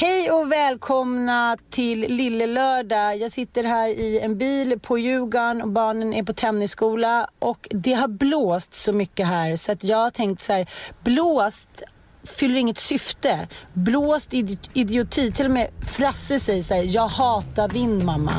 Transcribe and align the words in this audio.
Hej 0.00 0.30
och 0.30 0.52
välkomna 0.52 1.56
till 1.70 2.00
Lille 2.00 2.46
Lördag. 2.46 3.16
Jag 3.16 3.32
sitter 3.32 3.64
här 3.64 3.88
i 3.88 4.20
en 4.20 4.38
bil 4.38 4.78
på 4.82 4.98
Djurgården 4.98 5.62
och 5.62 5.68
barnen 5.68 6.14
är 6.14 6.22
på 6.22 6.32
tennisskola 6.32 7.28
och 7.38 7.68
det 7.70 7.92
har 7.92 8.08
blåst 8.08 8.74
så 8.74 8.92
mycket 8.92 9.26
här 9.26 9.56
så 9.56 9.72
att 9.72 9.84
jag 9.84 9.98
har 9.98 10.10
tänkt 10.10 10.42
så 10.42 10.52
här, 10.52 10.66
blåst 11.04 11.82
fyller 12.24 12.56
inget 12.56 12.78
syfte. 12.78 13.48
Blåst 13.72 14.34
idioti. 14.72 15.32
Till 15.32 15.46
och 15.46 15.52
med 15.52 15.70
Frasse 15.96 16.40
säger 16.40 16.62
så 16.62 16.74
här, 16.74 16.82
jag 16.94 17.08
hatar 17.08 17.68
vind 17.68 18.04
mamma. 18.04 18.34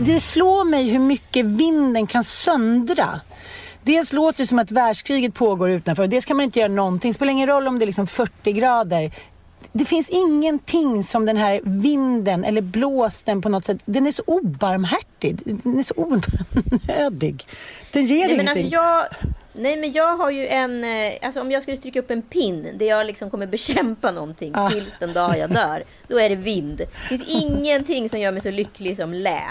Det 0.00 0.20
slår 0.20 0.64
mig 0.64 0.88
hur 0.88 0.98
mycket 0.98 1.46
vinden 1.46 2.06
kan 2.06 2.24
söndra. 2.24 3.20
Dels 3.82 4.12
låter 4.12 4.38
det 4.42 4.46
som 4.46 4.58
att 4.58 4.70
världskriget 4.70 5.34
pågår 5.34 5.70
utanför 5.70 6.06
dels 6.06 6.24
kan 6.24 6.36
man 6.36 6.44
inte 6.44 6.58
göra 6.58 6.72
någonting. 6.72 7.10
Det 7.10 7.14
spelar 7.14 7.32
ingen 7.32 7.48
roll 7.48 7.68
om 7.68 7.78
det 7.78 7.84
är 7.84 7.86
liksom 7.86 8.06
40 8.06 8.52
grader. 8.52 9.12
Det 9.72 9.84
finns 9.84 10.08
ingenting 10.08 11.04
som 11.04 11.26
den 11.26 11.36
här 11.36 11.60
vinden 11.64 12.44
eller 12.44 12.60
blåsten 12.60 13.42
på 13.42 13.48
något 13.48 13.64
sätt. 13.64 13.78
Den 13.84 14.06
är 14.06 14.12
så 14.12 14.22
obarmhärtig. 14.26 15.38
Den 15.44 15.78
är 15.78 15.82
så 15.82 15.94
onödig. 15.96 17.46
Den 17.92 18.04
ger 18.04 18.28
Nej, 18.28 18.36
men 18.36 18.40
ingenting. 18.40 18.64
alltså 18.64 18.76
jag, 18.76 19.04
nej 19.52 19.76
men 19.76 19.92
jag 19.92 20.16
har 20.16 20.30
ju 20.30 20.46
en, 20.46 20.84
eh, 20.84 21.12
alltså 21.22 21.40
om 21.40 21.50
jag 21.50 21.62
skulle 21.62 21.76
stryka 21.76 21.98
upp 21.98 22.10
en 22.10 22.22
pin 22.22 22.68
där 22.74 22.86
jag 22.86 23.06
liksom 23.06 23.30
kommer 23.30 23.46
bekämpa 23.46 24.10
någonting 24.10 24.52
Ah. 24.56 24.70
tills 24.70 24.92
den 25.00 25.12
dag 25.12 25.38
jag 25.38 25.50
dör. 25.50 25.82
Då 26.08 26.18
är 26.20 26.28
det 26.28 26.34
vind. 26.36 26.76
Det 26.76 26.86
finns 27.08 27.42
ingenting 27.42 28.08
som 28.08 28.20
gör 28.20 28.32
mig 28.32 28.42
så 28.42 28.50
lycklig 28.50 28.96
som 28.96 29.12
lä. 29.14 29.42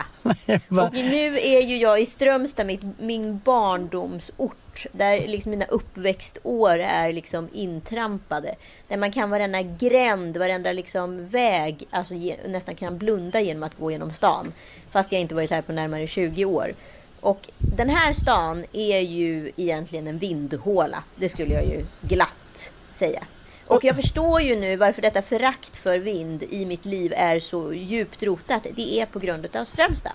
Och 0.69 0.93
nu 0.93 1.39
är 1.39 1.61
ju 1.61 1.77
jag 1.77 2.01
i 2.01 2.05
Strömstad, 2.05 2.65
mitt, 2.67 2.81
min 2.99 3.39
barndomsort. 3.39 4.85
Där 4.91 5.27
liksom 5.27 5.49
mina 5.51 5.65
uppväxtår 5.65 6.79
är 6.79 7.13
liksom 7.13 7.49
intrampade. 7.53 8.55
Där 8.87 8.97
man 8.97 9.11
kan 9.11 9.29
varenda 9.29 9.61
gränd, 9.61 10.37
varenda 10.37 10.71
liksom 10.71 11.27
väg, 11.29 11.87
alltså 11.91 12.13
ge, 12.13 12.35
nästan 12.47 12.75
kan 12.75 12.97
blunda 12.97 13.39
genom 13.41 13.63
att 13.63 13.77
gå 13.79 13.91
genom 13.91 14.13
stan. 14.13 14.53
Fast 14.91 15.11
jag 15.11 15.21
inte 15.21 15.35
varit 15.35 15.51
här 15.51 15.61
på 15.61 15.71
närmare 15.71 16.07
20 16.07 16.45
år. 16.45 16.71
Och 17.21 17.49
den 17.57 17.89
här 17.89 18.13
stan 18.13 18.65
är 18.73 18.99
ju 18.99 19.51
egentligen 19.57 20.07
en 20.07 20.17
vindhåla. 20.17 21.03
Det 21.15 21.29
skulle 21.29 21.53
jag 21.53 21.65
ju 21.65 21.85
glatt 22.01 22.71
säga. 22.93 23.23
Och 23.67 23.83
jag 23.83 23.95
förstår 23.95 24.41
ju 24.41 24.55
nu 24.55 24.75
varför 24.75 25.01
detta 25.01 25.21
förakt 25.21 25.75
för 25.75 25.99
vind 25.99 26.43
i 26.43 26.65
mitt 26.65 26.85
liv 26.85 27.13
är 27.15 27.39
så 27.39 27.73
djupt 27.73 28.23
rotat. 28.23 28.67
Det 28.75 28.99
är 29.01 29.05
på 29.05 29.19
grund 29.19 29.55
av 29.55 29.65
Strömstad. 29.65 30.11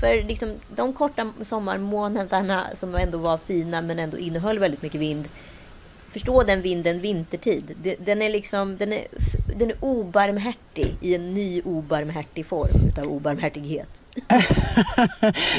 För 0.00 0.22
liksom, 0.22 0.54
de 0.76 0.92
korta 0.92 1.32
sommarmånaderna 1.44 2.66
som 2.74 2.94
ändå 2.94 3.18
var 3.18 3.38
fina 3.38 3.82
men 3.82 3.98
ändå 3.98 4.18
innehöll 4.18 4.58
väldigt 4.58 4.82
mycket 4.82 5.00
vind. 5.00 5.28
Förstå 6.12 6.42
den 6.42 6.62
vinden 6.62 7.00
vintertid. 7.00 7.96
Den 8.04 8.22
är 8.22 8.30
liksom, 8.30 8.76
den 8.76 8.92
är, 8.92 9.04
den 9.58 9.70
är 9.70 9.76
obarmhärtig 9.80 10.94
i 11.00 11.14
en 11.14 11.34
ny 11.34 11.62
obarmhärtig 11.64 12.46
form 12.46 12.88
utav 12.88 13.04
obarmhärtighet. 13.04 14.02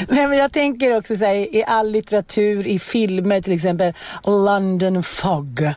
Nej, 0.08 0.26
men 0.28 0.38
jag 0.38 0.52
tänker 0.52 0.96
också 0.96 1.16
så 1.16 1.24
här, 1.24 1.34
i 1.34 1.64
all 1.66 1.90
litteratur, 1.90 2.66
i 2.66 2.78
filmer 2.78 3.40
till 3.40 3.52
exempel, 3.52 3.92
London 4.24 5.02
Fog. 5.02 5.68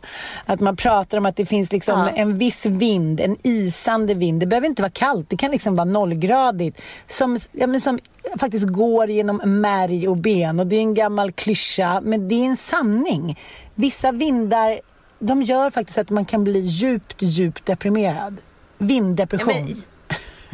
Att 0.45 0.59
man 0.59 0.75
pratar 0.75 1.17
om 1.17 1.25
att 1.25 1.35
det 1.35 1.45
finns 1.45 1.71
liksom 1.71 1.99
Ja. 1.99 2.09
en 2.09 2.37
viss 2.37 2.65
vind, 2.65 3.19
en 3.19 3.37
isande 3.43 4.13
vind. 4.13 4.39
Det 4.39 4.45
behöver 4.47 4.67
inte 4.67 4.81
vara 4.81 4.91
kallt, 4.91 5.29
det 5.29 5.37
kan 5.37 5.51
liksom 5.51 5.75
vara 5.75 5.85
nollgradigt. 5.85 6.81
Som, 7.07 7.39
ja, 7.51 7.67
men 7.67 7.81
som 7.81 7.99
faktiskt 8.39 8.67
går 8.67 9.09
genom 9.09 9.61
märg 9.61 10.07
och 10.07 10.17
ben. 10.17 10.59
Och 10.59 10.67
det 10.67 10.75
är 10.75 10.81
en 10.81 10.93
gammal 10.93 11.31
klyscha, 11.31 12.01
men 12.03 12.27
det 12.27 12.35
är 12.35 12.45
en 12.45 12.57
sanning. 12.57 13.39
Vissa 13.75 14.11
vindar, 14.11 14.79
de 15.19 15.41
gör 15.41 15.69
faktiskt 15.69 15.97
att 15.97 16.09
man 16.09 16.25
kan 16.25 16.43
bli 16.43 16.59
djupt, 16.59 17.21
djupt 17.21 17.65
deprimerad. 17.65 18.37
Vinddepression. 18.77 19.53
Ja, 19.53 19.63
men, 19.63 19.75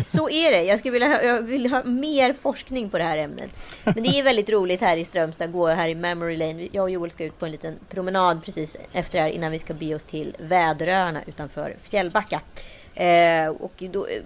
så 0.06 0.30
är 0.30 0.52
det. 0.52 0.64
Jag 0.64 0.80
skulle 0.80 0.92
vilja 0.92 1.08
ha, 1.08 1.22
jag 1.22 1.42
vill 1.42 1.70
ha 1.70 1.84
mer 1.84 2.34
forskning 2.34 2.90
på 2.90 2.98
det 2.98 3.04
här 3.04 3.18
ämnet. 3.18 3.50
Men 3.84 4.04
det 4.04 4.20
är 4.20 4.24
väldigt 4.24 4.50
roligt 4.50 4.82
här 4.82 4.98
i 4.98 5.06
Strömstad, 5.06 5.52
gå 5.52 5.68
här 5.68 5.90
i 5.90 5.96
Memory 5.96 6.38
Lane. 6.38 6.68
Jag 6.72 6.84
och 6.84 6.90
Joel 6.90 7.12
ska 7.12 7.24
ut 7.24 7.40
på 7.40 7.46
en 7.46 7.52
liten 7.52 7.76
promenad 7.90 8.44
precis 8.44 8.78
efter 8.94 9.18
det 9.18 9.24
här 9.24 9.30
innan 9.30 9.52
vi 9.52 9.60
ska 9.60 9.74
be 9.74 9.96
oss 9.96 10.04
till 10.04 10.36
Väderöarna 10.40 11.22
utanför 11.28 11.76
Fjällbacka. 11.84 12.42
Eh, 12.96 13.48
och 13.48 13.84
då, 13.92 14.06
eh, 14.06 14.22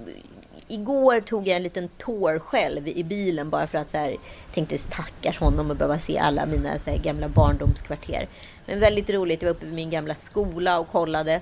igår 0.68 1.22
tog 1.22 1.48
jag 1.48 1.56
en 1.56 1.64
liten 1.64 1.90
tår 1.98 2.40
själv 2.40 2.88
i 2.88 3.04
bilen 3.04 3.50
bara 3.50 3.68
för 3.68 3.78
att 3.78 3.90
så 3.90 3.98
här, 3.98 4.16
tänkte 4.54 4.78
stackars 4.78 5.40
honom 5.40 5.70
och 5.70 5.76
behöva 5.76 6.00
se 6.00 6.18
alla 6.18 6.46
mina 6.46 6.80
så 6.80 6.90
här, 6.90 6.98
gamla 6.98 7.28
barndomskvarter. 7.28 8.28
Men 8.66 8.80
väldigt 8.80 9.10
roligt. 9.10 9.42
Jag 9.42 9.50
var 9.50 9.56
uppe 9.56 9.66
vid 9.66 9.76
min 9.76 9.90
gamla 9.90 10.16
skola 10.16 10.80
och 10.80 10.92
kollade. 10.92 11.42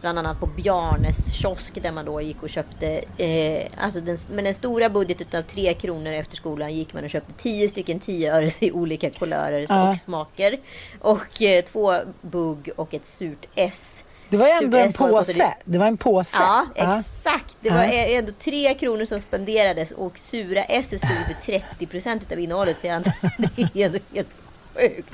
Bland 0.00 0.18
annat 0.18 0.40
på 0.40 0.46
Bjarnes 0.46 1.34
kiosk 1.34 1.82
där 1.82 1.92
man 1.92 2.04
då 2.04 2.20
gick 2.20 2.42
och 2.42 2.50
köpte, 2.50 3.04
eh, 3.18 3.66
alltså 3.76 4.00
den, 4.00 4.16
med 4.30 4.44
den 4.44 4.54
stora 4.54 4.88
budgeten 4.88 5.38
av 5.38 5.42
tre 5.42 5.74
kronor 5.74 6.12
efter 6.12 6.36
skolan 6.36 6.74
gick 6.74 6.94
man 6.94 7.04
och 7.04 7.10
köpte 7.10 7.32
tio 7.32 7.68
stycken 7.68 8.00
10 8.00 8.34
öre 8.34 8.50
i 8.60 8.72
olika 8.72 9.10
kulörer 9.10 9.90
och 9.90 9.96
smaker. 9.96 10.58
Och 11.00 11.42
eh, 11.42 11.64
två 11.64 11.94
bugg 12.20 12.70
och 12.76 12.94
ett 12.94 13.06
surt 13.06 13.46
S. 13.54 13.93
det 14.28 14.36
var 14.36 14.48
ändå 14.48 14.78
en 14.78 14.92
påse. 14.92 15.54
Det 15.64 15.78
var 15.78 15.86
en 15.86 15.96
påse. 15.96 16.36
Ja, 16.40 16.66
exakt. 16.74 17.56
Det 17.60 17.70
var 17.70 17.82
ändå 17.84 18.32
tre 18.32 18.74
kronor 18.74 19.04
som 19.04 19.20
spenderades 19.20 19.90
och 19.90 20.18
sura 20.18 20.64
S 20.64 20.86
stod 20.86 21.00
för 21.00 21.34
30 21.60 21.86
procent 21.86 22.32
av 22.32 22.38
innehållet. 22.38 22.76
Så 22.80 22.86
det 22.86 22.92
är 22.92 23.86
ändå 23.86 23.98
helt 24.14 24.28
sjukt. 24.74 25.08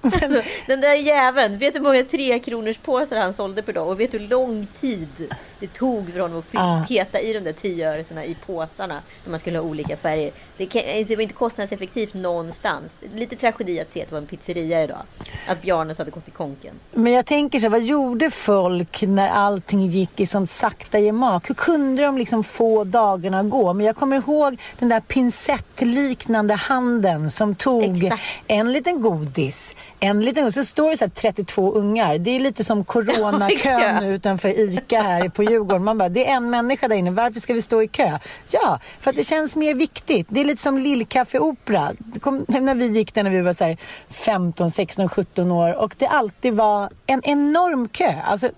Alltså, 0.00 0.42
den 0.66 0.80
där 0.80 0.94
jäveln, 0.94 1.58
vet 1.58 1.72
du 1.74 1.78
hur 1.78 1.84
många 1.86 2.04
tre 2.04 2.38
kronors 2.38 2.78
påsar 2.78 3.16
han 3.16 3.32
sålde 3.34 3.62
per 3.62 3.72
dag? 3.72 3.88
Och 3.88 4.00
vet 4.00 4.12
du 4.12 4.18
hur 4.18 4.28
lång 4.28 4.66
tid 4.80 5.08
det 5.60 5.66
tog 5.72 6.12
för 6.12 6.20
honom 6.20 6.38
att 6.38 6.44
Ja. 6.50 6.84
peta 6.88 7.20
i 7.20 7.32
de 7.32 7.40
där 7.40 7.52
tio 7.52 7.92
öresna 7.94 8.24
i 8.24 8.36
påsarna 8.46 9.00
när 9.24 9.30
man 9.30 9.40
skulle 9.40 9.58
ha 9.58 9.64
olika 9.66 9.96
färger? 9.96 10.30
Det, 10.56 10.66
kan, 10.66 10.82
det 11.08 11.16
var 11.16 11.22
inte 11.22 11.34
kostnadseffektivt 11.34 12.14
någonstans. 12.14 12.96
Lite 13.14 13.36
tragedi 13.36 13.80
att 13.80 13.92
se 13.92 14.02
att 14.02 14.08
det 14.08 14.12
var 14.14 14.20
en 14.20 14.26
pizzeria 14.26 14.82
idag. 14.84 14.98
Att 15.48 15.62
Bjarnes 15.62 15.98
hade 15.98 16.10
gått 16.10 16.28
i 16.28 16.30
konken. 16.30 16.74
Men 16.92 17.12
jag 17.12 17.26
tänker 17.26 17.58
så 17.58 17.62
här, 17.64 17.70
vad 17.70 17.82
gjorde 17.82 18.30
folk 18.30 19.02
när 19.02 19.28
allting 19.28 19.86
gick 19.86 20.20
i 20.20 20.26
sånt 20.26 20.50
sakta 20.50 20.98
gemak? 20.98 21.50
Hur 21.50 21.54
kunde 21.54 22.02
de 22.02 22.18
liksom 22.18 22.44
få 22.44 22.84
dagarna 22.84 23.40
att 23.40 23.50
gå? 23.50 23.72
Men 23.72 23.86
jag 23.86 23.96
kommer 23.96 24.16
ihåg 24.16 24.60
den 24.78 24.88
där 24.88 25.00
pincettliknande 25.00 26.54
handen 26.54 27.30
som 27.30 27.54
tog 27.54 28.04
Exakt. 28.04 28.22
en 28.46 28.72
liten 28.72 29.02
godis, 29.02 29.76
en 30.00 30.20
liten 30.24 30.52
så 30.52 30.64
står 30.64 30.90
det 30.90 30.96
så 30.96 31.04
här 31.04 31.10
32 31.10 31.72
ungar. 31.72 32.18
Det 32.18 32.30
är 32.30 32.40
lite 32.40 32.64
som 32.64 32.84
coronakön 32.84 33.80
Ja. 34.02 34.04
utanför 34.04 34.48
ICA 34.60 35.02
här 35.02 35.28
på 35.28 35.42
Djurgården. 35.42 35.84
Man 35.84 35.98
bara, 35.98 36.08
det 36.08 36.28
är 36.30 36.34
en 36.36 36.50
människa 36.50 36.88
där 36.88 36.96
inne, 36.96 37.10
varför 37.10 37.40
ska 37.40 37.54
vi 37.54 37.62
stå 37.62 37.82
i 37.82 37.88
kö? 37.88 38.18
Ja, 38.50 38.78
för 39.00 39.10
att 39.10 39.16
det 39.16 39.24
känns 39.24 39.56
mer 39.56 39.74
viktigt. 39.74 40.26
Det 40.30 40.40
är 40.40 40.44
lite 40.44 40.62
som 40.62 40.78
Lillkaffeopera. 40.78 41.92
När 42.48 42.74
vi 42.74 42.86
gick 42.86 43.14
där 43.14 43.22
när 43.22 43.30
vi 43.30 43.40
var 43.40 43.52
så 43.52 43.64
här 43.64 43.76
15, 44.10 44.70
16, 44.70 45.08
17 45.08 45.50
år 45.50 45.74
och 45.74 45.94
det 45.98 46.06
alltid 46.06 46.54
var 46.54 46.90
en 47.06 47.20
enorm 47.24 47.88
kö. 47.88 48.14
Alltså, 48.24 48.50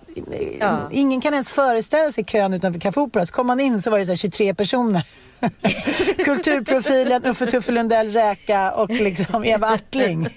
ja. 0.59 0.89
Ingen 0.91 1.21
kan 1.21 1.33
ens 1.33 1.51
föreställa 1.51 2.11
sig 2.11 2.23
kön 2.23 2.53
utanför 2.53 2.79
Café 2.79 2.99
Opera. 2.99 3.25
Så 3.25 3.33
kom 3.33 3.47
man 3.47 3.59
in 3.59 3.81
så 3.81 3.91
var 3.91 3.99
det 3.99 4.05
så 4.05 4.15
23 4.15 4.53
personer. 4.53 5.03
Kulturprofilen 6.25 7.25
Uffe 7.25 7.45
Tuffe 7.45 7.71
Lundell 7.71 8.11
Räka 8.11 8.71
och 8.71 8.89
liksom 8.89 9.45
Eva 9.45 9.67
Attling. 9.67 10.27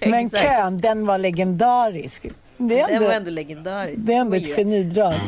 Men 0.00 0.30
kön, 0.30 0.78
den 0.78 1.06
var 1.06 1.18
legendarisk. 1.18 2.26
Det 2.56 2.80
är 2.80 2.88
ändå, 2.88 2.98
den 2.98 3.04
var 3.04 3.14
ändå 3.14 3.30
legendarisk. 3.30 3.98
Det 3.98 4.14
är 4.14 4.20
ändå 4.20 4.36
ett 4.36 4.56
genidrag. 4.56 5.20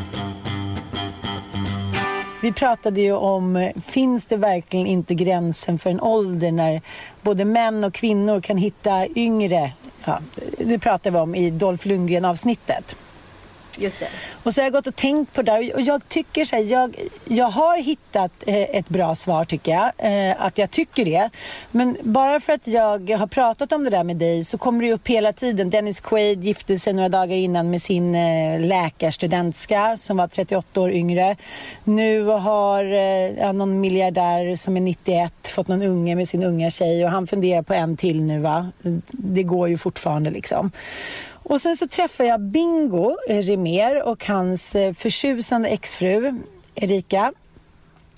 Vi 2.41 2.51
pratade 2.51 3.01
ju 3.01 3.13
om, 3.13 3.71
finns 3.85 4.25
det 4.25 4.37
verkligen 4.37 4.87
inte 4.87 5.13
gränsen 5.13 5.79
för 5.79 5.89
en 5.89 6.01
ålder 6.01 6.51
när 6.51 6.81
både 7.21 7.45
män 7.45 7.83
och 7.83 7.93
kvinnor 7.93 8.41
kan 8.41 8.57
hitta 8.57 9.07
yngre? 9.15 9.71
Ja, 10.05 10.19
det 10.57 10.79
pratade 10.79 11.17
vi 11.17 11.17
om 11.21 11.35
i 11.35 11.49
Dolph 11.49 11.87
Lundgren-avsnittet. 11.87 12.97
Just 13.77 13.99
det. 13.99 14.07
Och 14.43 14.53
så 14.53 14.61
har 14.61 14.65
jag 14.65 14.73
gått 14.73 14.87
och 14.87 14.95
tänkt 14.95 15.33
på 15.33 15.41
det 15.41 15.51
där 15.51 15.73
och 15.73 15.81
jag 15.81 16.09
tycker 16.09 16.45
så 16.45 16.55
här, 16.55 16.63
jag, 16.63 16.95
jag 17.25 17.49
har 17.49 17.77
hittat 17.77 18.31
eh, 18.45 18.55
ett 18.55 18.89
bra 18.89 19.15
svar 19.15 19.45
tycker 19.45 19.71
jag. 19.71 19.91
Eh, 19.97 20.45
att 20.45 20.57
jag 20.57 20.71
tycker 20.71 21.05
det. 21.05 21.29
Men 21.71 21.97
bara 22.01 22.39
för 22.39 22.53
att 22.53 22.67
jag 22.67 23.09
har 23.09 23.27
pratat 23.27 23.71
om 23.71 23.83
det 23.83 23.89
där 23.89 24.03
med 24.03 24.17
dig 24.17 24.43
så 24.43 24.57
kommer 24.57 24.85
det 24.85 24.93
upp 24.93 25.07
hela 25.07 25.33
tiden. 25.33 25.69
Dennis 25.69 26.01
Quaid 26.01 26.43
gifte 26.43 26.79
sig 26.79 26.93
några 26.93 27.09
dagar 27.09 27.35
innan 27.35 27.69
med 27.69 27.81
sin 27.81 28.15
eh, 28.15 28.59
läkarstudentska 28.59 29.97
som 29.97 30.17
var 30.17 30.27
38 30.27 30.81
år 30.81 30.91
yngre. 30.91 31.35
Nu 31.83 32.23
har 32.23 32.83
ja, 32.83 33.51
någon 33.51 33.79
miljardär 33.79 34.55
som 34.55 34.77
är 34.77 34.81
91 34.81 35.47
fått 35.47 35.67
någon 35.67 35.83
unge 35.83 36.15
med 36.15 36.29
sin 36.29 36.43
unga 36.43 36.69
tjej 36.69 37.05
och 37.05 37.11
han 37.11 37.27
funderar 37.27 37.61
på 37.61 37.73
en 37.73 37.97
till 37.97 38.23
nu 38.23 38.39
va. 38.39 38.71
Det 39.11 39.43
går 39.43 39.69
ju 39.69 39.77
fortfarande 39.77 40.29
liksom. 40.29 40.71
Och 41.43 41.61
sen 41.61 41.77
så 41.77 41.87
träffade 41.87 42.29
jag 42.29 42.41
Bingo 42.41 43.17
eh, 43.29 43.37
Rimér 43.37 44.03
och 44.03 44.25
hans 44.25 44.75
eh, 44.75 44.93
förtjusande 44.93 45.69
exfru 45.69 46.33
Erika. 46.75 47.33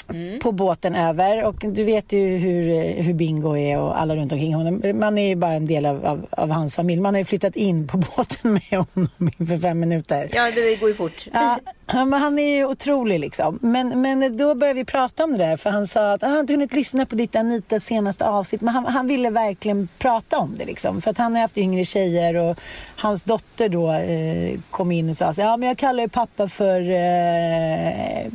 Mm. 0.10 0.40
på 0.40 0.52
båten 0.52 0.96
över. 0.96 1.44
Och 1.44 1.56
du 1.56 1.84
vet 1.84 2.14
ju 2.14 2.38
hur, 2.38 2.94
hur 3.04 3.14
Bingo 3.14 3.58
är 3.58 3.78
och 3.78 4.00
alla 4.00 4.16
runt 4.16 4.32
omkring 4.32 4.56
honom. 4.56 5.00
Man 5.00 5.18
är 5.18 5.28
ju 5.28 5.36
bara 5.36 5.52
en 5.52 5.66
del 5.66 5.86
av, 5.86 6.06
av, 6.06 6.26
av, 6.30 6.50
hans 6.50 6.76
familj. 6.76 7.02
Man 7.02 7.14
har 7.14 7.20
ju 7.20 7.26
flyttat 7.26 7.56
in 7.56 7.88
på 7.88 7.98
båten 8.18 8.54
med 8.54 8.86
honom 8.94 9.32
inför 9.38 9.58
fem 9.58 9.80
minuter. 9.80 10.30
Ja, 10.34 10.52
det 10.56 10.80
går 10.80 10.90
ju 10.90 10.96
fort. 10.96 11.28
Ja, 11.34 11.60
men 11.88 12.14
han 12.14 12.40
är 12.40 12.56
ju 12.56 12.66
otrolig 12.66 13.20
liksom. 13.20 13.60
Men, 13.62 14.02
men 14.02 14.38
då 14.38 14.56
började 14.56 14.80
vi 14.80 14.86
prata 14.86 15.24
om 15.24 15.32
det 15.32 15.38
där 15.38 15.58
för 15.58 15.70
han 15.70 15.88
sa 15.88 16.14
att 16.14 16.24
ah, 16.24 16.28
han 16.28 16.40
inte 16.40 16.54
hunnit 16.54 16.74
lyssna 16.74 17.06
på 17.06 17.16
ditt 17.16 17.36
Anita 17.36 17.80
senaste 17.80 18.28
avsnitt. 18.28 18.62
Men 18.62 18.74
han, 18.74 18.86
han 18.86 19.08
ville 19.08 19.30
verkligen 19.30 19.88
prata 19.98 20.38
om 20.38 20.56
det 20.58 20.66
liksom. 20.66 21.02
För 21.02 21.12
att 21.12 21.18
han 21.18 21.34
har 21.34 21.42
haft 21.42 21.58
yngre 21.58 21.86
tjejer 21.86 22.36
och 22.36 22.60
hans 22.96 23.24
dotter 23.24 23.70
då 23.70 23.94
eh, 23.94 24.60
kom 24.70 24.92
in 24.92 25.10
och 25.10 25.18
sa 25.18 25.26
att 25.26 25.38
ja, 25.38 25.58
men 25.58 25.68
jag 25.68 25.78
kallar 25.78 26.04
ju 26.04 26.10
pappa 26.10 26.48
för 26.48 26.80
eh, 26.90 28.32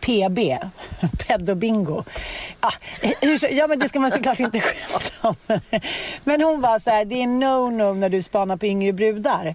PB. 0.00 0.38
Pedobingo. 1.26 2.04
Ja, 2.60 2.70
ja, 3.50 3.66
men 3.66 3.78
det 3.78 3.88
ska 3.88 4.00
man 4.00 4.10
såklart 4.10 4.40
inte 4.40 4.60
skämta 4.60 5.28
om. 5.28 5.60
Men 6.24 6.42
hon 6.42 6.60
var 6.60 6.78
så 6.78 6.90
här, 6.90 7.04
det 7.04 7.22
är 7.22 7.26
no-no 7.26 7.94
när 7.94 8.08
du 8.08 8.22
spanar 8.22 8.56
på 8.56 8.66
yngre 8.66 8.92
brudar. 8.92 9.54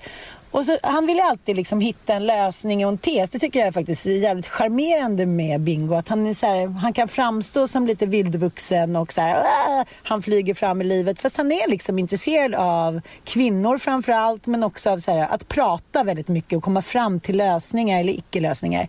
Och 0.54 0.66
så, 0.66 0.78
han 0.84 1.06
vill 1.06 1.20
alltid 1.20 1.56
liksom 1.56 1.80
hitta 1.80 2.14
en 2.14 2.26
lösning 2.26 2.86
och 2.86 2.92
en 2.92 2.98
tes. 2.98 3.32
Det 3.32 3.40
tycker 3.40 3.60
jag 3.60 3.68
är 3.68 3.72
faktiskt 3.72 4.06
jävligt 4.06 4.48
charmerande 4.48 5.26
med 5.26 5.62
Bingo. 5.62 5.96
Att 5.96 6.08
han, 6.08 6.28
är 6.28 6.34
så 6.34 6.46
här, 6.46 6.68
han 6.68 6.94
kan 6.94 7.08
framstå 7.08 7.68
som 7.68 7.88
lite 7.88 8.06
vildvuxen 8.06 8.96
och 8.96 9.14
så 9.14 9.22
här, 9.22 9.38
äh, 9.38 9.88
han 10.04 10.22
flyger 10.22 10.54
fram 10.54 10.82
i 10.82 10.84
livet. 10.84 11.20
Fast 11.20 11.38
han 11.38 11.52
är 11.52 11.70
liksom 11.70 12.00
intresserad 12.00 12.56
av 12.56 13.02
kvinnor 13.24 13.78
framför 13.78 14.12
allt 14.12 14.48
men 14.48 14.64
också 14.64 14.90
av 14.90 14.98
så 14.98 15.12
här, 15.12 15.28
att 15.28 15.48
prata 15.48 16.04
väldigt 16.04 16.28
mycket 16.28 16.58
och 16.58 16.64
komma 16.64 16.82
fram 16.82 17.20
till 17.20 17.38
lösningar 17.38 18.00
eller 18.00 18.14
icke-lösningar. 18.14 18.88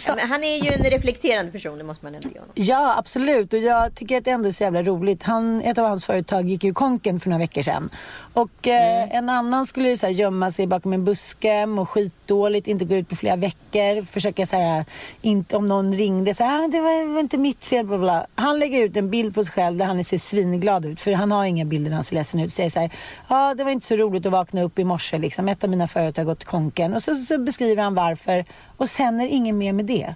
Sa... 0.00 0.16
Han 0.20 0.44
är 0.44 0.56
ju 0.56 0.72
en 0.72 0.84
reflekterande 0.84 1.52
person, 1.52 1.78
det 1.78 1.84
måste 1.84 2.04
man 2.04 2.14
ändå 2.14 2.28
honom. 2.28 2.48
Ja, 2.54 2.98
absolut. 2.98 3.52
Och 3.52 3.58
jag 3.58 3.94
tycker 3.94 4.16
att 4.18 4.24
det 4.24 4.30
ändå 4.30 4.48
är 4.48 4.52
så 4.52 4.62
jävla 4.62 4.82
roligt. 4.82 5.22
Han, 5.22 5.62
ett 5.62 5.78
av 5.78 5.88
hans 5.88 6.04
företag 6.06 6.48
gick 6.48 6.64
ju 6.64 6.74
konken 6.74 7.20
för 7.20 7.30
några 7.30 7.38
veckor 7.38 7.62
sedan. 7.62 7.88
Och 8.32 8.68
eh, 8.68 9.02
mm. 9.02 9.16
en 9.16 9.28
annan 9.28 9.66
skulle 9.66 9.88
ju 9.88 9.96
så 9.96 10.06
här, 10.06 10.12
gömma 10.12 10.50
sig 10.50 10.66
bakom 10.66 10.81
en 10.84 11.04
buske, 11.04 11.66
mår 11.66 11.84
skitdåligt, 11.84 12.66
inte 12.66 12.84
gå 12.84 12.94
ut 12.94 13.08
på 13.08 13.16
flera 13.16 13.36
veckor. 13.36 14.04
Försöka 14.04 14.46
så 14.46 14.56
här, 14.56 14.84
inte, 15.22 15.56
om 15.56 15.68
någon 15.68 15.94
ringde, 15.94 16.34
så 16.34 16.44
här, 16.44 16.64
ah, 16.64 16.68
det 16.68 16.80
var, 16.80 17.12
var 17.12 17.20
inte 17.20 17.36
mitt 17.36 17.64
fel, 17.64 17.86
bla, 17.86 17.98
bla. 17.98 18.26
Han 18.34 18.58
lägger 18.58 18.82
ut 18.82 18.96
en 18.96 19.10
bild 19.10 19.34
på 19.34 19.44
sig 19.44 19.52
själv 19.52 19.78
där 19.78 19.86
han 19.86 20.04
ser 20.04 20.18
svinglad 20.18 20.86
ut. 20.86 21.00
För 21.00 21.12
han 21.12 21.32
har 21.32 21.44
inga 21.44 21.64
bilder 21.64 21.90
när 21.90 21.96
han 21.96 22.04
ser 22.04 22.14
ledsen 22.14 22.40
ut. 22.40 22.52
Säger 22.52 22.70
så 22.70 22.80
här, 22.80 22.90
ja 23.28 23.50
ah, 23.50 23.54
det 23.54 23.64
var 23.64 23.70
inte 23.70 23.86
så 23.86 23.96
roligt 23.96 24.26
att 24.26 24.32
vakna 24.32 24.62
upp 24.62 24.78
i 24.78 24.84
morse 24.84 25.18
liksom. 25.18 25.48
Ett 25.48 25.64
av 25.64 25.70
mina 25.70 25.88
företag 25.88 26.24
har 26.24 26.34
gått 26.34 26.44
konken. 26.44 26.94
Och 26.94 27.02
så, 27.02 27.14
så 27.14 27.38
beskriver 27.38 27.82
han 27.82 27.94
varför. 27.94 28.44
Och 28.76 28.88
sen 28.88 29.20
är 29.20 29.24
det 29.24 29.30
ingen 29.30 29.58
mer 29.58 29.72
med 29.72 29.84
det. 29.84 30.14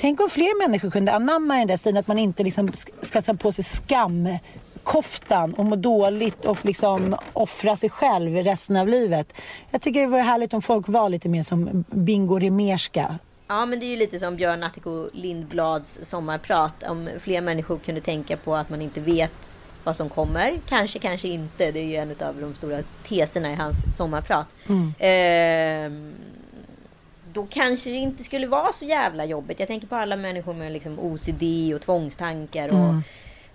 Tänk 0.00 0.20
om 0.20 0.30
fler 0.30 0.66
människor 0.66 0.90
kunde 0.90 1.12
anamma 1.12 1.56
den 1.56 1.66
där 1.66 1.76
stilen 1.76 2.00
att 2.00 2.06
man 2.06 2.18
inte 2.18 2.44
liksom 2.44 2.72
ska 3.02 3.22
ta 3.22 3.34
på 3.34 3.52
sig 3.52 3.64
skam 3.64 4.28
koftan 4.88 5.54
och 5.54 5.64
må 5.64 5.76
dåligt 5.76 6.44
och 6.44 6.64
liksom 6.64 7.16
offra 7.32 7.76
sig 7.76 7.90
själv 7.90 8.36
resten 8.36 8.76
av 8.76 8.88
livet. 8.88 9.40
Jag 9.70 9.82
tycker 9.82 10.00
det 10.00 10.06
vore 10.06 10.22
härligt 10.22 10.54
om 10.54 10.62
folk 10.62 10.88
var 10.88 11.08
lite 11.08 11.28
mer 11.28 11.42
som 11.42 11.84
Bingo 11.90 12.38
Rimerska. 12.38 13.18
Ja, 13.48 13.66
men 13.66 13.80
det 13.80 13.86
är 13.86 13.90
ju 13.90 13.96
lite 13.96 14.18
som 14.18 14.36
Björn 14.36 14.62
Attiko 14.62 15.08
Lindblads 15.12 15.98
sommarprat. 16.02 16.82
Om 16.82 17.08
fler 17.20 17.40
människor 17.40 17.78
kunde 17.78 18.00
tänka 18.00 18.36
på 18.36 18.56
att 18.56 18.70
man 18.70 18.82
inte 18.82 19.00
vet 19.00 19.56
vad 19.84 19.96
som 19.96 20.08
kommer. 20.08 20.60
Kanske, 20.68 20.98
kanske 20.98 21.28
inte. 21.28 21.70
Det 21.70 21.80
är 21.80 21.84
ju 21.84 21.96
en 21.96 22.10
av 22.10 22.40
de 22.40 22.54
stora 22.54 22.78
teserna 23.08 23.52
i 23.52 23.54
hans 23.54 23.96
sommarprat. 23.96 24.46
Mm. 24.68 24.94
Eh, 24.98 26.12
då 27.32 27.46
kanske 27.50 27.90
det 27.90 27.96
inte 27.96 28.24
skulle 28.24 28.46
vara 28.46 28.72
så 28.72 28.84
jävla 28.84 29.24
jobbigt. 29.24 29.60
Jag 29.60 29.68
tänker 29.68 29.86
på 29.86 29.96
alla 29.96 30.16
människor 30.16 30.54
med 30.54 30.72
liksom 30.72 30.98
OCD 30.98 31.74
och 31.74 31.80
tvångstankar 31.80 32.68
och 32.68 32.74
mm 32.74 33.02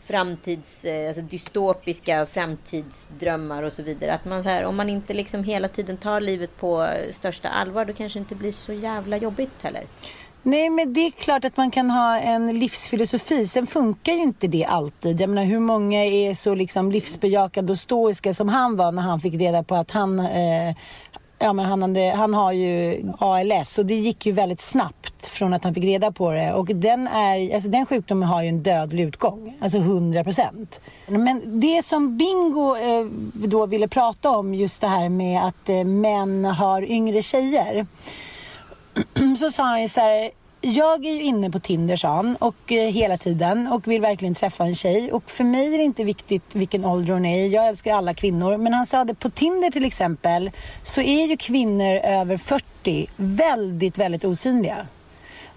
framtids, 0.05 0.85
eh, 0.85 1.07
alltså 1.07 1.21
dystopiska 1.21 2.25
framtidsdrömmar 2.25 3.63
och 3.63 3.73
så 3.73 3.83
vidare. 3.83 4.13
Att 4.13 4.25
man 4.25 4.43
så 4.43 4.49
här, 4.49 4.63
om 4.63 4.75
man 4.75 4.89
inte 4.89 5.13
liksom 5.13 5.43
hela 5.43 5.67
tiden 5.67 5.97
tar 5.97 6.21
livet 6.21 6.57
på 6.57 6.87
största 7.13 7.49
allvar 7.49 7.85
då 7.85 7.93
kanske 7.93 8.19
det 8.19 8.21
inte 8.21 8.35
blir 8.35 8.51
så 8.51 8.73
jävla 8.73 9.17
jobbigt 9.17 9.63
heller. 9.63 9.83
Nej, 10.45 10.69
men 10.69 10.93
det 10.93 10.99
är 10.99 11.11
klart 11.11 11.45
att 11.45 11.57
man 11.57 11.71
kan 11.71 11.89
ha 11.89 12.19
en 12.19 12.59
livsfilosofi. 12.59 13.47
Sen 13.47 13.67
funkar 13.67 14.13
ju 14.13 14.21
inte 14.21 14.47
det 14.47 14.65
alltid. 14.65 15.21
Jag 15.21 15.29
menar, 15.29 15.43
hur 15.43 15.59
många 15.59 16.05
är 16.05 16.33
så 16.33 16.55
liksom 16.55 16.91
livsbejakande 16.91 17.71
och 17.71 17.79
stoiska 17.79 18.33
som 18.33 18.49
han 18.49 18.75
var 18.75 18.91
när 18.91 19.01
han 19.01 19.21
fick 19.21 19.33
reda 19.33 19.63
på 19.63 19.75
att 19.75 19.91
han 19.91 20.19
eh, 20.19 20.75
Ja, 21.43 21.53
men 21.53 21.65
han, 21.65 21.81
hade, 21.81 22.11
han 22.11 22.33
har 22.33 22.51
ju 22.51 23.03
ALS 23.19 23.77
och 23.77 23.85
det 23.85 23.93
gick 23.93 24.25
ju 24.25 24.31
väldigt 24.31 24.61
snabbt 24.61 25.27
från 25.27 25.53
att 25.53 25.63
han 25.63 25.73
fick 25.73 25.83
reda 25.83 26.11
på 26.11 26.31
det. 26.31 26.53
Och 26.53 26.65
den, 26.65 27.07
är, 27.07 27.55
alltså 27.55 27.69
den 27.69 27.85
sjukdomen 27.85 28.29
har 28.29 28.41
ju 28.41 28.49
en 28.49 28.63
dödlig 28.63 29.03
utgång, 29.03 29.57
alltså 29.61 29.77
100 29.77 30.23
procent. 30.23 30.79
Men 31.07 31.59
det 31.59 31.85
som 31.85 32.17
Bingo 32.17 32.75
eh, 32.75 33.05
då 33.33 33.65
ville 33.65 33.87
prata 33.87 34.29
om, 34.29 34.53
just 34.53 34.81
det 34.81 34.87
här 34.87 35.09
med 35.09 35.43
att 35.43 35.69
eh, 35.69 35.83
män 35.83 36.45
har 36.45 36.91
yngre 36.91 37.21
tjejer. 37.21 37.85
Så 39.39 39.51
sa 39.51 39.63
han 39.63 39.81
ju 39.81 39.87
så 39.87 39.99
här, 39.99 40.31
jag 40.65 41.05
är 41.05 41.13
ju 41.13 41.23
inne 41.23 41.49
på 41.49 41.59
Tinder 41.59 41.95
sa 41.95 42.15
han, 42.15 42.35
och 42.35 42.71
eh, 42.71 42.91
hela 42.91 43.17
tiden 43.17 43.67
och 43.67 43.87
vill 43.87 44.01
verkligen 44.01 44.35
träffa 44.35 44.63
en 44.63 44.75
tjej. 44.75 45.11
Och 45.11 45.29
för 45.29 45.43
mig 45.43 45.73
är 45.73 45.77
det 45.77 45.83
inte 45.83 46.03
viktigt 46.03 46.55
vilken 46.55 46.85
ålder 46.85 47.13
hon 47.13 47.25
är 47.25 47.47
Jag 47.47 47.67
älskar 47.67 47.93
alla 47.93 48.13
kvinnor. 48.13 48.57
Men 48.57 48.73
han 48.73 48.85
sa 48.85 49.01
att 49.01 49.19
på 49.19 49.29
Tinder 49.29 49.69
till 49.69 49.85
exempel 49.85 50.51
så 50.83 51.01
är 51.01 51.27
ju 51.27 51.37
kvinnor 51.37 51.95
över 51.95 52.37
40 52.37 53.07
väldigt, 53.15 53.97
väldigt 53.97 54.23
osynliga. 54.25 54.87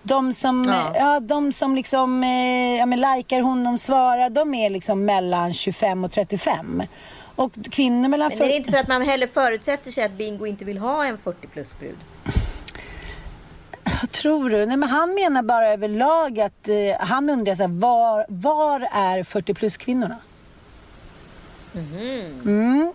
De 0.02 0.32
som, 0.32 0.64
ja. 0.64 0.92
ja 0.94 1.20
de 1.20 1.52
som 1.52 1.74
liksom, 1.74 2.24
eh, 2.24 2.76
ja, 2.78 2.86
men 2.86 3.00
likar 3.00 3.40
honom, 3.40 3.78
svarar, 3.78 4.30
de 4.30 4.54
är 4.54 4.70
liksom 4.70 5.04
mellan 5.04 5.52
25 5.52 6.04
och 6.04 6.12
35. 6.12 6.82
Och 7.36 7.52
kvinnor 7.70 8.08
mellan 8.08 8.30
40... 8.30 8.38
Men 8.38 8.48
är 8.48 8.52
det 8.52 8.58
inte 8.58 8.70
för 8.70 8.78
att 8.78 8.88
man 8.88 9.02
heller 9.02 9.26
förutsätter 9.26 9.90
sig 9.90 10.04
att 10.04 10.12
Bingo 10.12 10.46
inte 10.46 10.64
vill 10.64 10.78
ha 10.78 11.04
en 11.04 11.18
40 11.18 11.46
plus 11.46 11.78
brud? 11.78 11.96
Vad 14.00 14.10
tror 14.10 14.50
du? 14.50 14.66
Nej, 14.66 14.76
men 14.76 14.88
han 14.88 15.14
menar 15.14 15.42
bara 15.42 15.68
överlag 15.68 16.40
att 16.40 16.68
eh, 16.68 16.74
han 17.06 17.30
undrar 17.30 17.54
så 17.54 17.62
här, 17.62 17.80
var, 17.80 18.26
var 18.28 18.88
är 18.92 19.24
40 19.24 19.54
plus 19.54 19.76
kvinnorna? 19.76 20.16
Mm. 22.44 22.92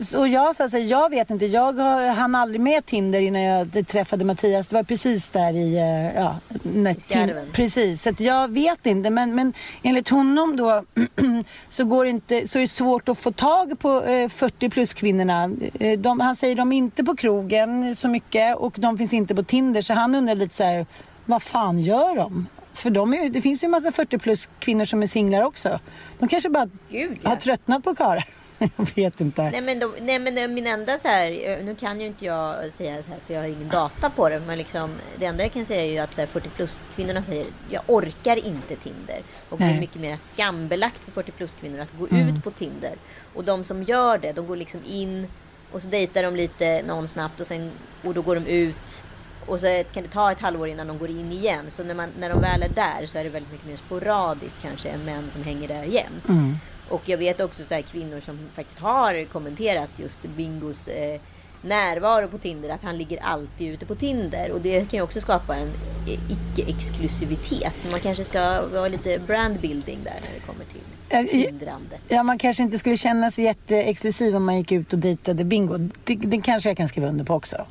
Så 0.00 0.26
jag 0.26 0.56
så 0.56 0.62
här, 0.62 0.78
jag 0.78 1.10
vet 1.10 1.30
inte, 1.30 1.46
jag 1.46 1.72
hann 2.14 2.34
aldrig 2.34 2.60
med 2.60 2.86
Tinder 2.86 3.20
innan 3.20 3.42
jag 3.42 3.86
träffade 3.88 4.24
Mattias. 4.24 4.68
Det 4.68 4.74
var 4.74 4.82
precis 4.82 5.28
där 5.28 5.52
i, 5.56 5.76
eh, 5.76 6.22
ja, 6.22 6.36
när 6.62 6.94
skarven. 6.94 7.46
Precis, 7.52 8.02
så 8.02 8.12
jag 8.18 8.48
vet 8.48 8.86
inte. 8.86 9.10
Men, 9.10 9.34
men 9.34 9.52
enligt 9.82 10.08
honom 10.08 10.56
då 10.56 10.84
så, 11.68 11.84
går 11.84 12.04
det 12.04 12.10
inte, 12.10 12.48
så 12.48 12.58
är 12.58 12.60
det 12.60 12.68
svårt 12.68 13.08
att 13.08 13.18
få 13.18 13.32
tag 13.32 13.78
på 13.78 14.02
eh, 14.02 14.28
40 14.28 14.68
plus 14.68 14.94
kvinnorna. 14.94 15.50
Eh, 15.80 15.98
De, 15.98 16.20
han 16.20 16.36
säger 16.36 16.56
de 16.56 16.72
är 16.72 16.76
inte 16.76 17.04
på 17.04 17.16
krogen 17.16 17.96
så 17.96 18.08
mycket 18.08 18.56
och 18.56 18.74
de 18.76 18.98
finns 18.98 19.12
inte 19.12 19.34
på 19.34 19.42
Tinder. 19.42 19.82
Så 19.82 19.94
han 19.94 20.14
undrar 20.14 20.34
lite 20.34 20.54
så 20.54 20.64
här, 20.64 20.86
vad 21.24 21.42
fan 21.42 21.80
gör 21.80 22.16
de? 22.16 22.46
För 22.80 22.90
de 22.90 23.14
är, 23.14 23.28
det 23.30 23.40
finns 23.42 23.62
ju 23.62 23.66
en 23.66 23.70
massa 23.70 23.92
40 23.92 24.18
plus 24.18 24.48
kvinnor 24.58 24.84
som 24.84 25.02
är 25.02 25.06
singlar 25.06 25.42
också. 25.42 25.80
De 26.18 26.28
kanske 26.28 26.48
bara 26.50 26.68
Gud, 26.90 27.18
ja. 27.22 27.28
har 27.28 27.36
tröttnat 27.36 27.84
på 27.84 27.94
karlar. 27.94 28.28
jag 28.76 28.94
vet 28.94 29.20
inte. 29.20 29.42
Nej 29.42 29.60
men, 29.60 29.78
de, 29.78 29.92
nej 30.00 30.18
men 30.18 30.38
eh, 30.38 30.48
min 30.48 30.66
enda 30.66 30.98
så 30.98 31.08
här, 31.08 31.50
eh, 31.50 31.64
nu 31.64 31.74
kan 31.74 32.00
ju 32.00 32.06
inte 32.06 32.24
jag 32.24 32.72
säga 32.72 33.02
så 33.02 33.10
här 33.10 33.18
för 33.26 33.34
jag 33.34 33.40
har 33.40 33.48
ingen 33.48 33.68
data 33.68 34.10
på 34.10 34.28
det. 34.28 34.40
Men 34.46 34.58
liksom, 34.58 34.90
det 35.18 35.24
enda 35.26 35.42
jag 35.42 35.52
kan 35.52 35.64
säga 35.66 35.82
är 35.82 35.90
ju 35.90 35.98
att 35.98 36.14
så 36.14 36.20
här, 36.20 36.26
40 36.28 36.48
plus 36.48 36.70
kvinnorna 36.96 37.22
säger 37.22 37.46
jag 37.70 37.82
orkar 37.86 38.36
inte 38.46 38.76
Tinder. 38.76 39.18
Och 39.48 39.58
det 39.58 39.64
Nej. 39.64 39.76
är 39.76 39.80
mycket 39.80 40.00
mer 40.00 40.16
skambelagt 40.16 40.98
för 41.04 41.10
40 41.12 41.30
plus 41.32 41.50
kvinnor 41.60 41.80
att 41.80 41.98
gå 41.98 42.06
Mm. 42.16 42.36
ut 42.36 42.44
på 42.44 42.50
Tinder. 42.50 42.92
Och 43.34 43.44
de 43.44 43.64
som 43.64 43.82
gör 43.82 44.18
det, 44.18 44.32
de 44.32 44.46
går 44.46 44.56
liksom 44.56 44.80
in 44.86 45.26
och 45.72 45.82
så 45.82 45.88
dejtar 45.88 46.22
de 46.22 46.36
lite 46.36 46.82
någon 46.86 47.08
snabbt 47.08 47.40
och 47.40 47.46
sen 47.46 47.70
och 48.04 48.14
då 48.14 48.22
går 48.22 48.34
de 48.34 48.46
ut. 48.46 49.02
Och 49.50 49.60
så 49.60 49.84
kan 49.92 50.02
det 50.02 50.08
ta 50.08 50.32
ett 50.32 50.40
halvår 50.40 50.68
innan 50.68 50.86
de 50.86 50.98
går 50.98 51.10
in 51.10 51.32
igen. 51.32 51.64
Så 51.76 51.84
när, 51.84 51.94
man, 51.94 52.08
när 52.18 52.28
de 52.28 52.40
väl 52.40 52.62
är 52.62 52.68
där 52.68 53.06
så 53.06 53.18
är 53.18 53.24
det 53.24 53.30
väldigt 53.30 53.52
mycket 53.52 53.66
mer 53.66 53.76
sporadiskt 53.76 54.62
kanske 54.62 54.88
än 54.88 55.04
män 55.04 55.30
som 55.32 55.42
hänger 55.42 55.68
där 55.68 55.84
jämt. 55.84 56.28
Mm. 56.28 56.56
Och 56.88 57.02
jag 57.04 57.18
vet 57.18 57.40
också 57.40 57.62
så 57.68 57.74
här 57.74 57.82
kvinnor 57.82 58.20
som 58.20 58.38
faktiskt 58.54 58.80
har 58.80 59.24
kommenterat 59.24 59.90
just 59.96 60.22
Bingos 60.22 60.88
eh, 60.88 61.20
närvaro 61.62 62.28
på 62.28 62.38
Tinder. 62.38 62.68
Att 62.68 62.82
han 62.82 62.98
ligger 62.98 63.22
alltid 63.22 63.72
ute 63.72 63.86
på 63.86 63.94
Tinder. 63.94 64.50
Och 64.52 64.60
det 64.60 64.90
kan 64.90 64.98
ju 64.98 65.02
också 65.02 65.20
skapa 65.20 65.56
en 65.56 65.68
eh, 66.06 66.12
icke-exklusivitet. 66.12 67.72
Så 67.82 67.90
man 67.90 68.00
kanske 68.00 68.24
ska 68.24 68.66
vara 68.66 68.88
lite 68.88 69.18
brandbuilding 69.26 69.98
där 70.04 70.18
när 70.22 70.34
det 70.34 70.46
kommer 70.46 70.64
till 70.64 70.80
tindrande. 71.28 71.96
Ja, 72.08 72.22
man 72.22 72.38
kanske 72.38 72.62
inte 72.62 72.78
skulle 72.78 72.96
känna 72.96 73.30
sig 73.30 73.44
jätteexklusiv 73.44 74.36
om 74.36 74.44
man 74.44 74.58
gick 74.58 74.72
ut 74.72 74.92
och 74.92 74.98
dejtade 74.98 75.44
Bingo. 75.44 75.78
Det, 76.04 76.14
det 76.14 76.40
kanske 76.40 76.70
jag 76.70 76.76
kan 76.76 76.88
skriva 76.88 77.08
under 77.08 77.24
på 77.24 77.34
också. 77.34 77.66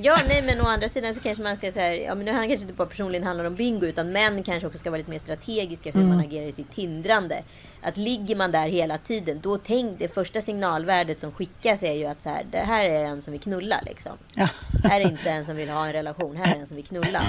Ja, 0.00 0.18
nej 0.28 0.42
men 0.42 0.60
å 0.60 0.64
andra 0.64 0.88
sidan 0.88 1.14
så 1.14 1.20
kanske 1.20 1.42
man 1.42 1.56
ska 1.56 1.72
säga, 1.72 2.02
ja 2.02 2.14
men 2.14 2.24
nu 2.24 2.32
handlar 2.32 2.48
kanske 2.48 2.62
inte 2.62 2.74
bara 2.74 2.88
personligen 2.88 3.26
handlar 3.26 3.44
om 3.44 3.54
bingo 3.54 3.86
utan 3.86 4.12
män 4.12 4.42
kanske 4.42 4.66
också 4.66 4.78
ska 4.78 4.90
vara 4.90 4.98
lite 4.98 5.10
mer 5.10 5.18
strategiska 5.18 5.90
hur 5.90 6.04
man 6.04 6.20
agerar 6.20 6.46
i 6.46 6.52
sitt 6.52 6.72
tindrande. 6.74 7.42
Att 7.82 7.96
ligger 7.96 8.36
man 8.36 8.52
där 8.52 8.68
hela 8.68 8.98
tiden, 8.98 9.40
då 9.42 9.58
tänk 9.58 9.98
det 9.98 10.08
första 10.08 10.40
signalvärdet 10.40 11.18
som 11.18 11.32
skickas 11.32 11.82
är 11.82 11.92
ju 11.92 12.06
att 12.06 12.22
så 12.22 12.28
här, 12.28 12.46
det 12.50 12.58
här 12.58 12.84
är 12.84 13.04
en 13.04 13.22
som 13.22 13.32
vill 13.32 13.40
knulla 13.40 13.80
liksom. 13.86 14.12
Ja. 14.34 14.48
Här 14.84 15.00
är 15.00 15.04
inte 15.04 15.30
en 15.30 15.44
som 15.44 15.56
vill 15.56 15.68
ha 15.68 15.86
en 15.86 15.92
relation, 15.92 16.36
här 16.36 16.54
är 16.56 16.60
en 16.60 16.66
som 16.66 16.76
vill 16.76 16.86
knulla. 16.86 17.22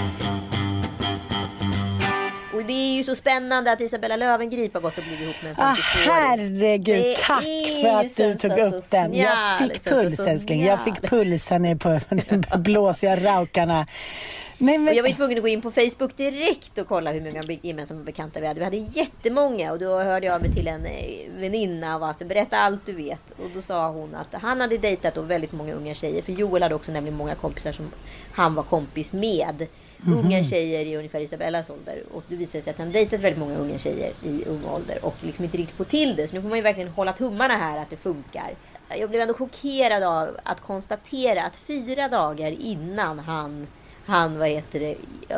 Och 2.54 2.66
det 2.66 2.74
är 2.74 2.98
ju 2.98 3.04
så 3.04 3.16
spännande 3.16 3.72
att 3.72 3.82
Isabella 3.82 4.16
Löwengrip 4.16 4.74
har 4.74 4.82
gått 4.82 4.98
och 4.98 5.04
blivit 5.04 5.22
ihop 5.22 5.36
med 5.44 5.52
en 5.52 5.56
Ah, 5.60 5.76
52-åring. 5.76 6.10
herregud, 6.10 7.16
tack 7.18 7.44
för 7.82 7.96
att 7.96 8.16
du 8.16 8.34
tog 8.50 8.58
upp 8.60 8.90
den. 8.90 9.14
Jag 9.14 9.58
fick 9.60 9.84
puls 9.84 10.20
älskling. 10.20 10.66
Jag 10.66 10.84
fick 10.84 11.02
puls 11.02 11.50
här 11.50 11.60
nere 11.60 11.76
på 11.76 12.00
de 12.50 12.58
blåsiga 12.58 13.16
raukarna. 13.16 13.86
Nej, 14.62 14.78
men... 14.78 14.88
Och 14.88 14.94
jag 14.94 15.04
var 15.04 15.10
ju 15.10 15.16
tvungen 15.16 15.38
att 15.38 15.42
gå 15.42 15.48
in 15.48 15.62
på 15.62 15.72
Facebook 15.72 16.18
direkt 16.18 16.78
och 16.78 16.88
kolla 16.88 17.12
hur 17.12 17.22
många 17.22 17.42
gemensamma 17.62 18.04
bekanta 18.04 18.40
vi 18.40 18.48
hade. 18.48 18.60
Vi 18.60 18.64
hade 18.66 18.78
jättemånga 18.78 19.72
och 19.72 19.80
då 19.80 20.00
hörde 20.00 20.26
jag 20.26 20.36
av 20.36 20.42
mig 20.42 20.54
till 20.54 20.68
en 20.68 20.86
eh, 20.86 21.30
väninna 21.38 21.96
och 22.10 22.16
så 22.16 22.26
berätta 22.26 22.58
allt 22.58 22.86
du 22.86 22.94
vet. 22.94 23.32
Och 23.32 23.50
då 23.56 23.62
sa 23.62 23.90
hon 23.90 24.16
att 24.16 24.42
han 24.42 24.62
hade 24.62 24.78
dejtat 24.78 25.16
då 25.16 25.22
väldigt 25.22 25.52
många 25.52 25.74
unga 25.74 25.96
tjejer. 25.96 26.22
För 26.22 26.32
Joel 26.32 26.64
hade 26.64 26.76
också 26.76 26.92
nämligen 26.92 27.18
många 27.18 27.36
kompisar 27.36 27.72
som 27.72 27.92
han 28.32 28.56
var 28.56 28.64
kompis 28.64 29.14
med. 29.14 29.68
Unga 30.08 30.44
tjejer 30.44 30.86
i 30.86 30.98
ungefär 30.98 31.20
Isabellas 31.20 31.70
ålder. 31.70 32.04
Och 32.12 32.24
det 32.28 32.36
visade 32.36 32.64
sig 32.64 32.72
att 32.72 32.78
han 32.78 32.92
dejtat 32.92 33.20
väldigt 33.20 33.40
många 33.40 33.58
unga 33.58 33.80
tjejer 33.80 34.12
i 34.24 34.44
ung 34.46 34.66
ålder. 34.66 35.06
Och 35.06 35.16
liksom 35.22 35.46
inte 35.46 35.58
riktigt 35.58 35.78
få 35.78 35.84
till 35.84 36.16
det. 36.16 36.28
Så 36.28 36.36
nu 36.36 36.42
får 36.42 36.50
man 36.50 36.58
ju 36.58 36.64
verkligen 36.64 36.90
hålla 36.90 37.14
tummarna 37.14 37.58
här 37.58 37.82
att 37.82 37.90
det 37.90 37.98
funkar. 37.98 38.54
Jag 38.90 39.10
blev 39.10 39.22
ändå 39.22 39.34
chockerad 39.34 40.04
av 40.04 40.38
att 40.44 40.62
konstatera 40.62 41.44
att 41.44 41.56
fyra 41.56 42.08
dagar 42.08 42.52
innan 42.52 43.20
han 43.20 43.68
han, 44.10 44.40
vad 44.40 44.48
heter 44.48 44.80
det, 44.80 44.96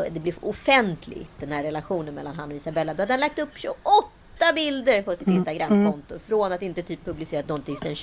det 0.09 0.19
blev 0.19 0.35
offentligt 0.41 1.31
den 1.39 1.51
här 1.51 1.63
relationen 1.63 2.15
mellan 2.15 2.35
han 2.35 2.49
och 2.51 2.57
Isabella. 2.57 2.93
Då 2.93 3.01
hade 3.01 3.13
han 3.13 3.19
lagt 3.19 3.39
upp 3.39 3.49
28 3.55 4.53
bilder 4.55 5.01
på 5.01 5.15
sitt 5.15 5.27
Instagramkonto. 5.27 6.19
Från 6.27 6.51
att 6.51 6.61
inte 6.61 6.81
typ 6.81 7.05
publicerat 7.05 7.47
någonting 7.47 7.75
sedan 7.75 7.95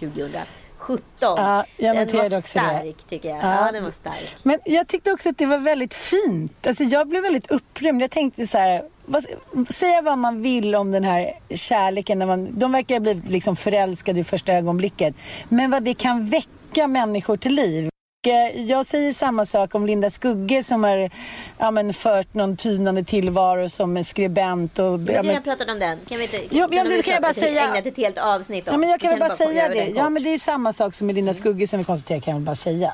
2017. 0.86 1.08
Ja, 1.20 1.64
jag 1.76 1.96
den 1.96 2.16
var 2.16 2.24
också 2.24 2.34
det. 2.34 2.42
stark 2.42 2.96
tycker 3.08 3.28
jag. 3.28 3.38
Ja. 3.38 3.66
Ja, 3.66 3.72
den 3.72 3.84
var 3.84 3.90
stark. 3.90 4.36
Men 4.42 4.58
jag 4.64 4.88
tyckte 4.88 5.12
också 5.12 5.28
att 5.28 5.38
det 5.38 5.46
var 5.46 5.58
väldigt 5.58 5.94
fint. 5.94 6.66
Alltså 6.66 6.84
jag 6.84 7.08
blev 7.08 7.22
väldigt 7.22 7.50
upprymd. 7.50 8.02
Jag 8.02 8.10
tänkte 8.10 8.46
så 8.46 8.58
här, 8.58 8.82
vad, 9.06 9.24
säga 9.70 10.02
vad 10.02 10.18
man 10.18 10.42
vill 10.42 10.74
om 10.74 10.92
den 10.92 11.04
här 11.04 11.32
kärleken. 11.54 12.18
När 12.18 12.26
man, 12.26 12.58
de 12.58 12.72
verkar 12.72 12.94
ha 12.94 13.00
blivit 13.00 13.28
liksom 13.28 13.56
förälskade 13.56 14.20
i 14.20 14.24
första 14.24 14.52
ögonblicket. 14.52 15.14
Men 15.48 15.70
vad 15.70 15.82
det 15.82 15.94
kan 15.94 16.28
väcka 16.28 16.86
människor 16.86 17.36
till 17.36 17.54
liv. 17.54 17.90
Eh, 18.28 18.62
Jag 18.62 18.86
säger 18.86 19.12
samma 19.12 19.46
sak 19.46 19.74
om 19.74 19.86
Linda 19.86 20.10
Skugge 20.10 20.62
som 20.62 20.84
har 20.84 21.10
ja, 21.58 21.70
men, 21.70 21.94
fört 21.94 22.34
någon 22.34 22.56
tynande 22.56 23.04
tillvaro 23.04 23.68
som 23.68 24.04
skribent. 24.04 24.78
Och, 24.78 25.08
Vi 25.08 25.12
ja, 25.12 25.18
har 25.18 25.22
men, 25.22 25.28
redan 25.30 25.42
pratat 25.42 25.68
om 25.68 25.78
den. 25.78 25.98
Kan 26.08 26.18
vi 26.18 26.22
inte... 26.24 26.36
Jo, 26.50 26.68
ja, 26.70 26.78
har 26.78 26.84
det 26.90 26.96
vi 26.96 27.02
kan 27.02 27.12
jag 27.14 27.22
bara 27.22 27.34
säga. 27.34 27.64
Ägnat 27.64 27.86
ett 27.86 27.96
helt 27.96 28.18
avsnitt 28.18 28.68
om. 28.68 28.72
ja, 28.74 28.78
men 28.78 28.88
jag 28.90 29.00
kan 29.00 29.10
Vi 29.10 29.20
väl 29.20 29.28
bara 29.28 29.36
säga 29.36 29.68
det. 29.68 29.84
Ja, 29.96 30.08
men 30.10 30.22
det 30.22 30.34
är 30.34 30.38
samma 30.38 30.72
sak 30.72 30.94
som 30.94 31.06
med 31.06 31.16
Linda 31.16 31.34
Skugge 31.34 31.66
som 31.66 31.78
vi 31.78 31.84
konstaterar 31.84 32.20
kan 32.20 32.32
jag 32.32 32.38
väl 32.38 32.46
bara 32.46 32.56
säga. 32.56 32.92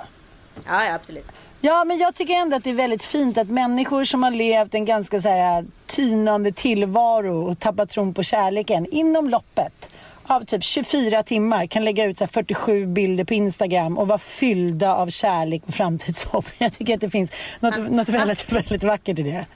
ja, 0.67 0.85
ja, 0.85 0.95
absolut. 0.95 1.27
Ja, 1.61 1.85
men 1.85 1.99
jag 1.99 2.15
tycker 2.15 2.35
ändå 2.35 2.57
att 2.57 2.65
det 2.65 2.71
är 2.71 2.75
väldigt 2.75 3.05
fint 3.05 3.39
att 3.39 3.49
människor 3.49 4.05
som 4.05 4.23
har 4.23 4.31
levt 4.31 4.75
en 4.75 4.85
ganska 4.85 5.21
så 5.21 5.29
här 5.29 5.65
tynande 5.87 6.53
tillvaro 6.53 7.51
och 7.51 7.59
tappat 7.59 7.91
tron 7.91 8.15
på 8.15 8.23
kärleken 8.23 8.87
inom 8.91 9.29
loppet 9.29 9.89
av 10.27 10.45
typ 10.45 10.65
24 10.65 11.23
timmar 11.23 11.67
kan 11.67 11.85
lägga 11.85 12.05
ut 12.05 12.19
så 12.19 12.25
här 12.25 12.29
47 12.33 12.87
bilder 12.87 13.25
på 13.25 13.35
Instagram 13.35 13.99
och 13.99 14.09
vara 14.09 14.19
fyllda 14.19 14.95
av 14.95 15.11
kärlek 15.11 15.63
och 15.67 15.75
framtidshopp. 15.75 16.47
Jag 16.59 16.73
tycker 16.73 16.95
att 16.95 17.01
det 17.01 17.11
finns 17.11 17.33
något, 17.61 17.91
något 17.91 18.09
väldigt, 18.09 18.53
väldigt 18.53 18.85
vackert 18.85 19.19
i 19.19 19.23
det. 19.23 19.47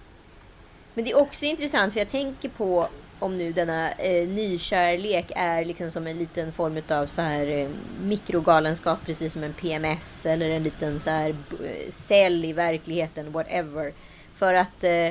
Men 0.95 1.05
det 1.05 1.11
är 1.11 1.19
också 1.19 1.45
intressant 1.45 1.93
för 1.93 2.01
jag 2.01 2.11
tänker 2.11 2.49
på 2.49 2.89
om 3.19 3.39
nu 3.39 3.53
denna 3.53 3.93
eh, 3.93 4.29
nykärlek 4.29 5.33
är 5.37 5.65
liksom 5.65 5.91
som 5.91 6.07
en 6.07 6.19
liten 6.19 6.53
form 6.53 6.83
av 6.89 7.07
så 7.07 7.21
här 7.23 7.47
eh, 7.47 7.69
mikrogalenskap 8.03 8.99
precis 9.07 9.33
som 9.33 9.45
en 9.45 9.53
PMS 9.53 10.27
eller 10.27 10.51
en 10.51 10.63
liten 10.63 11.01
så 11.01 11.11
här 11.11 11.33
b- 11.51 11.57
cell 11.91 12.45
i 12.45 12.53
verkligheten, 12.53 13.33
whatever. 13.33 13.93
För 14.39 14.55
att 14.55 14.85
eh, 14.85 15.11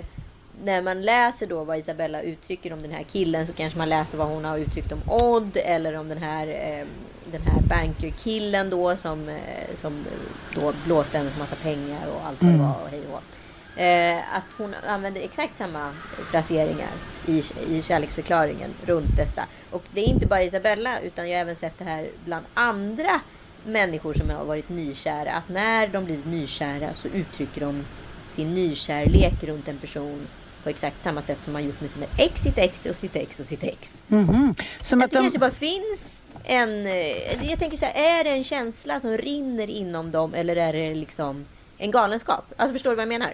när 0.64 0.82
man 0.82 1.02
läser 1.02 1.48
då 1.48 1.64
vad 1.64 1.78
Isabella 1.78 2.22
uttrycker 2.22 2.74
om 2.74 2.82
den 2.82 2.92
här 2.92 3.04
killen 3.04 3.48
så 3.48 3.54
kanske 3.54 3.78
man 3.78 3.90
läser 3.90 4.18
vad 4.18 4.28
hon 4.28 4.46
har 4.46 4.58
uttryckt 4.58 4.92
om 4.92 5.02
Odd 5.06 5.58
eller 5.58 5.98
om 5.98 6.10
den 6.10 6.18
här, 6.18 6.48
eh, 6.48 6.86
den 7.32 7.42
här 7.42 7.62
bankerkillen 7.62 8.70
då 8.70 8.96
som, 8.96 9.30
eh, 9.30 9.76
som 9.76 10.06
då 10.56 10.74
blåste 10.86 11.18
hennes 11.18 11.40
massa 11.40 11.56
pengar 11.56 12.08
och 12.16 12.28
allt 12.28 12.44
vad 12.44 12.52
det 12.52 12.58
var 12.58 12.76
och 12.84 12.90
hej 12.90 13.02
och. 13.12 13.24
Eh, 13.82 14.36
att 14.36 14.44
hon 14.58 14.76
använder 14.88 15.22
exakt 15.22 15.58
samma 15.58 15.92
fraseringar 16.32 16.92
i, 17.28 17.44
i 17.70 17.82
kärleksförklaringen 17.82 18.70
runt 18.86 19.18
dessa. 19.18 19.46
Och 19.72 19.84
det 19.94 20.02
är 20.02 20.06
inte 20.06 20.28
bara 20.28 20.44
Isabella 20.44 21.00
utan 21.00 21.30
jag 21.30 21.38
har 21.38 21.42
även 21.42 21.56
sett 21.56 21.80
det 21.80 21.86
här 21.86 22.08
bland 22.26 22.46
andra 22.54 23.22
människor 23.66 24.14
som 24.14 24.30
har 24.30 24.46
varit 24.46 24.70
nykära. 24.70 25.32
Att 25.32 25.50
när 25.50 25.88
de 25.88 26.06
blir 26.06 26.20
nykära 26.26 26.90
så 26.96 27.08
uttrycker 27.08 27.62
de 27.62 27.86
sin 28.36 28.54
nykärlek 28.54 29.44
runt 29.44 29.68
en 29.68 29.78
person 29.78 30.28
på 30.68 30.72
exakt 30.72 31.04
samma 31.04 31.22
sätt 31.22 31.38
som 31.44 31.54
man 31.54 31.66
gjort 31.66 31.82
med 31.82 31.90
sina 31.92 32.06
ex, 32.18 32.42
sitt 32.42 32.58
ex 32.58 32.86
och 32.86 32.96
sitt 32.96 33.16
ex 33.16 33.40
och 33.40 33.46
sitt 33.46 33.64
ex. 33.64 33.98
Mhm. 34.08 34.54
Som 34.82 35.00
Att 35.02 35.06
att 35.06 35.12
det 35.12 35.18
de... 35.18 35.22
kanske 35.24 35.40
bara 35.40 35.52
finns 35.52 36.00
en... 36.44 36.88
eh, 36.88 37.50
Jag 37.50 37.60
tänker 37.60 37.78
så 37.78 37.86
här, 37.86 38.20
är 38.20 38.24
det 38.24 38.30
en 38.30 38.44
känsla 38.44 39.00
som 39.00 39.18
rinner 39.18 39.70
inom 39.70 40.12
dem 40.12 40.34
eller 40.34 40.56
är 40.56 40.74
det 40.74 40.94
liksom 40.96 41.46
en 41.78 41.92
galenskap? 41.92 42.46
Alltså 42.58 42.74
förstår 42.74 42.90
du 42.90 42.96
vad 42.96 43.02
jag 43.02 43.10
menar? 43.10 43.34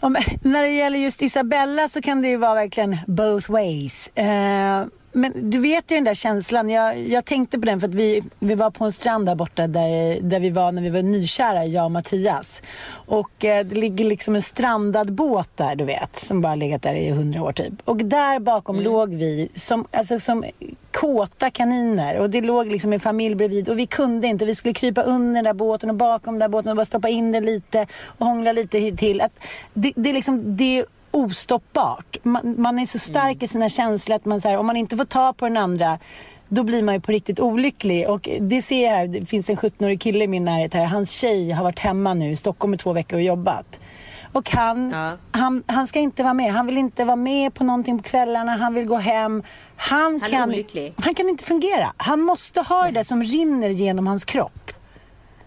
Om, 0.00 0.16
när 0.42 0.62
det 0.62 0.68
gäller 0.68 0.98
just 0.98 1.22
Isabella 1.22 1.88
så 1.88 2.02
kan 2.02 2.22
det 2.22 2.28
ju 2.28 2.36
vara 2.36 2.54
verkligen 2.54 2.96
both 3.06 3.50
ways. 3.50 4.08
Eh, 4.08 4.84
men 5.12 5.50
du 5.50 5.58
vet 5.58 5.90
ju 5.90 5.94
den 5.94 6.04
där 6.04 6.14
känslan. 6.14 6.70
Jag, 6.70 7.08
jag 7.08 7.24
tänkte 7.24 7.58
på 7.58 7.66
den 7.66 7.80
för 7.80 7.88
att 7.88 7.94
vi, 7.94 8.22
vi 8.38 8.54
var 8.54 8.70
på 8.70 8.84
en 8.84 8.92
strand 8.92 9.26
där 9.26 9.34
borta 9.34 9.66
där, 9.66 10.20
där 10.20 10.40
vi 10.40 10.50
var 10.50 10.72
när 10.72 10.82
vi 10.82 10.90
var 10.90 11.02
nykära, 11.02 11.64
jag 11.64 11.84
och 11.84 11.90
Mattias. 11.90 12.62
Och 12.92 13.44
eh, 13.44 13.66
det 13.66 13.74
ligger 13.74 14.04
liksom 14.04 14.34
en 14.34 14.42
strandad 14.42 15.12
båt 15.12 15.50
där, 15.54 15.74
du 15.74 15.84
vet, 15.84 16.16
som 16.16 16.40
bara 16.40 16.54
legat 16.54 16.82
där 16.82 16.94
i 16.94 17.10
hundra 17.10 17.42
år 17.42 17.52
typ. 17.52 17.74
Och 17.84 17.96
där 17.96 18.40
bakom 18.40 18.80
låg 18.80 19.14
vi 19.14 19.48
som, 19.54 19.86
alltså, 19.90 20.20
som 20.20 20.44
kåta 20.92 21.50
kaniner 21.50 22.18
och 22.18 22.30
det 22.30 22.40
låg 22.40 22.66
liksom 22.66 22.92
en 22.92 23.00
familj 23.00 23.34
bredvid 23.34 23.68
och 23.68 23.78
vi 23.78 23.86
kunde 23.86 24.26
inte. 24.26 24.44
Vi 24.44 24.54
skulle 24.54 24.74
krypa 24.74 25.02
under 25.02 25.34
den 25.34 25.44
där 25.44 25.52
båten 25.52 25.90
och 25.90 25.96
bakom 25.96 26.34
den 26.34 26.40
där 26.40 26.48
båten 26.48 26.70
och 26.70 26.76
bara 26.76 26.84
stoppa 26.84 27.08
in 27.08 27.32
den 27.32 27.44
lite 27.44 27.86
och 28.04 28.26
hångla 28.26 28.52
lite 28.52 28.96
till. 28.96 29.20
Att 29.20 29.32
det, 29.74 29.92
det, 29.96 30.10
är 30.10 30.14
liksom, 30.14 30.56
det 30.56 30.84
ostoppbart. 31.12 32.16
Man, 32.22 32.54
man 32.58 32.78
är 32.78 32.86
så 32.86 32.98
stark 32.98 33.32
mm. 33.32 33.44
i 33.44 33.48
sina 33.48 33.68
känslor 33.68 34.16
att 34.16 34.24
man 34.24 34.40
så 34.40 34.48
här, 34.48 34.56
om 34.56 34.66
man 34.66 34.76
inte 34.76 34.96
får 34.96 35.04
ta 35.04 35.32
på 35.32 35.44
den 35.44 35.56
andra 35.56 35.98
då 36.54 36.62
blir 36.62 36.82
man 36.82 36.94
ju 36.94 37.00
på 37.00 37.12
riktigt 37.12 37.40
olycklig. 37.40 38.08
Och 38.08 38.28
det 38.40 38.62
ser 38.62 38.84
jag 38.84 38.90
här, 38.90 39.06
det 39.06 39.26
finns 39.26 39.50
en 39.50 39.56
17-årig 39.56 40.00
kille 40.00 40.24
i 40.24 40.28
min 40.28 40.44
närhet 40.44 40.74
här. 40.74 40.84
Hans 40.84 41.10
tjej 41.10 41.50
har 41.50 41.64
varit 41.64 41.78
hemma 41.78 42.14
nu 42.14 42.30
i 42.30 42.36
Stockholm 42.36 42.74
i 42.74 42.76
två 42.76 42.92
veckor 42.92 43.16
och 43.16 43.22
jobbat. 43.22 43.80
Och 44.32 44.50
han, 44.50 44.90
ja. 44.90 45.16
han, 45.30 45.62
han 45.66 45.86
ska 45.86 45.98
inte 45.98 46.22
vara 46.22 46.34
med. 46.34 46.52
Han 46.52 46.66
vill 46.66 46.78
inte 46.78 47.04
vara 47.04 47.16
med 47.16 47.54
på 47.54 47.64
någonting 47.64 47.98
på 47.98 48.04
kvällarna. 48.04 48.56
Han 48.56 48.74
vill 48.74 48.86
gå 48.86 48.96
hem. 48.96 49.42
Han, 49.76 50.02
han 50.02 50.20
kan, 50.20 50.54
han 51.04 51.14
kan 51.14 51.28
inte 51.28 51.44
fungera. 51.44 51.92
Han 51.96 52.20
måste 52.20 52.60
ha 52.60 52.84
det 52.84 52.90
där 52.90 53.02
som 53.02 53.22
rinner 53.22 53.68
genom 53.68 54.06
hans 54.06 54.24
kropp. 54.24 54.72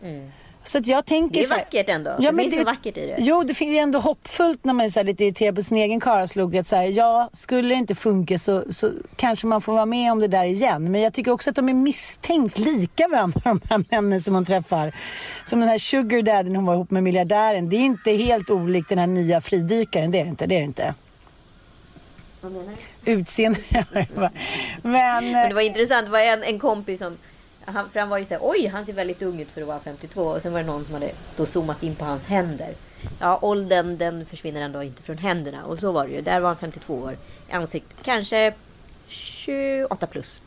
Mm. 0.03 0.31
Så 0.67 0.77
att 0.77 0.87
jag 0.87 1.05
tänker 1.05 1.39
det 1.39 1.45
är 1.45 1.49
vackert 1.49 1.89
ändå. 1.89 2.15
Ja, 2.19 2.31
det 2.31 2.37
finns 2.37 2.55
det, 2.55 2.63
vackert 2.63 2.97
i 2.97 3.05
det. 3.05 3.15
Jo, 3.19 3.43
det 3.43 3.53
finns 3.53 3.77
ändå 3.77 3.99
hoppfullt 3.99 4.65
när 4.65 4.73
man 4.73 4.85
är 4.85 4.89
så 4.89 5.03
lite 5.03 5.23
irriterad 5.23 5.55
på 5.55 5.63
sin 5.63 5.77
egen 5.77 5.99
karlslog. 5.99 6.57
Att 6.57 6.67
så 6.67 6.75
här, 6.75 6.83
ja, 6.83 7.29
skulle 7.33 7.69
det 7.69 7.75
inte 7.75 7.95
funka 7.95 8.37
så, 8.37 8.63
så 8.69 8.91
kanske 9.15 9.47
man 9.47 9.61
får 9.61 9.73
vara 9.73 9.85
med 9.85 10.11
om 10.11 10.19
det 10.19 10.27
där 10.27 10.43
igen. 10.43 10.91
Men 10.91 11.01
jag 11.01 11.13
tycker 11.13 11.31
också 11.31 11.49
att 11.49 11.55
de 11.55 11.69
är 11.69 11.73
misstänkt 11.73 12.57
lika 12.57 13.07
varandra, 13.07 13.41
de 13.43 13.61
här 13.69 13.83
männen 13.89 14.21
som 14.21 14.35
hon 14.35 14.45
träffar. 14.45 14.95
Som 15.45 15.59
den 15.59 15.69
här 15.69 15.77
sugar 15.77 16.21
daddyn 16.21 16.55
hon 16.55 16.65
var 16.65 16.73
ihop 16.73 16.91
med 16.91 17.03
miljardären. 17.03 17.69
Det 17.69 17.75
är 17.75 17.85
inte 17.85 18.11
helt 18.11 18.49
olikt 18.49 18.89
den 18.89 18.97
här 18.97 19.07
nya 19.07 19.41
fridykaren. 19.41 20.11
Det 20.11 20.19
är 20.19 20.23
det 20.23 20.29
inte. 20.29 20.45
Det 20.45 20.55
är 20.55 20.59
det 20.59 20.65
inte. 20.65 20.93
Vad 22.41 22.51
menar 22.51 22.73
du? 23.03 23.11
Utseende. 23.11 23.59
men, 24.81 25.31
men 25.31 25.49
det 25.49 25.55
var 25.55 25.61
intressant. 25.61 26.05
Det 26.05 26.11
var 26.11 26.19
en, 26.19 26.43
en 26.43 26.59
kompis 26.59 26.99
som 26.99 27.17
han, 27.65 27.89
för 27.89 27.99
han 27.99 28.09
var 28.09 28.17
ju 28.17 28.25
såhär, 28.25 28.41
oj 28.43 28.67
han 28.67 28.85
ser 28.85 28.93
väldigt 28.93 29.21
ung 29.21 29.39
ut 29.39 29.49
för 29.49 29.61
att 29.61 29.67
vara 29.67 29.79
52. 29.79 30.21
Och 30.21 30.41
sen 30.41 30.53
var 30.53 30.59
det 30.59 30.65
någon 30.65 30.85
som 30.85 30.93
hade 30.93 31.11
då 31.37 31.45
zoomat 31.45 31.83
in 31.83 31.95
på 31.95 32.05
hans 32.05 32.25
händer. 32.25 32.69
Ja, 33.19 33.39
åldern 33.41 33.97
den 33.97 34.25
försvinner 34.25 34.61
ändå 34.61 34.83
inte 34.83 35.03
från 35.03 35.17
händerna. 35.17 35.65
Och 35.65 35.79
så 35.79 35.91
var 35.91 36.07
det 36.07 36.13
ju. 36.13 36.21
Där 36.21 36.39
var 36.39 36.47
han 36.47 36.57
52 36.57 36.93
år 36.93 37.17
i 37.49 37.51
ansiktet. 37.51 37.97
Kanske 38.03 38.53
28 39.07 40.07
plus. 40.07 40.41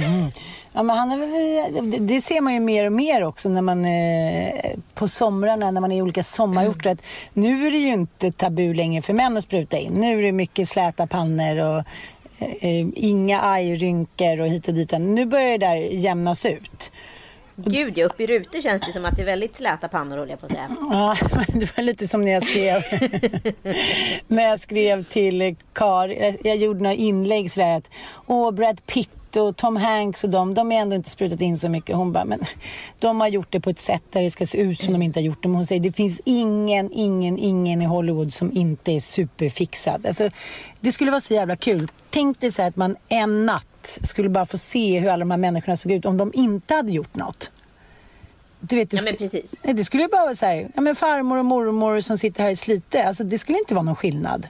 Mm. 0.00 0.30
Ja, 0.72 0.82
men 0.82 0.96
han 0.96 1.12
är 1.12 1.16
väl, 1.16 2.06
det 2.06 2.20
ser 2.20 2.40
man 2.40 2.54
ju 2.54 2.60
mer 2.60 2.86
och 2.86 2.92
mer 2.92 3.24
också 3.24 3.48
när 3.48 3.62
man 3.62 3.84
eh, 3.84 4.76
på 4.94 5.08
somrarna 5.08 5.70
när 5.70 5.80
man 5.80 5.92
är 5.92 5.96
i 5.96 6.02
olika 6.02 6.22
sommarorter. 6.22 6.90
Mm. 6.90 6.98
Nu 7.32 7.66
är 7.66 7.70
det 7.70 7.76
ju 7.76 7.92
inte 7.92 8.32
tabu 8.32 8.74
längre 8.74 9.02
för 9.02 9.12
män 9.12 9.36
att 9.36 9.44
spruta 9.44 9.78
in. 9.78 9.92
Nu 9.92 10.18
är 10.18 10.22
det 10.22 10.32
mycket 10.32 10.68
släta 10.68 11.06
pannor 11.06 11.58
och 11.58 11.84
inga 12.94 13.40
ajrynkor 13.42 14.40
och 14.40 14.48
hit 14.48 14.68
och 14.68 14.74
dit. 14.74 14.92
Nu 14.98 15.24
börjar 15.24 15.58
det 15.58 15.66
där 15.66 15.74
jämnas 15.76 16.46
ut. 16.46 16.90
Gud 17.56 17.98
ja, 17.98 18.06
uppe 18.06 18.22
i 18.22 18.26
rutor 18.26 18.60
känns 18.60 18.82
det 18.82 18.92
som 18.92 19.04
att 19.04 19.16
det 19.16 19.22
är 19.22 19.26
väldigt 19.26 19.56
släta 19.56 19.88
pannor 19.88 20.16
håller 20.16 20.30
jag 20.30 20.40
på 20.40 20.46
att 20.46 20.52
säga. 20.52 20.76
Ja, 20.80 21.16
det 21.54 21.76
var 21.76 21.82
lite 21.82 22.08
som 22.08 22.24
när 22.24 22.32
jag 22.32 22.42
skrev, 22.42 22.82
när 24.26 24.42
jag 24.42 24.60
skrev 24.60 25.04
till 25.04 25.56
Kar, 25.72 26.08
jag, 26.08 26.36
jag 26.44 26.56
gjorde 26.56 26.82
några 26.82 26.94
inlägg 26.94 27.52
sådär 27.52 27.76
att 27.76 27.90
Åh, 28.26 28.50
Brad 28.50 28.86
Pitt 28.86 29.10
och 29.36 29.56
Tom 29.56 29.76
Hanks 29.76 30.24
och 30.24 30.30
de, 30.30 30.54
de 30.54 30.70
har 30.70 30.78
ändå 30.78 30.96
inte 30.96 31.10
sprutat 31.10 31.40
in 31.40 31.58
så 31.58 31.68
mycket. 31.68 31.96
Hon 31.96 32.12
bara, 32.12 32.24
men 32.24 32.40
de 32.98 33.20
har 33.20 33.28
gjort 33.28 33.46
det 33.50 33.60
på 33.60 33.70
ett 33.70 33.78
sätt 33.78 34.02
där 34.10 34.22
det 34.22 34.30
ska 34.30 34.46
se 34.46 34.58
ut 34.58 34.80
som 34.80 34.92
de 34.92 35.02
inte 35.02 35.20
har 35.20 35.24
gjort 35.24 35.42
det. 35.42 35.48
Men 35.48 35.56
hon 35.56 35.66
säger, 35.66 35.80
det 35.80 35.92
finns 35.92 36.20
ingen, 36.24 36.92
ingen, 36.92 37.38
ingen 37.38 37.82
i 37.82 37.84
Hollywood 37.84 38.32
som 38.32 38.52
inte 38.52 38.92
är 38.92 39.00
superfixad. 39.00 40.06
Alltså, 40.06 40.30
det 40.80 40.92
skulle 40.92 41.10
vara 41.10 41.20
så 41.20 41.34
jävla 41.34 41.56
kul. 41.56 41.88
Tänk 42.10 42.40
dig 42.40 42.52
så 42.52 42.62
att 42.62 42.76
man 42.76 42.96
en 43.08 43.46
natt 43.46 43.98
skulle 44.02 44.28
bara 44.28 44.46
få 44.46 44.58
se 44.58 45.00
hur 45.00 45.08
alla 45.08 45.20
de 45.20 45.30
här 45.30 45.38
människorna 45.38 45.76
såg 45.76 45.92
ut 45.92 46.04
om 46.04 46.16
de 46.16 46.32
inte 46.34 46.74
hade 46.74 46.92
gjort 46.92 47.14
något. 47.14 47.50
Du 48.60 48.76
vet, 48.76 48.90
det, 48.90 48.96
ja, 48.96 49.02
men 49.04 49.16
precis. 49.16 49.54
det 49.62 49.84
skulle 49.84 50.08
bara 50.08 50.24
vara 50.24 50.34
så 50.34 50.46
här, 50.46 50.70
ja, 50.74 50.80
men 50.80 50.96
farmor 50.96 51.38
och 51.38 51.44
mormor 51.44 52.00
som 52.00 52.18
sitter 52.18 52.42
här 52.42 52.50
i 52.50 52.56
Slite. 52.56 53.04
Alltså, 53.04 53.24
det 53.24 53.38
skulle 53.38 53.58
inte 53.58 53.74
vara 53.74 53.84
någon 53.84 53.96
skillnad. 53.96 54.48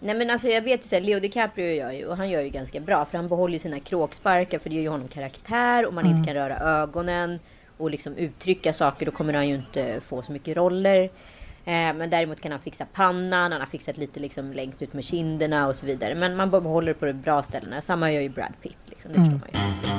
Nej 0.00 0.14
men 0.14 0.30
alltså 0.30 0.48
jag 0.48 0.62
vet 0.62 0.80
ju 0.84 0.88
såhär, 0.88 1.02
Leo 1.02 1.20
DiCaprio 1.20 1.74
gör 1.74 1.92
ju, 1.92 2.06
och 2.06 2.16
han 2.16 2.30
gör 2.30 2.42
ju 2.42 2.48
ganska 2.48 2.80
bra. 2.80 3.04
För 3.04 3.18
han 3.18 3.28
behåller 3.28 3.54
ju 3.54 3.58
sina 3.58 3.80
kråksparkar 3.80 4.58
för 4.58 4.70
det 4.70 4.76
ger 4.76 4.82
ju 4.82 4.88
honom 4.88 5.08
karaktär. 5.08 5.86
och 5.86 5.94
man 5.94 6.04
mm. 6.04 6.16
inte 6.16 6.32
kan 6.32 6.34
röra 6.34 6.58
ögonen 6.58 7.38
och 7.76 7.90
liksom 7.90 8.16
uttrycka 8.16 8.72
saker. 8.72 9.06
Då 9.06 9.12
kommer 9.12 9.32
han 9.32 9.48
ju 9.48 9.54
inte 9.54 10.00
få 10.00 10.22
så 10.22 10.32
mycket 10.32 10.56
roller. 10.56 11.10
Eh, 11.64 11.92
men 11.94 12.10
däremot 12.10 12.40
kan 12.40 12.52
han 12.52 12.60
fixa 12.60 12.86
pannan, 12.92 13.52
han 13.52 13.60
har 13.60 13.68
fixat 13.68 13.96
lite 13.96 14.20
liksom 14.20 14.52
längst 14.52 14.82
ut 14.82 14.92
med 14.92 15.04
kinderna 15.04 15.68
och 15.68 15.76
så 15.76 15.86
vidare. 15.86 16.14
Men 16.14 16.36
man 16.36 16.50
behåller 16.50 16.94
på 16.94 17.06
de 17.06 17.12
bra 17.12 17.42
ställena. 17.42 17.82
Samma 17.82 18.12
gör 18.12 18.20
ju 18.20 18.28
Brad 18.28 18.52
Pitt. 18.62 18.78
Liksom, 18.86 19.12
det 19.12 19.18
mm. 19.18 19.30
man 19.30 19.48
ju. 19.52 19.95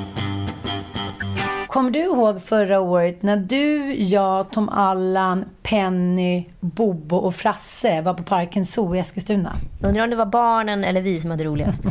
Kommer 1.77 1.91
du 1.91 1.99
ihåg 1.99 2.41
förra 2.41 2.79
året 2.79 3.23
när 3.23 3.37
du, 3.37 3.93
jag, 4.03 4.51
Tom 4.51 4.69
Allan, 4.69 5.45
Penny, 5.63 6.45
Bobo 6.59 7.17
och 7.17 7.35
Frasse 7.35 8.01
var 8.01 8.13
på 8.13 8.23
Parken 8.23 8.65
Zoo 8.65 8.95
i 8.95 8.99
Eskilstuna? 8.99 9.53
Undrar 9.83 10.03
om 10.03 10.09
det 10.09 10.15
var 10.15 10.25
barnen 10.25 10.83
eller 10.83 11.01
vi 11.01 11.21
som 11.21 11.31
hade 11.31 11.43
roligast. 11.43 11.83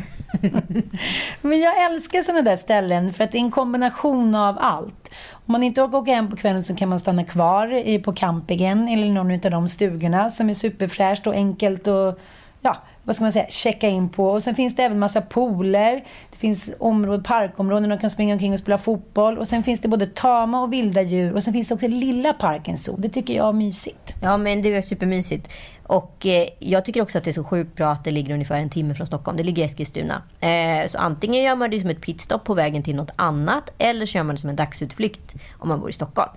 Men 1.41 1.61
jag 1.61 1.85
älskar 1.85 2.23
sådana 2.23 2.43
där 2.43 2.57
ställen 2.57 3.13
för 3.13 3.25
att 3.25 3.33
det 3.33 3.39
är 3.39 3.41
en 3.41 3.51
kombination 3.51 4.35
av 4.35 4.57
allt. 4.61 5.11
Om 5.33 5.53
man 5.53 5.63
inte 5.63 5.83
orkar 5.83 5.99
åka 5.99 6.15
hem 6.15 6.31
på 6.31 6.37
kvällen 6.37 6.65
så 6.65 6.77
kan 6.77 6.89
man 6.89 7.01
stanna 7.01 7.25
kvar 7.25 7.99
på 7.99 8.13
campingen 8.13 8.89
eller 8.89 9.07
någon 9.07 9.33
av 9.33 9.51
de 9.51 9.69
stugorna 9.69 10.31
som 10.31 10.51
är 10.51 10.55
superfräscht 10.55 11.27
och 11.27 11.35
enkelt 11.35 11.89
och 11.89 12.19
ja, 12.61 12.77
vad 13.07 13.17
ska 13.17 13.25
man 13.25 13.33
säga, 13.33 13.47
checka 13.49 13.89
in 13.89 14.09
på. 14.09 14.29
Och 14.29 14.43
sen 14.43 14.55
finns 14.55 14.77
det 14.77 14.83
även 14.83 14.99
massa 14.99 15.21
pooler. 15.21 16.05
Det 16.31 16.37
finns 16.37 16.75
områden, 16.79 17.23
parkområden 17.23 17.89
där 17.89 17.97
de 17.97 18.01
kan 18.01 18.11
springa 18.11 18.35
omkring 18.35 18.53
och 18.53 18.59
spela 18.59 18.79
fotboll. 18.79 19.39
Och 19.39 19.49
sen 19.49 19.65
finns 19.65 19.81
det 19.81 19.89
både 19.89 20.07
tama 20.07 20.63
och 20.63 20.73
vilda 20.73 21.03
djur. 21.03 21.33
Och 21.35 21.43
sen 21.43 21.53
finns 21.53 21.69
det 21.69 21.75
också 21.75 21.89
lilla 21.89 22.33
parken 22.33 22.79
zoo. 22.79 22.97
Det 22.99 23.09
tycker 23.09 23.35
jag 23.35 23.49
är 23.49 23.53
mysigt. 23.53 24.15
Ja, 24.23 24.37
men 24.37 24.63
det 24.63 24.75
är 24.75 24.83
supermysigt. 24.83 25.53
Och 25.83 26.27
eh, 26.27 26.49
jag 26.59 26.85
tycker 26.85 27.03
också 27.03 27.19
att 27.19 27.25
det 27.25 27.31
är 27.31 27.33
så 27.33 27.45
sjukt 27.45 27.75
bra 27.75 27.91
att 27.93 28.05
det 28.05 28.11
ligger 28.11 28.35
ungefär 28.35 28.61
en 28.61 28.71
timme 28.71 28.95
från 28.95 29.07
Stockholm. 29.07 29.37
Det 29.37 29.43
ligger 29.43 29.63
i 29.63 29.67
Eskilstuna. 29.67 30.23
Eh, 30.41 30.89
så 30.89 30.99
antingen 30.99 31.43
gör 31.43 31.55
man 31.55 31.71
det 31.71 31.81
som 31.81 31.91
ett 31.91 32.01
pitstop 32.01 32.45
på 32.45 32.55
vägen 32.55 32.83
till 32.83 32.97
något 32.97 33.13
annat. 33.17 33.71
Eller 33.79 34.07
så 34.07 34.17
gör 34.19 34.25
man 34.25 34.35
det 34.35 34.41
som 34.41 34.51
en 34.51 34.57
dagsutflykt 34.57 35.35
om 35.59 35.69
man 35.69 35.81
bor 35.81 35.91
i 35.91 35.93
Stockholm. 35.93 36.31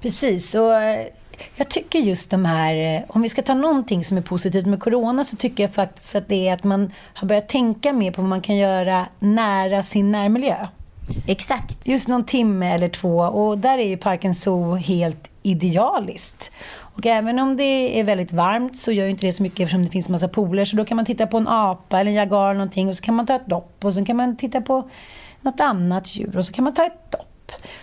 Precis. 0.00 0.54
Och 0.54 0.72
jag 1.56 1.68
tycker 1.68 1.98
just 1.98 2.30
de 2.30 2.44
här, 2.44 2.96
eh, 2.96 3.02
om 3.08 3.22
vi 3.22 3.28
ska 3.28 3.42
ta 3.42 3.54
någonting 3.54 4.04
som 4.04 4.16
är 4.16 4.22
positivt 4.22 4.66
med 4.66 4.80
Corona 4.80 5.24
så 5.24 5.36
tycker 5.36 5.64
jag 5.64 5.74
faktiskt 5.74 6.14
att 6.14 6.28
det 6.28 6.48
är 6.48 6.54
att 6.54 6.64
man 6.64 6.92
har 7.14 7.28
börjat 7.28 7.48
tänka 7.48 7.92
mer 7.92 8.10
på 8.10 8.22
vad 8.22 8.28
man 8.28 8.40
kan 8.40 8.56
göra 8.56 9.06
nära 9.18 9.82
sin 9.82 10.12
närmiljö. 10.12 10.66
Exakt. 11.26 11.86
Just 11.86 12.08
någon 12.08 12.24
timme 12.24 12.74
eller 12.74 12.88
två 12.88 13.18
och 13.18 13.58
där 13.58 13.78
är 13.78 13.86
ju 13.86 13.96
Parken 13.96 14.34
Zoo 14.34 14.74
helt 14.74 15.30
idealiskt. 15.42 16.50
Och 16.76 17.06
även 17.06 17.38
om 17.38 17.56
det 17.56 18.00
är 18.00 18.04
väldigt 18.04 18.32
varmt 18.32 18.78
så 18.78 18.92
gör 18.92 19.08
inte 19.08 19.26
det 19.26 19.32
så 19.32 19.42
mycket 19.42 19.60
eftersom 19.60 19.84
det 19.84 19.90
finns 19.90 20.08
en 20.08 20.12
massa 20.12 20.28
pooler. 20.28 20.64
Så 20.64 20.76
då 20.76 20.84
kan 20.84 20.96
man 20.96 21.04
titta 21.06 21.26
på 21.26 21.36
en 21.36 21.48
apa 21.48 22.00
eller 22.00 22.10
en 22.10 22.16
jagar 22.16 22.44
eller 22.44 22.54
någonting 22.54 22.88
och 22.88 22.96
så 22.96 23.02
kan 23.02 23.14
man 23.14 23.26
ta 23.26 23.34
ett 23.34 23.46
dopp 23.46 23.84
och 23.84 23.94
sen 23.94 24.04
kan 24.04 24.16
man 24.16 24.36
titta 24.36 24.60
på 24.60 24.90
något 25.40 25.60
annat 25.60 26.16
djur 26.16 26.36
och 26.36 26.46
så 26.46 26.52
kan 26.52 26.64
man 26.64 26.74
ta 26.74 26.86
ett 26.86 27.10
dopp. 27.10 27.33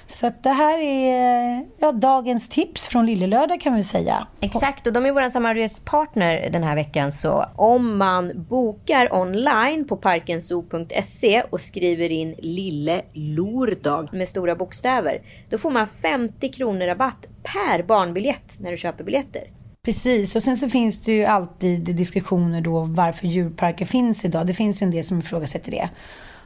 Så 0.07 0.27
att 0.27 0.43
det 0.43 0.49
här 0.49 0.79
är 0.79 1.65
ja, 1.77 1.91
dagens 1.91 2.49
tips 2.49 2.87
från 2.87 3.05
Lillelördag 3.05 3.61
kan 3.61 3.75
vi 3.75 3.83
säga. 3.83 4.27
Exakt, 4.41 4.87
och 4.87 4.93
de 4.93 5.05
är 5.05 5.11
vår 5.11 5.29
samarbetspartner 5.29 6.49
den 6.49 6.63
här 6.63 6.75
veckan. 6.75 7.11
Så 7.11 7.45
om 7.55 7.97
man 7.97 8.45
bokar 8.49 9.13
online 9.13 9.87
på 9.87 9.97
parkenso.se 9.97 11.43
och 11.49 11.61
skriver 11.61 12.11
in 12.11 12.35
Lille 12.37 13.01
Lordag 13.13 14.09
med 14.13 14.27
stora 14.27 14.55
bokstäver. 14.55 15.21
Då 15.49 15.57
får 15.57 15.71
man 15.71 15.87
50 15.87 16.49
kronor 16.49 16.85
rabatt 16.85 17.27
per 17.43 17.83
barnbiljett 17.83 18.59
när 18.59 18.71
du 18.71 18.77
köper 18.77 19.03
biljetter. 19.03 19.43
Precis, 19.83 20.35
och 20.35 20.43
sen 20.43 20.57
så 20.57 20.69
finns 20.69 21.01
det 21.01 21.11
ju 21.11 21.25
alltid 21.25 21.95
diskussioner 21.95 22.61
då 22.61 22.79
varför 22.79 23.27
djurparker 23.27 23.85
finns 23.85 24.25
idag. 24.25 24.47
Det 24.47 24.53
finns 24.53 24.81
ju 24.81 24.85
en 24.85 24.91
del 24.91 25.03
som 25.03 25.19
ifrågasätter 25.19 25.71
det. 25.71 25.89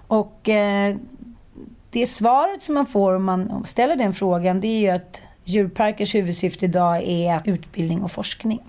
Och 0.07 0.49
eh, 0.49 0.95
det 1.95 2.05
svaret 2.05 2.63
som 2.63 2.75
man 2.75 2.85
får 2.85 3.15
om 3.15 3.23
man 3.23 3.65
ställer 3.65 3.95
den 3.95 4.13
frågan 4.13 4.61
det 4.61 4.67
är 4.67 4.79
ju 4.79 4.89
att 4.89 5.21
djurparkers 5.43 6.15
huvudsyfte 6.15 6.65
idag 6.65 7.03
är 7.03 7.41
utbildning 7.45 8.03
och 8.03 8.11
forskning. 8.11 8.59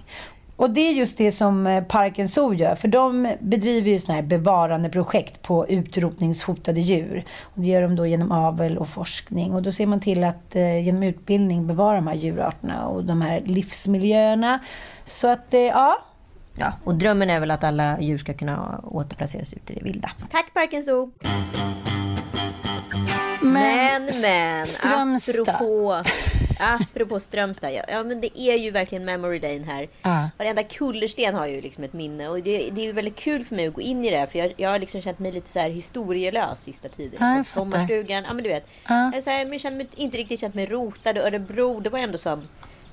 Och 0.57 0.71
det 0.71 0.81
är 0.81 0.93
just 0.93 1.19
det 1.19 1.33
som 1.33 1.67
eh, 1.67 1.85
Parken 1.85 2.29
Zoo 2.29 2.55
gör. 2.55 2.75
För 2.75 2.89
de 2.89 3.35
bedriver 3.41 3.91
ju 3.91 3.99
sådana 3.99 4.21
här 4.21 4.29
bevarandeprojekt 4.29 5.43
på 5.43 5.69
utrotningshotade 5.69 6.81
djur. 6.81 7.25
Och 7.43 7.61
det 7.61 7.67
gör 7.67 7.83
de 7.83 7.97
då 7.97 8.07
genom 8.07 8.33
avel 8.33 8.79
och 8.79 8.89
forskning. 8.89 9.55
Och 9.55 9.62
då 9.62 9.73
ser 9.73 9.87
man 9.87 10.01
till 10.01 10.25
att 10.25 10.57
eh, 10.57 10.85
genom 10.85 11.03
utbildning 11.03 11.67
bevara 11.67 11.97
de 11.97 12.07
här 12.07 12.15
djurarterna 12.15 12.87
och 12.87 13.05
de 13.05 13.23
här 13.23 13.41
livsmiljöerna. 13.41 14.59
Så 15.05 15.29
att, 15.29 15.55
eh, 15.55 15.61
ja. 15.61 15.99
Ja, 16.59 16.73
och 16.85 16.95
drömmen 16.95 17.31
är 17.31 17.41
väl 17.41 17.51
att 17.51 17.65
alla 17.65 18.01
djur 18.01 18.19
ska 18.19 18.35
kunna 18.35 18.81
återplaceras 18.85 19.53
ute 19.53 19.73
i 19.73 19.77
det 19.77 19.85
vilda. 19.85 20.11
Tack 20.31 20.55
Parken 20.55 20.85
Zoo! 20.85 21.11
Men, 23.53 24.11
men, 24.23 24.67
Strömstad. 24.67 25.49
Apropå, 25.49 26.03
apropå 26.61 27.21
Strömstad. 27.21 27.73
Ja, 27.73 27.83
ja, 27.89 28.03
men 28.03 28.21
det 28.21 28.41
är 28.41 28.57
ju 28.57 28.71
verkligen 28.71 29.05
memory 29.05 29.39
day 29.39 29.63
här. 29.63 29.89
Ja. 30.03 30.29
Varenda 30.39 30.63
kullersten 30.63 31.35
har 31.35 31.47
ju 31.47 31.61
liksom 31.61 31.85
ett 31.85 31.93
minne. 31.93 32.29
Och 32.29 32.43
det, 32.43 32.71
det 32.71 32.89
är 32.89 32.93
väldigt 32.93 33.17
kul 33.17 33.45
för 33.45 33.55
mig 33.55 33.67
att 33.67 33.75
gå 33.75 33.81
in 33.81 34.05
i 34.05 34.11
det. 34.11 34.27
För 34.33 34.39
jag, 34.39 34.55
jag 34.57 34.71
har 34.71 34.79
liksom 34.79 35.01
känt 35.01 35.19
mig 35.19 35.33
lite 35.33 35.51
så 35.51 35.59
här 35.59 35.71
historielös 35.71 36.61
sista 36.61 36.89
tiden. 36.89 37.37
Ja, 37.37 37.45
Sommarstugan, 37.45 38.25
ja 38.25 38.33
men 38.33 38.45
du 38.45 38.51
vet. 38.51 38.67
Ja. 38.89 39.11
Jag, 39.15 39.23
så 39.23 39.31
här, 39.31 39.53
jag 39.53 39.61
känner 39.61 39.77
mig, 39.77 39.89
inte 39.95 40.17
riktigt 40.17 40.41
känt 40.41 40.55
mig 40.55 40.67
rotad. 40.67 41.19
Och 41.19 41.25
Örebro, 41.25 41.81
det 41.81 41.91
var 41.91 41.99
ändå 41.99 42.19
så 42.19 42.43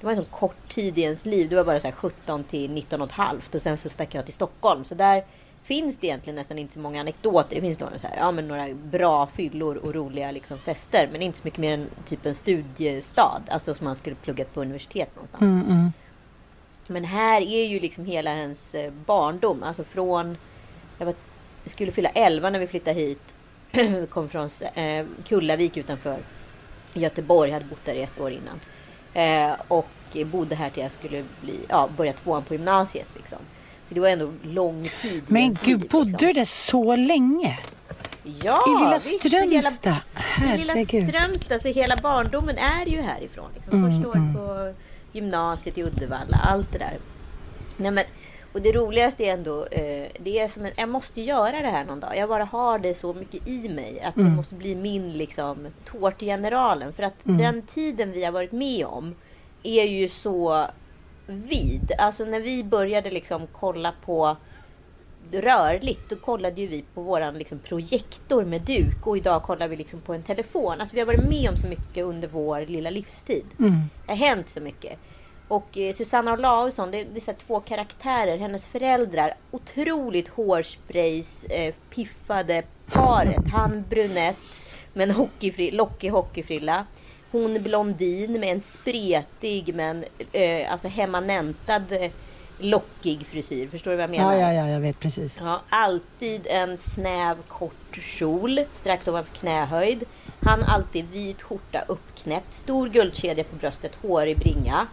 det 0.04 0.06
var 0.06 0.12
en 0.12 0.18
sån 0.18 0.39
kort 0.39 0.70
tid 0.70 0.98
i 0.98 1.02
ens 1.02 1.26
liv. 1.26 1.50
Det 1.50 1.56
var 1.56 1.63
bara 1.63 1.80
så 1.80 1.88
här 1.88 1.96
17 1.96 2.44
till 2.44 2.72
19 2.72 3.02
och 3.02 3.08
ett 3.08 3.13
halvt 3.13 3.56
och 3.56 3.62
sen 3.62 3.78
så 3.78 3.89
stack 3.89 4.16
jag 4.16 4.26
till 4.26 4.34
Stockholm. 4.34 4.86
Så 4.86 4.96
där 4.96 5.24
finns 5.63 5.97
det 5.97 6.08
egentligen 6.08 6.36
nästan 6.36 6.60
inte 6.60 6.73
så 6.73 6.80
många 6.80 6.99
anekdoter. 6.99 7.56
Det 7.56 7.62
finns 7.62 7.80
några, 7.80 7.99
så 7.99 8.08
här, 8.08 8.17
ja, 8.17 8.32
men 8.32 8.47
några 8.47 8.73
bra 8.73 9.28
fyllor 9.28 9.76
och 9.78 9.95
roliga 9.95 10.32
liksom, 10.32 10.58
fester. 10.58 11.10
Men 11.12 11.21
inte 11.21 11.38
så 11.38 11.41
mycket 11.43 11.60
mer 11.60 11.73
än 11.73 11.88
typ 12.06 12.26
en 12.26 12.36
studiestad. 12.36 13.41
Alltså 13.47 13.76
som 13.76 13.86
man 13.86 13.95
skulle 13.95 14.15
pluggat 14.15 14.54
på 14.54 14.62
universitet 14.62 15.15
någonstans. 15.15 15.41
Mm, 15.41 15.65
mm. 15.65 15.93
Men 16.88 17.04
här 17.04 17.41
är 17.41 17.65
ju 17.65 17.80
liksom 17.80 18.06
hela 18.06 18.36
hennes 18.36 18.76
eh, 18.76 18.91
barndom. 19.06 19.63
Alltså 19.63 19.84
från... 19.84 20.38
Jag, 20.97 21.06
var, 21.06 21.15
jag 21.63 21.71
skulle 21.71 21.91
fylla 21.91 22.10
11 22.10 22.49
när 22.49 22.60
vi 22.60 22.67
flyttade 22.67 22.99
hit. 22.99 23.34
Kom 24.10 24.30
från 24.30 24.49
eh, 24.76 25.06
Kullavik 25.28 25.78
utanför 25.78 26.17
Göteborg. 26.93 27.49
Jag 27.49 27.56
hade 27.56 27.69
bott 27.69 27.86
där 27.86 27.93
i 27.93 28.02
ett 28.02 28.19
år 28.19 28.32
innan. 28.32 28.60
Eh, 29.13 29.56
och 29.67 29.88
bodde 30.26 30.56
här 30.56 30.69
till 30.69 30.84
jag 30.84 30.91
skulle 30.91 31.23
bli, 31.41 31.60
ja, 31.69 31.89
börja 31.97 32.13
tvåan 32.13 32.43
på 32.43 32.54
gymnasiet. 32.54 33.08
Liksom. 33.15 33.38
Det 33.93 33.99
var 33.99 34.10
ändå 34.10 34.32
lång 34.43 34.89
tid. 35.01 35.23
Men 35.27 35.53
gud, 35.63 35.82
liv, 35.82 35.89
bodde 35.89 36.10
liksom. 36.12 36.27
du 36.27 36.34
där 36.34 36.45
så 36.45 36.95
länge? 36.95 37.60
Ja, 38.43 38.63
I 38.67 38.84
lilla 38.84 38.93
visst, 38.95 39.19
Strömstad? 39.21 39.95
Hela, 40.41 40.56
I 40.75 40.86
lilla. 40.86 41.08
Strömstad, 41.08 41.62
så 41.62 41.67
hela 41.67 41.95
barndomen 41.97 42.58
är 42.58 42.86
ju 42.86 43.01
härifrån. 43.01 43.49
Liksom. 43.56 43.73
Mm, 43.73 43.91
Första 43.91 44.10
året 44.10 44.36
på 44.36 44.73
gymnasiet 45.17 45.77
i 45.77 45.84
Uddevalla, 45.84 46.38
allt 46.38 46.71
det 46.71 46.77
där. 46.77 46.97
Nej, 47.77 47.91
men, 47.91 48.06
och 48.53 48.62
det 48.62 48.71
roligaste 48.71 49.23
är 49.25 49.34
ändå, 49.34 49.65
eh, 49.65 50.08
det 50.19 50.39
är 50.39 50.47
som 50.47 50.65
en, 50.65 50.71
jag 50.77 50.89
måste 50.89 51.21
göra 51.21 51.62
det 51.62 51.67
här 51.67 51.86
någon 51.86 51.99
dag. 51.99 52.17
Jag 52.17 52.29
bara 52.29 52.43
har 52.45 52.79
det 52.79 52.95
så 52.95 53.13
mycket 53.13 53.47
i 53.47 53.69
mig 53.69 54.01
att 54.01 54.15
Mm. 54.17 54.29
det 54.29 54.36
måste 54.36 54.56
bli 54.56 54.75
min 54.75 55.13
liksom, 55.13 55.67
tårtgeneralen. 55.91 56.93
För 56.93 57.03
att 57.03 57.15
den 57.23 57.62
tiden 57.62 58.12
vi 58.12 58.23
har 58.25 58.32
varit 58.32 58.51
med 58.51 58.86
om 58.86 59.15
är 59.63 59.84
ju 59.84 60.10
så 60.10 60.67
vid. 61.27 61.91
Alltså 61.97 62.25
när 62.25 62.39
vi 62.39 62.63
började 62.63 63.12
liksom 63.12 63.47
kolla 63.51 63.93
på 64.05 64.38
rörligt, 65.31 66.09
då 66.09 66.15
kollade 66.15 66.62
ju 66.62 66.67
vi 66.67 66.83
på 66.93 67.01
våran 67.01 67.38
liksom 67.38 67.59
projektor 67.59 68.45
med 68.45 68.62
duk 68.62 69.07
och 69.07 69.17
idag 69.17 69.43
kollar 69.43 69.67
vi 69.67 69.75
liksom 69.75 70.01
på 70.01 70.13
en 70.13 70.23
telefon. 70.23 70.81
Alltså 70.81 70.95
vi 70.95 71.01
har 71.01 71.07
varit 71.07 71.29
med 71.29 71.49
om 71.49 71.57
så 71.57 71.67
mycket 71.67 72.05
under 72.05 72.27
vår 72.27 72.65
lilla 72.65 72.89
livstid. 72.89 73.45
Mm. 73.59 73.73
Det 74.05 74.12
har 74.12 74.17
hänt 74.17 74.49
så 74.49 74.62
mycket. 74.62 74.99
Och 75.47 75.77
eh, 75.77 75.95
Susanna 75.95 76.33
Olausson, 76.33 76.91
det, 76.91 77.03
det 77.03 77.19
är 77.19 77.21
så 77.21 77.33
två 77.47 77.59
karaktärer. 77.59 78.38
Hennes 78.38 78.65
föräldrar, 78.65 79.36
otroligt 79.51 80.27
hårsprays 80.27 81.43
eh, 81.43 81.73
piffade 81.89 82.63
paret. 82.93 83.47
Han 83.53 83.83
brunett 83.89 84.38
med 84.93 85.09
en 85.09 85.15
hockeyfri, 85.15 85.71
lockig 85.71 86.09
hockeyfrilla. 86.09 86.86
Hon 87.34 87.63
blondin 87.63 88.39
med 88.39 88.50
en 88.50 88.62
spretig 88.62 89.76
men 89.76 90.06
eh, 90.32 90.72
alltså 90.72 90.88
hemmanentad 90.88 91.84
eh, 91.89 92.12
lockig 92.60 93.26
frisyr. 93.26 93.67
Förstår 93.67 93.91
du 93.91 93.98
vad 93.98 94.04
jag 94.04 94.10
menar? 94.10 94.34
Ja, 94.34 94.39
ja, 94.39 94.54
ja, 94.54 94.69
jag 94.69 94.80
vet 94.80 95.00
precis. 95.00 95.39
Ja, 95.43 95.62
alltid 95.69 96.48
en 96.50 96.78
snäv 96.78 97.38
kort 97.48 97.98
kjol 98.02 98.60
strax 98.74 99.08
ovanför 99.08 99.36
knähöjd. 99.36 100.04
Han 100.41 100.63
alltid 100.63 101.06
vit 101.12 101.41
skjorta 101.41 101.82
uppknäppt, 101.88 102.54
stor 102.54 102.89
guldkedja 102.89 103.43
på 103.43 103.56
bröstet, 103.56 103.96
hårig 104.02 104.38
bringa. 104.38 104.88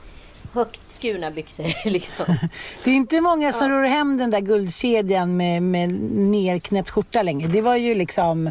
Högt 0.53 0.93
skurna 0.93 1.31
byxor 1.31 1.85
liksom. 1.91 2.25
Det 2.85 2.91
är 2.91 2.95
inte 2.95 3.21
många 3.21 3.53
som 3.53 3.69
rör 3.69 3.85
hem 3.85 4.19
den 4.19 4.31
där 4.31 4.41
guldkedjan 4.41 5.37
med, 5.37 5.63
med 5.63 5.93
nerknäppt 6.13 6.91
skjorta 6.91 7.23
längre. 7.23 7.49
Det 7.49 7.61
var 7.61 7.77
ju 7.77 7.95
liksom... 7.95 8.51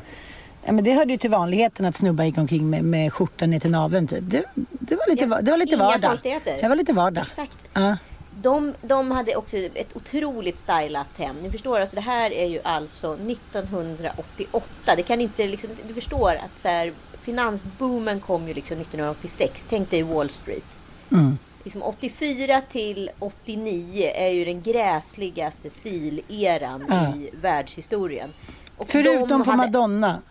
Ja, 0.70 0.74
men 0.74 0.84
det 0.84 0.94
hörde 0.94 1.12
ju 1.12 1.18
till 1.18 1.30
vanligheten 1.30 1.86
att 1.86 1.96
snubbar 1.96 2.24
gick 2.24 2.38
omkring 2.38 2.70
med, 2.70 2.84
med 2.84 3.14
skjortan 3.14 3.50
ner 3.50 3.60
till 3.60 3.70
naveln. 3.72 4.08
Typ. 4.08 4.20
Det, 4.28 4.44
det 4.56 4.96
var 4.96 5.10
lite, 5.12 5.26
Ja, 5.26 5.42
det 5.42 5.52
var 5.52 5.58
lite 5.58 5.76
inga 5.76 5.84
vardag. 5.84 6.10
konstigheter. 6.10 6.58
Det 6.62 6.68
var 6.70 6.76
lite 6.76 6.94
vardag. 6.94 7.24
Exakt. 7.28 7.58
Ja. 7.74 7.98
De, 8.42 8.74
de 8.82 9.12
hade 9.12 9.36
också 9.36 9.58
ett 9.58 9.96
otroligt 9.96 10.60
stylat 10.60 11.08
hem. 11.18 11.36
Ni 11.44 11.52
förstår, 11.52 11.80
alltså 11.80 11.96
det 11.96 12.02
här 12.02 12.34
är 12.34 12.46
ju 12.46 12.60
alltså 12.64 13.14
1988. 13.14 14.66
Det 14.96 15.04
kan 15.04 15.22
inte 15.22 15.48
liksom, 15.48 15.70
du 15.88 15.94
förstår 15.94 16.30
att 16.32 16.62
så 16.62 16.68
här, 16.68 16.94
finansboomen 17.22 18.20
kom 18.20 18.48
ju 18.48 18.54
liksom 18.54 18.78
1986. 18.78 19.68
Tänk 19.70 19.90
dig 19.90 20.04
Wall 20.04 20.30
Street. 20.30 20.78
Mm. 21.12 21.38
Liksom 21.64 21.84
84 21.84 22.62
till 22.72 23.10
89 23.20 24.12
är 24.16 24.28
ju 24.30 24.46
den 24.46 24.62
gräsligaste 24.62 25.70
stileran 25.70 26.86
Ja. 26.90 27.16
i 27.16 27.30
världshistorien. 27.42 28.30
Och 28.78 28.90
Förutom 28.90 29.44
på 29.44 29.52
hade- 29.52 29.58
Madonna. 29.58 30.22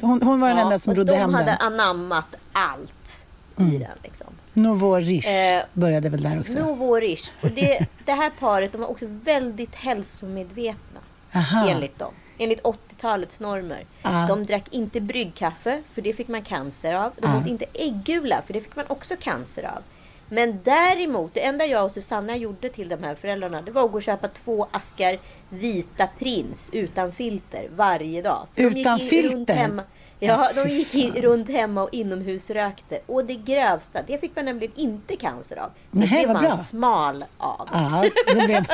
Hon, 0.00 0.22
hon 0.22 0.40
var 0.40 0.48
den 0.48 0.56
Ja, 0.56 0.62
enda 0.64 0.78
som 0.78 0.94
rodde 0.94 1.12
de 1.12 1.18
hem 1.18 1.34
hade 1.34 1.44
den. 1.46 1.58
anammat 1.60 2.34
allt 2.52 3.24
i 3.56 3.62
Mm. 3.62 3.78
den. 3.78 3.88
Liksom. 4.02 4.26
Nouveau 4.52 5.00
Riche 5.00 5.56
Eh, 5.56 5.62
började 5.72 6.08
väl 6.08 6.22
där 6.22 6.40
också. 6.40 6.52
Nouveau 6.52 6.94
Riche. 7.00 7.30
Och 7.42 7.50
det, 7.50 7.86
det 8.04 8.12
här 8.12 8.30
paret 8.40 8.72
de 8.72 8.80
var 8.80 8.88
också 8.88 9.06
väldigt 9.08 9.74
hälsomedvetna. 9.74 11.00
Aha. 11.34 11.68
Enligt 11.68 11.98
dem. 11.98 12.12
Enligt 12.38 12.60
80-talets 12.62 13.40
normer. 13.40 13.84
Ja. 14.02 14.26
De 14.28 14.46
drack 14.46 14.64
inte 14.70 15.00
bryggkaffe, 15.00 15.82
för 15.94 16.02
det 16.02 16.12
fick 16.12 16.28
man 16.28 16.42
cancer 16.42 16.94
av. 16.94 17.12
De 17.16 17.30
Ja. 17.32 17.38
åt 17.40 17.46
inte 17.46 17.64
äggula, 17.74 18.42
för 18.46 18.52
det 18.52 18.60
fick 18.60 18.76
man 18.76 18.84
också 18.88 19.14
cancer 19.20 19.62
av. 19.62 19.82
Men 20.28 20.58
däremot, 20.64 21.34
det 21.34 21.44
enda 21.44 21.66
jag 21.66 21.84
och 21.84 21.92
Susanna 21.92 22.36
gjorde 22.36 22.68
till 22.68 22.88
de 22.88 23.02
här 23.02 23.14
föräldrarna, 23.14 23.62
det 23.62 23.70
var 23.70 23.84
att 23.84 23.90
gå 23.90 23.96
och 23.96 24.02
köpa 24.02 24.28
två 24.28 24.66
askar 24.70 25.18
vita 25.48 26.08
prins 26.18 26.70
utan 26.72 27.12
filter 27.12 27.68
varje 27.76 28.22
dag. 28.22 28.46
Utan 28.54 28.98
filter? 28.98 29.54
Hemma. 29.54 29.82
Ja, 30.20 30.48
de 30.54 30.68
gick 30.68 30.94
in, 30.94 31.12
runt 31.12 31.48
hemma 31.50 31.82
och 31.82 31.88
inomhusrökte. 31.92 33.00
Och 33.06 33.24
det 33.24 33.34
grövsta, 33.34 33.98
det 34.06 34.18
fick 34.18 34.36
man 34.36 34.44
nämligen 34.44 34.72
inte 34.76 35.16
cancer 35.16 35.56
av. 35.56 35.70
Det 35.90 35.98
Nej, 35.98 36.08
blev 36.08 36.28
man 36.32 36.42
bra. 36.42 36.56
smal 36.56 37.24
av. 37.38 37.68
Ja, 37.72 38.04
det 38.34 38.46
blev, 38.46 38.66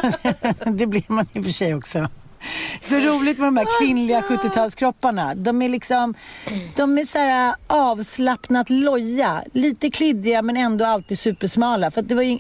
man, 0.64 0.77
det 0.77 0.87
blev 0.87 1.03
man 1.07 1.27
i 1.33 1.38
och 1.40 1.45
för 1.45 1.53
sig 1.53 1.75
också. 1.75 2.09
Så 2.83 2.94
roligt 2.94 3.38
med 3.38 3.46
de 3.46 3.57
här 3.57 3.66
kvinnliga 3.80 4.20
70-talskropparna. 4.20 5.35
De 5.35 5.62
är 5.62 5.68
liksom, 5.68 6.14
de 6.76 6.98
är 6.98 7.04
så 7.04 7.18
här 7.18 7.54
avslappnat 7.66 8.70
loja. 8.70 9.42
Lite 9.52 9.90
kliddiga 9.90 10.42
men 10.42 10.57
ändå 10.57 10.85
alltid 10.85 11.18
supersmala. 11.18 11.90
För 11.90 12.00
att 12.00 12.09
det 12.09 12.14
var 12.14 12.22
ju, 12.22 12.38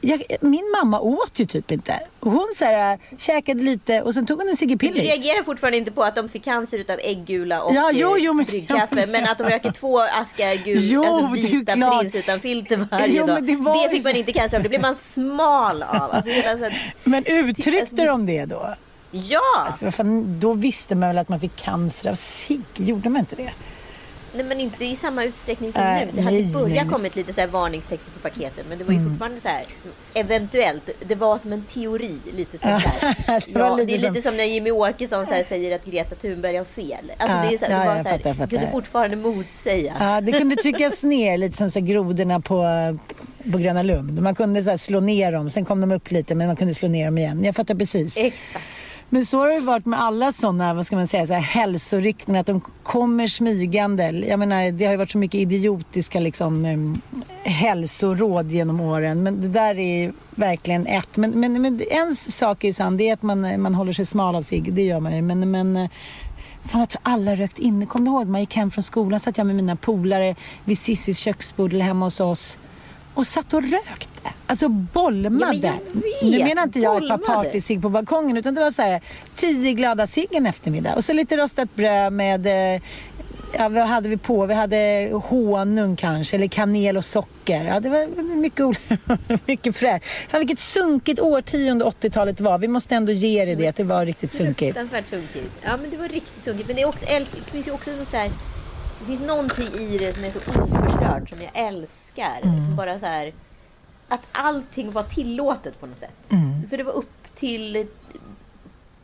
jag, 0.00 0.22
min 0.40 0.74
mamma 0.82 1.00
åt 1.00 1.32
ju 1.38 1.44
typ 1.44 1.70
inte. 1.70 2.00
Hon 2.20 2.48
så 2.56 2.64
här, 2.64 2.98
käkade 3.18 3.62
lite 3.62 4.02
och 4.02 4.14
sen 4.14 4.26
tog 4.26 4.38
hon 4.38 4.48
en 4.48 4.56
Sigge 4.56 4.74
Du 4.74 4.78
Pillis. 4.78 5.02
reagerar 5.02 5.44
fortfarande 5.44 5.78
inte 5.78 5.90
på 5.92 6.02
att 6.04 6.14
de 6.16 6.28
fick 6.28 6.44
cancer 6.44 6.78
utav 6.78 6.98
äggula 7.02 7.62
och 7.62 7.74
Ja, 7.74 7.90
jo, 7.94 8.16
jo, 8.18 8.32
men- 8.32 8.44
eh, 8.46 8.50
bryggkaffe. 8.50 9.06
Men 9.06 9.24
att 9.28 9.38
de 9.38 9.44
röker 9.44 9.70
två 9.72 10.00
askar 10.00 10.64
gul, 10.64 10.78
Jo, 10.82 11.04
alltså 11.04 11.26
det 11.26 11.48
vita 11.58 11.72
prins 12.00 12.14
utan 12.14 12.40
filter 12.40 12.86
varje 12.90 13.18
Jo, 13.20 13.26
dag. 13.26 13.46
det 13.46 13.52
ju 13.52 13.88
fick 13.90 14.04
man 14.04 14.16
inte 14.16 14.32
cancer 14.32 14.56
av. 14.56 14.62
Det 14.62 14.68
blev 14.68 14.80
man 14.80 14.94
smal 14.94 15.82
av. 15.82 16.10
Alltså, 16.12 16.30
hela, 16.30 16.58
så 16.58 16.64
här, 16.64 16.94
Men 17.04 17.24
uttryckte 17.26 17.80
Alltså, 17.80 17.96
de 18.06 18.26
det 18.26 18.44
då? 18.44 18.74
Ja! 19.12 19.40
Alltså, 19.66 19.90
fan, 19.90 20.40
då 20.40 20.52
visste 20.52 20.94
man 20.94 21.08
väl 21.08 21.18
att 21.18 21.28
man 21.28 21.40
fick 21.40 21.56
cancer 21.56 22.10
av 22.10 22.14
cigg? 22.14 22.60
Gjorde 22.76 23.08
man 23.08 23.20
inte 23.20 23.36
det? 23.36 23.50
Nej, 24.34 24.44
men 24.44 24.60
inte 24.60 24.84
i 24.84 24.96
samma 24.96 25.24
utsträckning 25.24 25.72
som 25.72 25.82
Nej, 25.82 26.06
nu. 26.06 26.12
Det 26.14 26.22
hade 26.22 26.36
nej, 26.36 26.52
börjat 26.52 26.68
nej. 26.68 26.78
Mm. 26.78 26.92
kommit 26.92 27.16
lite 27.16 27.32
så 27.32 27.40
här 27.40 27.48
varningstexter 27.48 28.10
på 28.12 28.18
paketen. 28.18 28.64
Men 28.68 28.78
det 28.78 28.84
var 28.84 28.92
ju 28.94 29.08
fortfarande 29.08 29.40
så 29.40 29.48
här, 29.48 29.62
eventuellt. 30.14 30.90
Det 31.06 31.14
var 31.14 31.38
som 31.38 31.52
en 31.52 31.62
teori, 31.62 32.16
lite 32.32 32.58
sånt 32.58 32.84
där. 32.84 33.16
Det 33.52 33.58
ja, 33.58 33.76
lite 33.76 33.86
det 33.92 33.94
är 33.94 33.98
som- 33.98 34.14
lite 34.14 34.28
som 34.28 34.36
när 34.36 34.44
Jimmy 34.44 34.70
Åkesson 34.70 35.26
så 35.26 35.32
här 35.32 35.44
säger 35.44 35.74
att 35.74 35.84
Greta 35.84 36.14
Thunberg 36.14 36.56
har 36.56 36.64
fel. 36.64 37.12
Alltså, 37.18 37.36
Ja, 37.36 37.42
det 37.48 37.54
är 37.54 37.58
så 37.58 37.64
här, 37.64 37.72
ja, 37.72 37.78
det 37.80 37.86
var 37.88 37.96
jag 37.96 38.04
så 38.04 38.08
här, 38.10 38.16
fattar, 38.18 38.30
jag 38.30 38.36
fattar. 38.36 38.50
kunde 38.56 38.70
fortfarande 38.70 39.16
motsägas. 39.16 39.96
Ja, 40.00 40.20
det 40.20 40.32
kunde 40.32 40.56
tryckas 40.56 41.02
ner 41.04 41.38
lite 41.38 41.56
som 41.56 41.70
så 41.70 41.78
här 41.78 41.86
grodorna 41.86 42.40
på, 42.40 42.64
på 43.52 43.58
Gröna 43.58 43.82
Lund. 43.82 44.22
Man 44.22 44.34
kunde 44.34 44.62
så 44.62 44.70
här 44.70 44.76
slå 44.76 45.00
ner 45.00 45.32
dem, 45.32 45.50
sen 45.50 45.64
kom 45.64 45.80
de 45.80 45.92
upp 45.92 46.10
lite 46.10 46.34
men 46.34 46.46
man 46.46 46.56
kunde 46.56 46.74
slå 46.74 46.88
ner 46.88 47.04
dem 47.04 47.18
igen. 47.18 47.44
Jag 47.44 47.54
fattar 47.56 47.74
precis. 47.74 48.16
Exakt. 48.16 48.64
Men 49.14 49.26
så 49.26 49.38
har 49.38 49.48
det 49.48 49.60
varit 49.60 49.86
med 49.86 50.02
alla 50.02 50.32
sådana, 50.32 50.74
vad 50.74 50.86
ska 50.86 50.96
man 50.96 51.06
säga, 51.06 51.26
så 51.26 51.32
här 51.32 51.40
hälsoriktningar, 51.40 52.40
att 52.40 52.46
de 52.46 52.60
kommer 52.82 53.26
smygande. 53.26 54.10
Jag 54.10 54.38
menar, 54.38 54.70
det 54.70 54.84
har 54.84 54.92
ju 54.92 54.96
varit 54.96 55.10
så 55.10 55.18
mycket 55.18 55.40
idiotiska 55.40 56.20
liksom, 56.20 56.64
um, 56.64 57.00
hälsoråd 57.42 58.50
genom 58.50 58.80
åren. 58.80 59.22
Men 59.22 59.40
det 59.40 59.48
där 59.48 59.78
är 59.78 60.12
verkligen 60.30 60.86
ett. 60.86 61.16
Men, 61.16 61.30
men, 61.30 61.62
men 61.62 61.80
en 61.90 62.16
sak 62.16 62.64
är 62.64 62.68
ju 62.68 62.74
sann, 62.74 62.96
det 62.96 63.08
är 63.08 63.12
att 63.12 63.22
man, 63.22 63.60
man 63.62 63.74
håller 63.74 63.92
sig 63.92 64.06
smal 64.06 64.34
av 64.34 64.42
sig. 64.42 64.60
Det 64.60 64.82
gör 64.82 65.00
man 65.00 65.16
ju. 65.16 65.22
Men, 65.22 65.50
men 65.50 65.76
eh, 65.76 65.90
Fan 66.64 66.80
att 66.82 66.96
alla 67.02 67.34
rökt 67.34 67.58
inne. 67.58 67.86
Kommer 67.86 68.06
du 68.06 68.12
ihåg 68.12 68.28
man 68.28 68.40
gick 68.40 68.56
hem 68.56 68.70
från 68.70 68.84
skolan 68.84 69.20
satt 69.20 69.38
jag 69.38 69.46
med 69.46 69.56
mina 69.56 69.76
polare 69.76 70.34
vid 70.64 70.78
Sissis 70.78 71.18
köksbord 71.18 71.72
eller 71.72 71.84
hemma 71.84 72.06
hos 72.06 72.20
oss 72.20 72.58
och 73.14 73.26
satt 73.26 73.52
och 73.52 73.62
rökte. 73.62 74.08
Alltså 74.46 74.68
bolmade. 74.68 75.56
Ja, 75.56 75.72
men 76.20 76.30
nu 76.30 76.38
menar 76.44 76.62
inte 76.62 76.80
jag 76.80 77.02
ett 77.02 77.08
par 77.08 77.18
partysig 77.18 77.82
på 77.82 77.88
balkongen 77.88 78.36
utan 78.36 78.54
det 78.54 78.60
var 78.60 78.70
så 78.70 78.82
här 78.82 79.00
tio 79.36 79.72
glada 79.72 80.06
cigg 80.06 80.28
en 80.30 80.46
eftermiddag 80.46 80.94
och 80.94 81.04
så 81.04 81.12
lite 81.12 81.36
rostat 81.36 81.74
bröd 81.74 82.12
med 82.12 82.46
eh, 82.74 82.82
Ja, 83.58 83.68
vad 83.68 83.86
hade 83.86 84.08
vi 84.08 84.16
på? 84.16 84.46
Vi 84.46 84.54
hade 84.54 85.10
honung 85.12 85.96
kanske, 85.96 86.36
eller 86.36 86.46
kanel 86.46 86.96
och 86.96 87.04
socker. 87.04 87.64
Ja, 87.64 87.80
det 87.80 87.88
var 87.88 88.36
mycket, 88.36 88.66
mycket 89.46 89.76
fräscht. 89.76 90.04
Fan, 90.28 90.40
vilket 90.40 90.58
sunkigt 90.58 91.20
årtionde 91.20 91.84
80-talet 91.84 92.40
var. 92.40 92.58
Vi 92.58 92.68
måste 92.68 92.94
ändå 92.94 93.12
ge 93.12 93.44
det 93.44 93.54
det, 93.54 93.68
att 93.68 93.76
det 93.76 93.84
var 93.84 94.06
riktigt 94.06 94.32
sunkigt. 94.32 94.58
Fruktansvärt 94.58 95.06
sunkigt. 95.06 95.52
Ja, 95.62 95.76
men 95.76 95.90
det 95.90 95.96
var 95.96 96.08
riktigt 96.08 96.44
sunkigt. 96.44 96.66
Men 96.68 96.76
det, 96.76 96.82
är 96.82 96.88
också, 96.88 97.06
det 97.08 97.50
finns 97.50 97.68
ju 97.68 97.70
också 97.70 97.90
något 97.90 98.10
så 98.10 98.16
här... 98.16 98.30
Det 99.02 99.06
finns 99.06 99.26
någonting 99.26 99.66
i 99.66 99.98
det 99.98 100.14
som 100.14 100.24
är 100.24 100.30
så 100.30 100.38
oförstört 100.38 101.28
som 101.28 101.38
jag 101.40 101.50
älskar. 101.54 102.40
Mm. 102.42 102.60
Som 102.60 102.76
bara 102.76 102.98
så 102.98 103.06
här... 103.06 103.32
att 104.08 104.20
allting 104.32 104.92
var 104.92 105.02
tillåtet 105.02 105.80
på 105.80 105.86
något 105.86 105.98
sätt. 105.98 106.30
Mm. 106.30 106.68
För 106.68 106.76
det 106.76 106.84
var 106.84 106.92
upp 106.92 107.34
till 107.34 107.86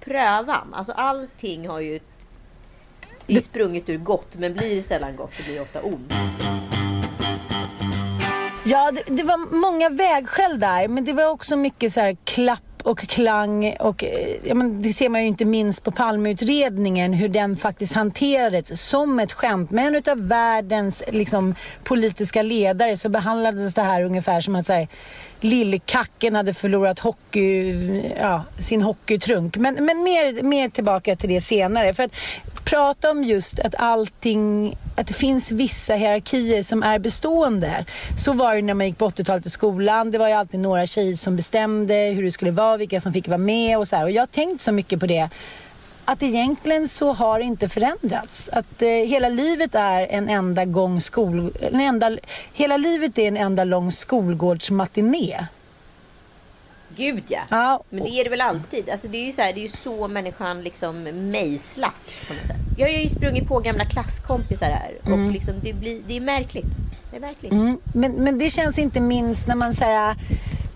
prövan. 0.01 0.75
Alltså 0.75 0.93
allting 0.93 1.69
har 1.69 1.81
ju 1.81 2.01
det 3.27 3.37
är 3.37 3.41
sprunget 3.41 3.89
ur 3.89 3.99
gott, 3.99 4.37
men 4.37 4.55
blir 4.55 4.83
sällan 4.83 5.17
gott. 5.17 5.31
Det 5.37 5.43
blir 5.43 5.63
ofta 5.63 5.83
ont. 5.83 6.13
Ja, 8.65 8.91
det, 8.91 9.03
det, 9.07 9.23
var 9.23 9.55
många 9.57 9.89
vägskäl 9.89 10.61
där, 10.61 10.89
men 10.89 11.05
det 11.05 11.13
var 11.13 11.27
också 11.27 11.57
mycket 11.57 11.93
så 11.93 12.01
här 12.01 12.17
klapp 12.25 12.63
och 12.89 12.99
klang 12.99 13.77
och 13.81 14.05
eh, 14.05 14.37
ja, 14.45 14.55
men 14.55 14.83
det 14.83 14.93
ser 14.93 15.09
man 15.09 15.21
ju 15.21 15.27
inte 15.27 15.45
minst 15.45 15.85
på 15.85 15.91
Palmeutredningen 15.91 17.13
hur 17.13 17.29
den 17.29 17.57
faktiskt 17.57 17.93
hanterades 17.93 18.89
som 18.89 19.19
ett 19.19 19.33
skämt. 19.33 19.71
Men 19.71 19.95
utav 19.95 20.29
världens 20.29 21.03
liksom, 21.09 21.55
politiska 21.85 22.43
ledare 22.43 22.97
så 22.97 23.09
behandlades 23.09 23.75
det 23.75 23.83
här 23.83 24.03
ungefär 24.03 24.41
som 24.41 24.57
att 24.57 24.67
så 24.67 24.73
här, 24.73 24.89
Lillkacken 25.41 26.35
hade 26.35 26.55
förlorat 26.55 26.99
hockey, 26.99 27.75
ja, 28.21 28.45
sin 28.59 28.83
hockeytrunk. 28.83 29.57
Men, 29.57 29.75
men 29.75 30.03
mer, 30.03 30.43
mer 30.43 30.69
tillbaka 30.69 31.17
till 31.17 31.29
det 31.29 31.41
senare. 31.41 31.95
För 31.95 32.03
att 32.03 32.17
prata 32.65 33.11
om 33.11 33.25
just 33.25 33.61
att 33.61 33.75
allting, 33.75 34.77
att 34.97 35.07
det 35.07 35.15
finns 35.15 35.53
vissa 35.53 35.95
hierarkier 35.95 36.63
som 36.63 36.83
är 36.83 36.99
bestående. 36.99 37.85
Så 38.17 38.33
var 38.33 38.55
det 38.55 38.63
när 38.63 38.75
man 38.75 38.87
gick 38.87 38.99
på 38.99 39.09
80-talet 39.09 39.47
i 39.47 39.51
skolan. 39.51 40.11
Det 40.11 40.19
var 40.19 40.29
ju 40.29 40.35
alltid 40.35 40.61
några 40.61 40.87
tjejer 40.87 41.17
som 41.17 41.37
bestämde 41.37 41.95
hur 41.95 42.23
det 42.23 42.33
skulle 42.33 42.51
vara, 42.51 42.77
vilka 42.79 43.01
som 43.01 43.13
fick 43.13 43.29
vara 43.29 43.39
med 43.39 43.79
och 43.79 43.89
så 43.89 43.97
här. 43.97 44.05
Och 44.05 44.11
jag 44.11 44.23
har 44.23 44.27
tänkt 44.27 44.63
så 44.63 44.73
mycket 44.73 45.01
på 45.01 45.07
det 45.07 45.29
att 46.05 46.23
egentligen 46.23 46.89
så 46.89 47.13
har 47.13 47.39
det 47.39 47.45
inte 47.45 47.69
förändrats. 47.69 48.51
Att 48.53 48.83
eh, 48.83 48.89
hela 48.89 49.29
livet 49.29 49.75
är 49.75 50.07
en 50.07 50.29
enda 50.29 50.65
gång 50.65 51.01
skol... 51.01 51.53
En 51.61 51.81
enda, 51.81 52.19
hela 52.53 52.77
livet 52.77 53.19
är 53.19 53.29
en 53.29 53.37
enda 53.37 53.65
lång 53.65 53.93
skolgårdsmatiné. 53.93 55.47
Gud 56.97 57.25
ja. 57.29 57.41
ja. 57.51 57.83
Men 57.91 58.05
det 58.05 58.11
är 58.11 58.25
det 58.25 58.31
väl 58.31 58.41
alltid. 58.41 58.91
Alltså, 58.91 59.09
det, 59.09 59.19
är 59.19 59.27
ju 59.27 59.33
så 59.33 59.43
här, 59.43 59.53
det 59.53 59.61
är 59.61 59.63
ju 59.63 59.69
så 59.69 60.09
människan 60.09 60.63
liksom 60.63 61.03
mejslas. 61.03 62.13
Jag 62.77 62.87
har 62.87 62.93
ju 62.93 63.09
sprungit 63.09 63.49
på 63.49 63.59
gamla 63.59 63.85
klasskompisar 63.85 64.67
här. 64.67 64.93
Mm. 65.07 65.27
Och 65.27 65.33
liksom, 65.33 65.55
det, 65.63 65.73
blir, 65.73 66.01
det 66.07 66.17
är 66.17 66.21
märkligt. 66.21 66.73
Det 67.11 67.17
är 67.17 67.21
märkligt. 67.21 67.53
Mm. 67.53 67.79
Men, 67.95 68.13
men 68.13 68.39
det 68.39 68.51
känns 68.51 68.79
inte 68.79 69.01
minst 69.01 69.47
när 69.47 69.55
man 69.55 69.75
säger 69.75 70.17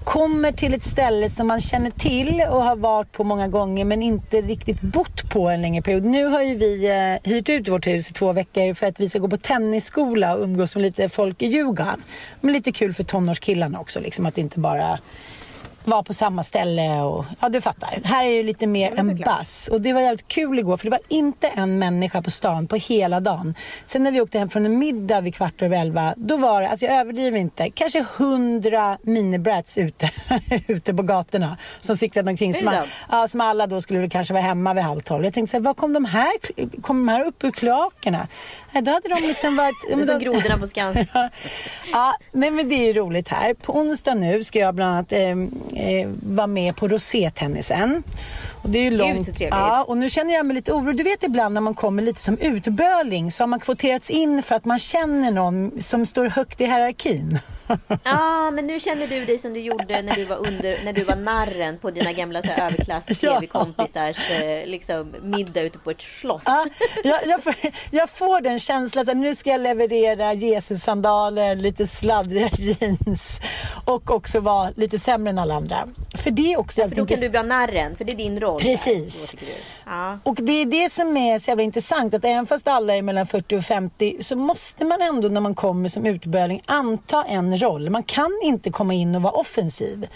kommer 0.05 0.53
till 0.53 0.75
ett 0.75 0.83
ställe 0.83 1.31
som 1.31 1.47
man 1.47 1.61
känner 1.61 1.91
till 1.91 2.43
och 2.51 2.63
har 2.63 2.77
varit 2.77 3.13
på 3.13 3.25
många 3.25 3.49
gånger 3.49 3.85
men 3.85 4.03
inte 4.03 4.41
riktigt 4.41 4.81
bott 4.81 5.31
på 5.31 5.49
en 5.49 5.63
längre 5.63 5.83
period. 5.83 6.05
Nu 6.05 6.25
har 6.25 6.43
ju 6.43 6.57
vi 6.57 6.91
eh, 6.91 7.31
hyrt 7.31 7.49
ut 7.49 7.69
vårt 7.69 7.87
hus 7.87 8.11
i 8.11 8.13
två 8.13 8.33
veckor 8.33 8.75
för 8.75 8.87
att 8.87 9.01
vi 9.01 9.09
ska 9.09 9.19
gå 9.19 9.29
på 9.29 9.37
tennisskola 9.37 10.35
och 10.35 10.43
umgås 10.43 10.75
med 10.75 10.83
lite 10.83 11.09
folk 11.09 11.43
i 11.43 11.47
Djurgården. 11.47 12.03
Men 12.41 12.53
lite 12.53 12.73
kul 12.73 12.95
för 12.95 13.05
tonårskillarna 13.05 13.81
också, 13.81 14.01
liksom 14.01 14.27
att 14.27 14.39
inte 14.39 14.59
bara 14.59 14.99
var 15.85 16.03
på 16.03 16.15
samma 16.15 16.43
ställe 16.43 17.01
och 17.01 17.25
ja 17.41 17.49
du 17.49 17.61
fattar. 17.61 18.01
Här 18.05 18.25
är 18.25 18.37
det 18.37 18.43
lite 18.43 18.67
mer 18.67 18.93
en 18.97 19.17
bass 19.17 19.69
och 19.73 19.81
det 19.81 19.93
var 19.93 20.01
jävligt 20.01 20.29
kul 20.29 20.59
igår 20.59 20.77
för 20.77 20.85
det 20.85 20.91
var 20.91 21.01
inte 21.09 21.49
en 21.49 21.79
människa 21.79 22.23
på 22.23 22.31
stan 22.31 22.67
på 22.67 22.77
hela 22.77 23.21
dagen. 23.21 23.55
Sen 23.85 24.03
när 24.03 24.13
vi 24.13 24.21
åkte 24.21 24.39
hem 24.39 24.49
från 24.49 24.67
en 24.67 24.79
middag 24.79 25.21
vid 25.21 25.35
kvart 25.35 25.63
över 25.63 25.81
elva 25.81 26.15
då 26.17 26.37
var 26.37 26.61
det, 26.61 26.69
alltså 26.69 26.87
jag 26.87 26.95
överdriver 26.95 27.39
inte, 27.39 27.71
kanske 27.71 28.05
hundra 28.17 28.99
minibrats 29.03 29.79
ute, 29.79 30.11
ute 30.67 30.95
på 30.95 31.03
gatorna 31.03 31.57
som 31.81 31.97
cyklade 31.97 32.31
omkring 32.31 32.55
som, 32.55 32.69
all, 32.69 32.87
ja, 33.11 33.29
som 33.29 33.41
alla 33.41 33.67
då 33.67 33.81
skulle 33.81 34.09
kanske 34.09 34.35
vara 34.35 34.43
hemma 34.43 34.75
vid 34.75 34.85
halv 34.85 35.01
tolv. 35.01 35.25
Jag 35.25 35.35
tänkte 35.35 35.51
så 35.51 35.57
här, 35.57 35.65
var 35.65 35.75
kom 35.75 35.93
de 35.93 36.05
här, 36.05 36.33
kom 36.83 37.07
de 37.07 37.09
här 37.09 37.25
upp 37.25 37.45
ur 37.45 37.51
kloakerna? 37.51 38.29
då 38.73 38.91
hade 38.91 39.09
de 39.09 39.27
liksom 39.27 39.57
varit... 39.57 39.75
Det 39.89 40.03
är 40.03 40.07
som 40.07 40.19
grodorna 40.19 40.59
på 40.59 40.67
Skansen. 40.67 41.07
ja, 41.93 42.17
nej 42.33 42.51
men 42.51 42.69
det 42.69 42.75
är 42.75 42.95
roligt 42.95 43.29
här. 43.29 43.55
På 43.55 43.77
onsdag 43.77 44.15
nu 44.15 44.45
ska 44.45 44.59
jag 44.59 44.75
bland 44.75 44.93
annat 44.93 45.13
eh, 45.13 45.37
eh, 45.77 46.09
var 46.23 46.47
med 46.47 46.77
på 46.77 46.89
rosétennisen. 46.89 48.03
Och 48.63 48.71
det 48.71 48.79
är 48.79 48.85
ju 48.85 48.91
långt. 48.91 49.39
Gud, 49.39 49.49
ja, 49.51 49.85
och 49.85 49.97
nu 49.97 50.11
känner 50.11 50.35
jag 50.35 50.47
mig 50.47 50.55
lite 50.55 50.73
orolig. 50.73 50.97
Du 50.97 51.03
vet 51.03 51.23
ibland 51.23 51.55
när 51.55 51.61
man 51.61 51.75
kommer 51.75 52.03
lite 52.03 52.21
som 52.21 52.39
utböling 52.39 53.33
så 53.33 53.43
har 53.43 53.49
man 53.49 53.61
kvoterats 53.61 54.11
in 54.11 54.43
för 54.43 54.55
att 54.55 54.65
man 54.65 54.79
känner 54.79 55.31
någon 55.31 55.83
som 55.83 56.07
står 56.07 56.27
högt 56.27 56.61
i 56.61 56.67
hierarkin. 56.67 57.39
Ja, 58.05 58.51
men 58.51 58.67
nu 58.67 58.81
känner 58.81 59.07
du 59.07 59.25
dig 59.25 59.39
som 59.39 59.55
du 59.55 59.61
gjorde 59.61 60.03
när 60.03 60.15
du 60.15 60.25
var, 60.25 60.37
under, 60.37 60.85
när 60.85 60.93
du 60.93 61.05
var 61.05 61.17
narren 61.17 61.79
på 61.79 61.91
dina 61.91 62.13
gamla 62.13 62.39
överklass-tv-kompisars 62.39 64.31
eh, 64.41 64.67
liksom, 64.67 65.15
middag 65.23 65.61
ute 65.61 65.79
på 65.79 65.91
ett 65.91 66.01
slott. 66.01 66.43
Ja, 66.47 66.67
jag, 67.05 67.27
jag, 67.27 67.43
får, 67.43 67.55
jag 67.91 68.11
får 68.11 68.41
den 68.41 68.59
känslan 68.59 69.09
att 69.09 69.17
nu 69.17 69.35
ska 69.35 69.51
jag 69.51 69.61
leverera 69.61 70.33
Jesus-sandaler, 70.35 71.57
lite 71.57 71.87
sladdriga 71.87 72.49
jeans 72.59 73.41
och 73.85 74.11
också 74.11 74.41
vara 74.41 74.71
lite 74.77 74.99
sämre 74.99 75.31
än 75.31 75.39
alla 75.39 75.55
andra. 75.63 75.89
För 76.15 76.31
det 76.31 76.53
är 76.53 76.59
också 76.59 76.81
ja, 76.81 76.89
för 76.89 76.97
då 76.97 77.07
kan 77.07 77.21
du 77.21 77.29
bli 77.29 77.43
narren, 77.43 77.97
för 77.97 78.05
det 78.05 78.13
är 78.13 78.17
din 78.17 78.41
roll. 78.41 78.61
Precis. 78.61 79.35
Ja. 79.93 80.19
Och 80.23 80.35
det 80.35 80.53
är 80.53 80.67
det 80.67 80.89
som 80.89 81.17
är 81.17 81.39
så 81.39 81.51
jävla 81.51 81.63
intressant, 81.63 82.15
att 82.15 82.25
även 82.25 82.47
fast 82.47 82.69
alla 82.69 82.97
är 82.97 83.03
mellan 83.03 83.27
40 83.27 83.57
och 83.57 83.65
50 83.65 84.17
så 84.21 84.37
måste 84.37 84.85
man 84.85 85.03
ändå 85.03 85.29
när 85.29 85.41
man 85.41 85.55
kommer 85.55 85.89
som 85.89 86.07
utböling 86.07 86.63
anta 86.67 87.25
en 87.25 87.59
roll. 87.59 87.91
Man 87.91 88.03
kan 88.03 88.41
inte 88.43 88.71
komma 88.71 88.95
in 88.95 89.15
och 89.15 89.23
vara 89.23 89.33
offensiv. 89.33 90.09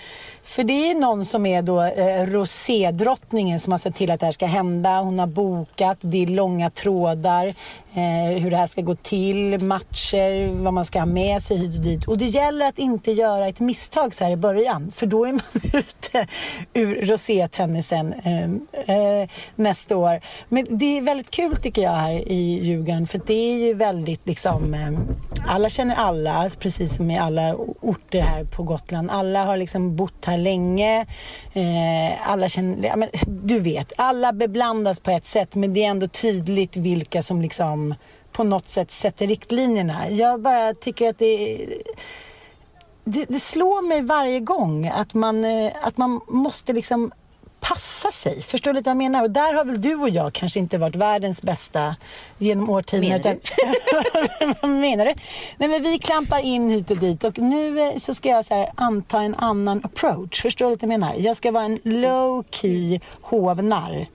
För 0.46 0.64
det 0.64 0.90
är 0.90 0.94
någon 0.94 1.24
som 1.24 1.46
är 1.46 1.62
då 1.62 1.82
eh, 1.82 2.26
rosédrottningen 2.26 3.60
som 3.60 3.72
har 3.72 3.78
sett 3.78 3.94
till 3.94 4.10
att 4.10 4.20
det 4.20 4.26
här 4.26 4.32
ska 4.32 4.46
hända. 4.46 5.00
Hon 5.00 5.18
har 5.18 5.26
bokat, 5.26 5.98
det 6.00 6.22
är 6.22 6.26
långa 6.26 6.70
trådar, 6.70 7.46
eh, 7.46 8.42
hur 8.42 8.50
det 8.50 8.56
här 8.56 8.66
ska 8.66 8.82
gå 8.82 8.94
till, 8.94 9.60
matcher, 9.60 10.62
vad 10.62 10.74
man 10.74 10.84
ska 10.84 10.98
ha 10.98 11.06
med 11.06 11.42
sig 11.42 11.56
hit 11.56 11.76
och 11.76 11.82
dit. 11.82 12.08
Och 12.08 12.18
det 12.18 12.24
gäller 12.24 12.66
att 12.66 12.78
inte 12.78 13.12
göra 13.12 13.48
ett 13.48 13.60
misstag 13.60 14.14
så 14.14 14.24
här 14.24 14.30
i 14.30 14.36
början. 14.36 14.92
För 14.94 15.06
då 15.06 15.24
är 15.24 15.32
man 15.32 15.42
ute 15.72 16.26
ur 16.74 17.06
rosétennisen 17.06 18.12
eh, 18.12 18.44
eh, 18.96 19.28
nästa 19.68 19.96
år. 19.96 20.20
Men 20.48 20.66
det 20.70 20.98
är 20.98 21.00
väldigt 21.00 21.30
kul 21.30 21.56
tycker 21.56 21.82
jag 21.82 21.90
här 21.90 22.28
i 22.28 22.60
Djurgården. 22.62 23.06
För 23.06 23.20
det 23.26 23.52
är 23.52 23.56
ju 23.66 23.74
väldigt 23.74 24.26
liksom, 24.26 24.74
eh, 24.74 24.92
alla 25.46 25.68
känner 25.68 25.94
alla, 25.94 26.48
precis 26.58 26.96
som 26.96 27.10
i 27.10 27.18
alla 27.18 27.54
orter 27.80 28.20
här 28.20 28.44
på 28.44 28.62
Gotland. 28.62 29.10
Alla 29.10 29.44
har 29.44 29.56
liksom 29.56 29.96
bott 29.96 30.24
här 30.24 30.38
länge. 30.38 31.06
Eh, 31.52 32.30
alla 32.30 32.48
känner, 32.48 32.88
ja, 32.88 32.96
men, 32.96 33.08
du 33.26 33.58
vet, 33.58 33.92
alla 33.96 34.32
beblandas 34.32 35.00
på 35.00 35.10
ett 35.10 35.24
sätt 35.24 35.54
men 35.54 35.74
det 35.74 35.84
är 35.84 35.90
ändå 35.90 36.08
tydligt 36.08 36.76
vilka 36.76 37.22
som 37.22 37.42
liksom 37.42 37.94
på 38.32 38.44
något 38.44 38.68
sätt 38.68 38.90
sätter 38.90 39.26
riktlinjerna. 39.26 40.10
Jag 40.10 40.40
bara 40.40 40.74
tycker 40.74 41.08
att 41.08 41.18
det 41.18 41.66
det, 43.08 43.24
det 43.28 43.40
slår 43.40 43.82
mig 43.82 44.02
varje 44.02 44.40
gång 44.40 44.88
att 44.88 45.14
man, 45.14 45.44
eh, 45.44 45.72
att 45.82 45.96
man 45.96 46.20
måste 46.28 46.72
liksom 46.72 47.12
passa 47.60 48.12
sig. 48.12 48.42
Förstår 48.42 48.72
du 48.72 48.80
vad 48.80 48.90
jag 48.90 48.96
menar? 48.96 49.22
Och 49.22 49.30
där 49.30 49.54
har 49.54 49.64
väl 49.64 49.80
du 49.80 49.94
och 49.94 50.10
jag 50.10 50.32
kanske 50.32 50.60
inte 50.60 50.78
varit 50.78 50.96
världens 50.96 51.42
bästa 51.42 51.96
genom 52.38 52.70
årtionden. 52.70 53.10
Menar 53.10 53.38
du? 54.42 54.54
vad 54.62 54.70
menar 54.80 55.04
du? 55.04 55.14
Nej, 55.56 55.68
men 55.68 55.82
vi 55.82 55.98
klampar 55.98 56.40
in 56.40 56.70
hit 56.70 56.90
och 56.90 56.96
dit 56.96 57.24
och 57.24 57.38
nu 57.38 57.80
eh, 57.80 57.96
så 57.96 58.14
ska 58.14 58.28
jag 58.28 58.44
så 58.44 58.54
här, 58.54 58.70
anta 58.74 59.22
en 59.22 59.34
annan 59.34 59.80
approach. 59.84 60.42
Förstår 60.42 60.66
du 60.66 60.70
vad 60.70 60.82
jag 60.82 60.88
menar? 60.88 61.14
Jag 61.14 61.36
ska 61.36 61.50
vara 61.50 61.64
en 61.64 61.78
low 61.82 62.44
key 62.50 63.00
hovnarr 63.20 64.06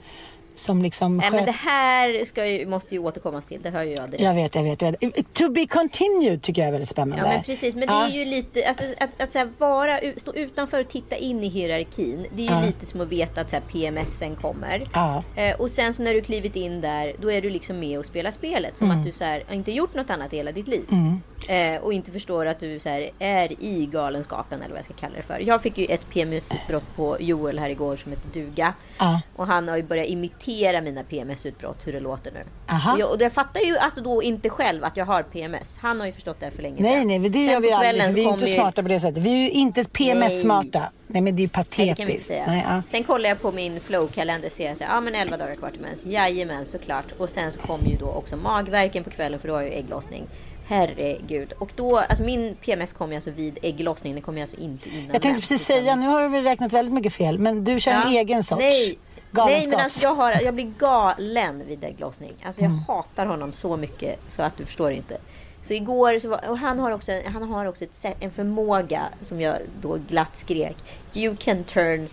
som 0.61 0.81
liksom... 0.81 1.17
Nej, 1.17 1.31
men 1.31 1.45
det 1.45 1.51
här 1.51 2.25
ska 2.25 2.45
ju, 2.45 2.65
måste 2.65 2.95
ju 2.95 2.99
återkommas 2.99 3.45
till. 3.45 3.61
Det 3.61 3.69
hör 3.69 3.83
ju 3.83 3.93
jag 3.95 4.09
direkt. 4.09 4.23
Jag 4.23 4.33
vet, 4.33 4.55
jag 4.55 4.63
vet, 4.63 4.81
jag 4.81 4.91
vet. 4.91 5.33
To 5.33 5.49
be 5.49 5.67
continued 5.67 6.41
tycker 6.41 6.61
jag 6.61 6.67
är 6.67 6.71
väldigt 6.71 6.89
spännande. 6.89 7.25
Ja, 7.25 7.33
men 7.33 7.43
precis. 7.43 7.75
Men 7.75 7.87
det 7.87 7.93
är 7.93 8.09
ju 8.09 8.25
lite, 8.25 8.67
alltså, 8.67 8.83
att, 8.99 9.21
att, 9.21 9.35
att 9.35 9.59
vara, 9.59 9.99
stå 10.17 10.33
utanför 10.33 10.79
och 10.79 10.89
titta 10.89 11.15
in 11.15 11.43
i 11.43 11.47
hierarkin. 11.47 12.27
Det 12.35 12.47
är 12.47 12.47
ju 12.47 12.53
ja. 12.53 12.65
lite 12.65 12.85
som 12.85 13.01
att 13.01 13.07
veta 13.07 13.41
att 13.41 13.49
så 13.49 13.55
här, 13.55 13.63
PMSen 13.71 14.35
kommer. 14.35 14.81
Ja. 14.93 15.23
Eh, 15.35 15.55
och 15.55 15.71
sen 15.71 15.93
så 15.93 16.03
när 16.03 16.13
du 16.13 16.21
klivit 16.21 16.55
in 16.55 16.81
där, 16.81 17.15
då 17.21 17.31
är 17.31 17.41
du 17.41 17.49
liksom 17.49 17.79
med 17.79 17.99
och 17.99 18.05
spelar 18.05 18.31
spelet. 18.31 18.77
Som 18.77 18.87
mm. 18.87 18.99
att 18.99 19.05
du 19.05 19.11
så 19.11 19.23
här, 19.23 19.43
inte 19.51 19.71
gjort 19.71 19.93
något 19.93 20.09
annat 20.09 20.33
i 20.33 20.37
hela 20.37 20.51
ditt 20.51 20.67
liv. 20.67 20.85
Mm. 20.91 21.21
Eh, 21.47 21.81
och 21.81 21.93
inte 21.93 22.11
förstår 22.11 22.45
att 22.45 22.59
du 22.59 22.79
så 22.79 22.89
här, 22.89 23.09
är 23.19 23.63
i 23.63 23.85
galenskapen 23.85 24.59
eller 24.59 24.69
vad 24.69 24.77
jag 24.77 24.85
ska 24.85 24.93
kalla 24.93 25.15
det 25.15 25.23
för. 25.23 25.39
Jag 25.39 25.61
fick 25.61 25.77
ju 25.77 25.85
ett 25.85 26.09
PMS-utbrott 26.09 26.95
på 26.95 27.17
Joel 27.19 27.59
här 27.59 27.69
igår 27.69 27.95
som 27.95 28.11
heter 28.11 28.29
Duga. 28.33 28.73
Ja. 28.97 29.21
Och 29.35 29.47
han 29.47 29.67
har 29.67 29.77
ju 29.77 29.83
börjat 29.83 30.07
imitera 30.07 30.50
mina 30.81 31.03
PMS-utbrott, 31.03 31.87
hur 31.87 31.93
det 31.93 31.99
låter 31.99 32.31
nu. 32.31 32.39
Aha. 32.67 32.93
Och 32.93 32.99
jag, 32.99 33.11
och 33.11 33.21
jag 33.21 33.33
fattar 33.33 33.59
ju 33.59 33.77
alltså 33.77 34.01
då 34.01 34.23
inte 34.23 34.49
själv 34.49 34.83
att 34.83 34.97
jag 34.97 35.05
har 35.05 35.23
PMS. 35.23 35.77
Han 35.81 35.99
har 35.99 36.07
ju 36.07 36.13
förstått 36.13 36.39
det 36.39 36.51
för 36.51 36.61
länge 36.61 36.77
sedan. 36.77 37.07
Nej, 37.07 37.19
nej, 37.19 37.29
det 37.29 37.45
gör 37.45 37.59
vi 37.59 37.71
aldrig. 37.71 38.13
Vi 38.13 38.23
är 38.25 38.33
inte 38.33 38.45
ju... 38.45 38.55
smarta 38.55 38.81
på 38.83 38.89
det 38.89 38.99
sättet. 38.99 39.17
Vi 39.17 39.33
är 39.33 39.37
ju 39.37 39.49
inte 39.49 39.83
PMS-smarta. 39.83 40.91
Nej, 41.07 41.21
men 41.21 41.35
det 41.35 41.39
är 41.41 41.43
ju 41.43 41.49
patetiskt. 41.49 42.29
Nej, 42.29 42.43
nej, 42.47 42.65
ja. 42.69 42.81
Sen 42.87 43.03
kollar 43.03 43.29
jag 43.29 43.41
på 43.41 43.51
min 43.51 43.79
flow-kalender 43.79 44.47
och 44.47 44.53
ser 44.53 44.71
att 44.71 44.79
ja, 44.79 45.01
men 45.01 45.15
11 45.15 45.37
dagar 45.37 45.55
kvar 45.55 45.69
till 45.69 45.81
mens. 45.81 46.05
Jajamän, 46.05 46.65
såklart. 46.65 47.05
Och 47.17 47.29
sen 47.29 47.51
så 47.51 47.59
kommer 47.59 47.89
ju 47.89 47.95
då 47.95 48.05
också 48.05 48.37
magverken 48.37 49.03
på 49.03 49.09
kvällen 49.09 49.39
för 49.39 49.47
då 49.47 49.53
har 49.53 49.61
jag 49.61 49.71
ju 49.71 49.77
ägglossning. 49.77 50.27
Herregud. 50.67 51.53
Och 51.59 51.71
då, 51.75 51.97
alltså 51.97 52.23
min 52.23 52.55
PMS 52.55 52.93
kommer 52.93 53.15
alltså 53.15 53.31
vid 53.31 53.57
ägglossning. 53.61 54.15
Det 54.15 54.21
kommer 54.21 54.41
alltså 54.41 54.57
inte 54.57 54.89
innan. 54.89 55.09
Jag 55.13 55.21
tänkte 55.21 55.41
precis 55.41 55.65
säga, 55.65 55.95
nu 55.95 56.07
har 56.07 56.29
väl 56.29 56.43
räknat 56.43 56.73
väldigt 56.73 56.93
mycket 56.93 57.13
fel. 57.13 57.39
Men 57.39 57.63
du 57.63 57.79
kör 57.79 57.91
ja. 57.91 58.03
en 58.03 58.13
egen 58.13 58.43
sorts. 58.43 58.59
Nej, 58.59 58.99
Nej 59.31 59.67
men 59.67 59.79
alltså 59.79 60.03
jag, 60.03 60.15
har, 60.15 60.31
jag 60.31 60.53
blir 60.53 60.73
galen 60.79 61.67
vid 61.67 61.83
ägglossning. 61.83 62.33
Alltså 62.43 62.61
jag 62.61 62.71
mm. 62.71 62.83
hatar 62.87 63.25
honom 63.25 63.53
så 63.53 63.77
mycket 63.77 64.19
så 64.27 64.43
att 64.43 64.57
du 64.57 64.65
förstår 64.65 64.91
inte. 64.91 65.17
Så 65.63 65.73
igår, 65.73 66.19
så 66.19 66.29
var, 66.29 66.49
och 66.49 66.57
han 66.57 66.79
har 66.79 66.91
också, 66.91 67.11
han 67.25 67.43
har 67.43 67.65
också 67.65 67.83
ett, 67.83 68.05
en 68.19 68.31
förmåga 68.31 69.01
som 69.21 69.41
jag 69.41 69.57
då 69.81 69.97
glatt 70.09 70.37
skrek. 70.37 70.77
You 71.13 71.35
can 71.35 71.63
turn 71.63 72.07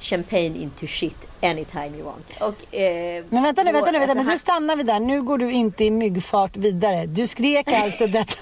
champagne 0.00 0.56
into 0.56 0.86
shit 0.86 1.28
anytime 1.42 1.96
you 1.96 2.02
want. 2.02 2.30
Och, 2.40 2.74
eh, 2.74 3.24
Men 3.28 3.42
vänta 3.42 3.62
nu, 3.62 3.72
vänta 3.72 3.90
nu, 3.90 3.98
vänta 3.98 4.12
alltså 4.12 4.14
nu. 4.14 4.22
Nu 4.22 4.28
han- 4.28 4.38
stannar 4.38 4.76
vi 4.76 4.82
där. 4.82 5.00
Nu 5.00 5.22
går 5.22 5.38
du 5.38 5.52
inte 5.52 5.84
i 5.84 5.90
myggfart 5.90 6.56
vidare. 6.56 7.06
Du 7.06 7.26
skrek 7.26 7.68
alltså 7.68 8.06
detta... 8.06 8.34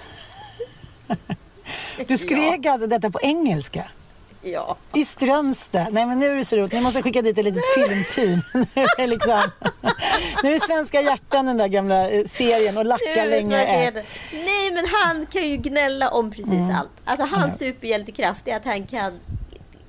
Du 2.07 2.19
skrek 2.19 2.67
alltså 2.67 2.87
detta 2.87 3.11
på 3.11 3.21
engelska? 3.23 3.85
Ja. 4.43 4.77
I 4.95 5.05
Strömstad. 5.05 5.87
Nej 5.91 6.07
men 6.07 6.19
nu 6.19 6.27
är 6.27 6.35
det 6.37 6.45
så 6.45 6.57
roligt. 6.57 6.73
Ni 6.73 6.81
måste 6.81 7.03
skicka 7.03 7.23
dit 7.23 7.39
ett 7.39 7.45
litet 7.45 7.65
filmteam. 7.75 8.43
Nu 8.75 8.87
är 8.99 9.07
liksom... 9.07 9.43
Nu 10.43 10.49
är 10.49 10.53
det 10.53 10.61
Svenska 10.61 11.01
hjärtan 11.01 11.47
den 11.47 11.57
där 11.57 11.69
gamla 11.69 12.11
eh, 12.11 12.25
serien 12.25 12.79
och 12.79 12.85
lacka 12.85 13.05
Nu 13.25 13.31
länge 13.31 13.65
är. 13.65 13.93
Nej, 14.33 14.73
men 14.73 14.85
han 14.87 15.27
kan 15.27 15.49
ju 15.49 15.57
gnälla 15.57 16.11
om 16.11 16.31
precis 16.31 16.53
Mm. 16.53 16.75
allt. 16.77 16.91
Alltså 17.05 17.25
hans 17.27 17.59
superhjältekraft 17.59 18.49
är 18.49 18.57
att 18.57 18.65
han 18.65 18.87
kan 18.87 19.13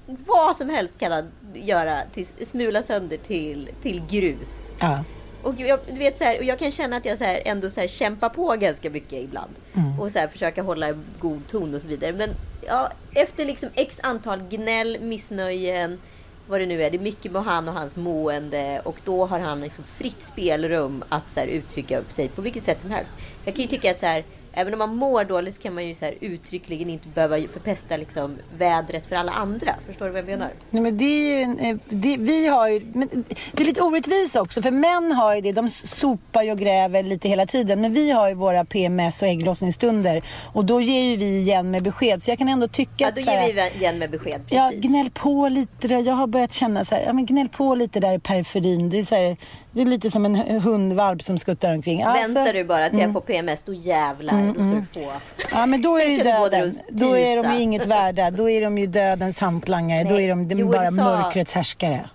vad 0.06 0.58
som 0.58 0.70
helst 0.70 0.94
kan 1.00 1.12
han 1.12 1.32
göra, 1.54 2.02
till, 2.14 2.28
smula 2.48 2.84
sönder 2.84 3.18
till, 3.18 3.70
till 3.82 4.04
grus. 4.10 4.70
Ja. 4.80 5.04
Och 5.44 5.60
jag, 5.60 5.80
du 5.92 6.00
vet, 6.00 6.18
så 6.18 6.24
här, 6.24 6.38
och 6.38 6.44
jag 6.44 6.60
kan 6.60 6.72
känna 6.72 6.98
att 6.98 7.06
jag 7.06 7.18
så 7.18 7.24
här, 7.24 7.42
ändå 7.46 7.70
så 7.70 7.80
här, 7.80 7.88
kämpar 7.88 8.30
på 8.30 8.56
ganska 8.60 8.90
mycket 8.90 9.24
ibland. 9.24 9.52
Mm. 9.76 10.00
Och 10.00 10.12
så 10.12 10.20
här, 10.20 10.28
försöka 10.28 10.62
hålla 10.64 10.88
en 10.88 11.04
god 11.20 11.48
ton 11.48 11.76
och 11.76 11.82
så 11.82 11.88
vidare. 11.88 12.12
Men 12.12 12.30
ja, 12.68 12.92
efter 13.14 13.46
liksom 13.46 13.70
x 13.76 14.00
antal 14.04 14.42
gnäll, 14.50 14.98
missnöjen, 15.02 16.00
vad 16.48 16.60
det 16.60 16.66
nu 16.66 16.84
är. 16.84 16.92
Det 16.92 16.98
är 16.98 17.00
mycket 17.00 17.32
med 17.32 17.44
han 17.44 17.68
och 17.68 17.74
hans 17.74 17.96
mående. 17.96 18.82
Och 18.84 18.98
då 19.06 19.26
har 19.26 19.40
han 19.40 19.62
liksom 19.62 19.84
fritt 19.98 20.24
spelrum 20.24 21.04
att 21.10 21.32
så 21.32 21.40
här, 21.40 21.48
uttrycka 21.48 22.04
sig 22.10 22.28
på 22.28 22.42
vilket 22.42 22.64
sätt 22.64 22.82
som 22.82 22.92
helst. 22.92 23.12
Jag 23.46 23.56
kan 23.56 23.62
ju 23.62 23.68
tycka 23.68 23.92
att 23.92 24.00
så 24.00 24.06
här, 24.06 24.24
även 24.54 24.74
om 24.74 24.80
man 24.80 24.96
mår 24.96 25.24
dåligt 25.24 25.64
kan 25.64 25.74
man 25.74 25.88
ju 25.88 25.96
så 25.96 26.06
här, 26.06 26.14
uttryckligen 26.22 26.90
inte 26.90 27.08
behöva 27.08 27.38
förpesta 27.54 27.98
liksom, 27.98 28.38
vädret 28.58 29.06
för 29.08 29.16
alla 29.16 29.32
andra. 29.32 29.76
Förstår 29.88 30.06
du 30.06 30.12
vad 30.12 30.20
jag 30.20 30.26
menar? 30.26 30.50
Nej, 30.70 30.82
men 30.84 30.98
det 30.98 31.06
är 31.06 31.38
ju, 31.38 31.44
en- 31.44 31.60
eh, 31.60 31.76
det, 31.90 32.18
vi 32.18 32.48
har 32.48 32.68
ju, 32.70 32.82
men 32.94 33.10
det 33.54 33.64
är 33.64 33.66
lite 33.66 33.82
orättvist 33.82 34.36
också 34.36 34.62
för 34.62 34.72
män 34.72 35.12
har 35.12 35.36
ju 35.36 35.42
det, 35.42 35.52
de 35.52 35.70
sopar 35.70 36.44
ju 36.44 36.52
och 36.52 36.58
gräver 36.60 37.04
lite 37.04 37.30
hela 37.30 37.46
tiden 37.46 37.82
men 37.82 37.94
vi 37.94 38.12
har 38.12 38.28
ju 38.30 38.34
våra 38.36 38.66
PMS 38.66 39.22
och 39.22 39.28
ägglossningsstunder 39.28 40.22
och 40.54 40.66
då 40.66 40.82
ger 40.82 41.02
ju 41.04 41.18
vi 41.18 41.38
igen 41.40 41.72
med 41.72 41.84
besked 41.84 42.24
så 42.24 42.32
jag 42.32 42.38
kan 42.38 42.50
ändå 42.50 42.68
tycka 42.68 42.92
Ja, 42.98 43.08
att 43.08 43.16
då 43.16 43.22
så 43.22 43.32
här- 43.32 43.48
ger 43.48 43.54
vi 43.54 43.80
igen 43.80 43.98
med 44.00 44.12
besked. 44.12 44.42
Precis. 44.48 44.58
Ja, 44.58 44.72
gnäll 44.76 45.10
på 45.14 45.50
lite 45.50 45.88
då. 45.88 45.96
Jag 46.02 46.14
har 46.14 46.28
börjat 46.28 46.54
känna 46.54 46.86
så 46.86 46.96
här, 46.96 47.04
ja 47.06 47.14
men 47.14 47.26
gnäll 47.26 47.50
på 47.50 47.76
lite 47.76 48.00
där 48.00 48.14
i 48.14 48.20
periferin. 48.20 48.90
Det 48.90 49.00
är, 49.00 49.04
så 49.04 49.16
här, 49.16 49.38
det 49.74 49.82
är 49.82 49.86
lite 49.86 50.12
som 50.12 50.26
en 50.26 50.36
hu- 50.36 50.60
hundvalp 50.60 51.24
som 51.24 51.38
skuttar 51.38 51.74
omkring. 51.74 52.04
Alltså, 52.04 52.34
Väntar 52.34 52.54
du 52.54 52.64
bara 52.64 52.90
till 52.90 53.00
jag 53.00 53.14
får 53.14 53.22
PMS, 53.22 53.62
då 53.62 53.74
jävlar. 53.74 54.48
Då 54.48 54.54
ska 54.54 54.64
du 54.64 55.04
få. 55.06 55.12
Ja 55.52 55.66
men 55.66 55.82
då 55.82 55.98
är 56.00 56.18
det 56.18 56.24
döden. 56.24 56.74
Då 56.90 57.18
är 57.18 57.44
de 57.44 57.54
ju 57.56 57.62
inget 57.62 57.86
värda. 57.86 58.32
Då 58.32 58.50
är 58.50 58.62
de 58.62 58.78
ju 58.78 58.88
dödens 58.88 59.40
hantlangare. 59.40 60.04
Då 60.04 60.20
är 60.20 60.30
de, 60.30 60.48
de 60.48 60.64
bara 60.64 60.92
sa- 60.92 61.04
mörkrets 61.04 61.54
härskare. 61.54 62.10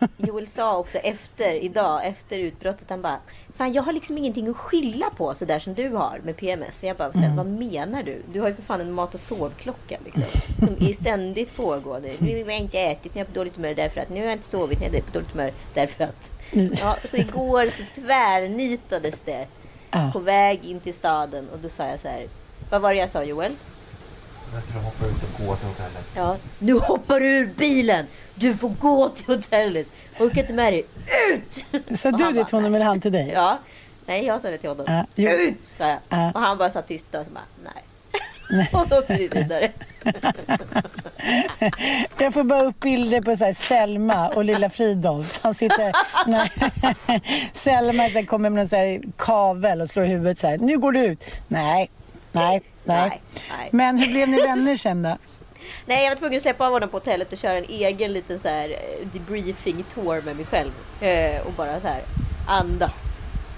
Joel 0.16 0.46
sa 0.46 0.76
också 0.78 0.98
efter 0.98 1.52
idag, 1.64 2.06
efter 2.06 2.38
utbrottet, 2.38 2.86
han 2.90 3.02
bara 3.02 3.16
Fan 3.56 3.72
jag 3.72 3.82
har 3.82 3.92
liksom 3.92 4.18
ingenting 4.18 4.48
att 4.48 4.56
skylla 4.56 5.06
på 5.16 5.34
sådär 5.34 5.58
som 5.58 5.74
du 5.74 5.88
har 5.88 6.20
med 6.24 6.36
PMS. 6.36 6.80
Så 6.80 6.86
jag 6.86 6.96
bara, 6.96 7.10
Mm. 7.14 7.36
vad 7.36 7.46
menar 7.46 8.02
du? 8.02 8.22
Du 8.32 8.40
har 8.40 8.48
ju 8.48 8.54
för 8.54 8.62
fan 8.62 8.80
en 8.80 8.92
mat 8.92 9.14
och 9.14 9.20
sovklocka 9.20 9.96
liksom. 10.04 10.22
Som 10.58 10.88
är 10.88 10.92
ständigt 11.00 11.56
pågående. 11.56 12.10
Nu 12.18 12.44
har 12.44 12.50
jag 12.50 12.60
inte 12.60 12.78
ätit, 12.80 13.14
nu 13.14 13.20
är 13.20 13.24
jag 13.24 13.32
på 13.34 13.38
dåligt 13.38 13.56
humör 13.56 13.74
därför 13.74 14.00
att. 14.00 14.08
Nu 14.10 14.16
har 14.20 14.24
jag 14.26 14.32
inte 14.34 14.48
sovit, 14.48 14.80
nu 14.80 14.86
är 14.86 14.92
jag 14.94 15.06
på 15.06 15.12
dåligt 15.12 15.30
humör 15.32 15.50
därför 15.74 16.04
att. 16.04 16.30
Ja, 16.52 16.96
så 17.10 17.16
igår 17.16 17.66
så 17.66 18.00
tvärnitades 18.00 19.14
det 19.24 19.46
Ja. 19.90 20.10
på 20.12 20.18
väg 20.18 20.64
in 20.64 20.80
till 20.80 20.94
staden 20.94 21.48
och 21.52 21.58
då 21.58 21.68
sa 21.68 21.86
jag 21.86 22.00
så 22.00 22.08
här. 22.08 22.26
Vad 22.70 22.80
var 22.80 22.92
det 22.94 22.98
jag 23.00 23.10
sa 23.10 23.24
Joel? 23.24 23.52
Jag 24.54 24.62
skulle 24.62 24.78
hoppa 24.80 25.06
ut 25.06 25.12
och 25.22 25.46
gå 25.46 25.56
till 25.56 25.66
hotellet. 25.68 26.10
Ja, 26.16 26.36
nu 26.58 26.72
hoppar 26.72 27.20
du 27.20 27.26
ur 27.26 27.46
bilen! 27.46 28.06
Du 28.34 28.54
får 28.56 28.68
gå 28.68 29.08
till 29.08 29.26
hotellet! 29.26 29.86
Orkar 30.18 30.40
inte 30.40 30.52
med 30.52 30.72
dig. 30.72 30.86
Ut! 31.32 31.64
Sa 31.98 32.10
du 32.10 32.32
det 32.32 32.44
till 32.44 32.54
honom 32.56 32.74
eller 32.74 32.84
han 32.84 33.00
till 33.00 33.12
dig? 33.12 33.30
Ja. 33.34 33.58
Nej, 34.06 34.24
jag 34.26 34.40
sa 34.42 34.50
det 34.50 34.58
till 34.58 34.68
honom. 34.68 34.86
Ja, 34.88 35.04
jo. 35.14 35.30
Ut! 35.30 35.54
sa 35.64 35.88
jag. 35.88 35.98
Ja. 36.08 36.32
Och 36.34 36.40
han 36.40 36.58
bara 36.58 36.70
satt 36.70 36.88
tyst 36.88 37.14
och 37.14 37.24
så 37.24 37.30
bara, 37.30 37.44
nej. 37.64 37.82
Och 38.72 38.86
så 38.88 38.98
åkte 38.98 39.14
vi 39.14 39.28
vidare. 39.28 39.70
Jag 42.18 42.34
får 42.34 42.44
bara 42.44 42.62
upp 42.62 42.80
bilder 42.80 43.20
på 43.20 43.36
så 43.36 43.44
här 43.44 43.52
Selma 43.52 44.28
och 44.28 44.44
lilla 44.44 44.70
Fridolf. 44.70 45.40
Han 45.42 45.54
sitter... 45.54 45.92
Nej. 46.26 46.50
Selma 47.52 48.08
så 48.08 48.24
kommer 48.26 48.50
med 48.50 48.70
här 48.70 49.00
kavel 49.16 49.80
och 49.80 49.88
slår 49.90 50.04
huvudet 50.04 50.38
så 50.38 50.46
här. 50.46 50.58
Nu 50.58 50.78
går 50.78 50.92
du 50.92 51.00
ut. 51.00 51.24
Nej, 51.48 51.90
nej, 52.32 52.62
nej. 52.84 53.08
Nej, 53.08 53.20
nej. 53.58 53.68
Men 53.72 53.98
hur 53.98 54.06
blev 54.12 54.28
ni 54.28 54.42
vänner 54.42 54.76
sen 54.76 55.02
då? 55.02 55.16
Nej, 55.86 56.04
jag 56.04 56.10
var 56.10 56.16
tvungen 56.16 56.36
att 56.36 56.42
släppa 56.42 56.66
av 56.66 56.72
honom 56.72 56.88
på 56.88 56.96
hotellet 56.96 57.32
och 57.32 57.38
köra 57.38 57.56
en 57.58 57.64
egen 57.68 58.12
liten 58.12 58.38
så 58.38 58.48
här 58.48 58.68
eh, 58.68 59.06
debriefing-tour 59.12 60.22
med 60.24 60.36
mig 60.36 60.46
själv. 60.46 60.70
Eh, 61.00 61.46
och 61.46 61.52
bara 61.52 61.80
så 61.80 61.88
här 61.88 62.00
andas. 62.48 62.92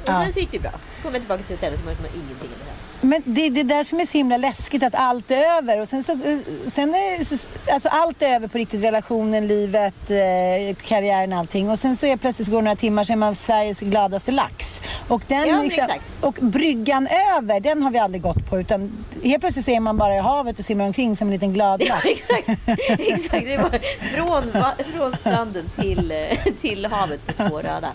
Och 0.03 0.09
Ja. 0.09 0.23
sen 0.25 0.33
så 0.33 0.41
gick 0.41 0.53
det 0.53 0.59
bra. 0.59 0.71
Kom 1.03 1.13
jag 1.13 1.23
tillbaka 1.23 1.43
till 1.43 1.57
hotellet 1.57 1.85
var 1.85 1.91
det 1.93 1.97
som 1.97 2.07
ingenting 2.07 2.51
hade. 2.59 2.70
Men 3.01 3.23
det 3.25 3.47
är 3.47 3.51
det 3.51 3.63
där 3.63 3.85
som 3.85 4.01
är 4.01 4.05
så 4.05 4.19
himla 4.19 4.37
läskigt 4.37 4.83
att 4.83 4.95
allt 4.95 5.31
är 5.31 5.59
över 5.59 5.81
och 5.81 5.89
sen 5.89 6.05
så, 6.05 6.19
sen 6.67 6.95
är 6.95 7.25
så, 7.25 7.49
alltså 7.73 7.89
allt 7.89 8.23
är 8.23 8.29
över 8.29 8.49
på 8.49 8.59
riktigt, 8.59 8.83
relationen, 8.83 9.47
livet, 9.47 10.11
eh, 10.11 10.77
karriären, 10.83 11.33
allting 11.33 11.71
och 11.71 11.79
sen 11.79 11.97
så 11.97 12.07
är 12.07 12.17
plötsligt 12.17 12.47
så 12.47 12.53
går 12.53 12.59
det 12.59 12.65
några 12.65 12.77
timmar 12.77 13.05
så 13.05 13.13
är 13.13 13.17
man 13.17 13.35
Sveriges 13.35 13.81
gladaste 13.81 14.31
lax. 14.33 14.83
Och 15.09 15.23
den 15.27 15.49
Ja, 15.49 15.63
liksom, 15.63 15.87
och 16.21 16.35
bryggan 16.41 17.09
över, 17.37 17.61
den 17.61 17.83
har 17.83 17.91
vi 17.91 17.99
aldrig 17.99 18.23
gått 18.23 18.51
på 18.51 18.61
utan 18.61 18.93
helt 19.25 19.41
plötsligt 19.41 19.65
så 19.65 19.71
är 19.71 19.81
man 19.81 19.97
bara 19.97 20.17
i 20.17 20.21
havet 20.21 20.59
och 20.59 20.65
simmar 20.65 20.85
omkring 20.85 21.17
som 21.17 21.29
en 21.29 21.33
liten 21.33 21.53
glad 21.53 21.83
Ja, 21.83 21.95
lax. 21.95 22.07
exakt. 22.31 22.49
exakt. 22.99 23.47
Det 23.47 23.57
var 23.57 23.71
från, 24.17 24.65
från 24.97 25.17
stranden 25.17 25.65
till, 25.81 26.13
eh, 26.13 26.53
till 26.61 26.87
havet 26.87 27.27
på 27.27 27.33
två 27.33 27.59
röda. 27.59 27.89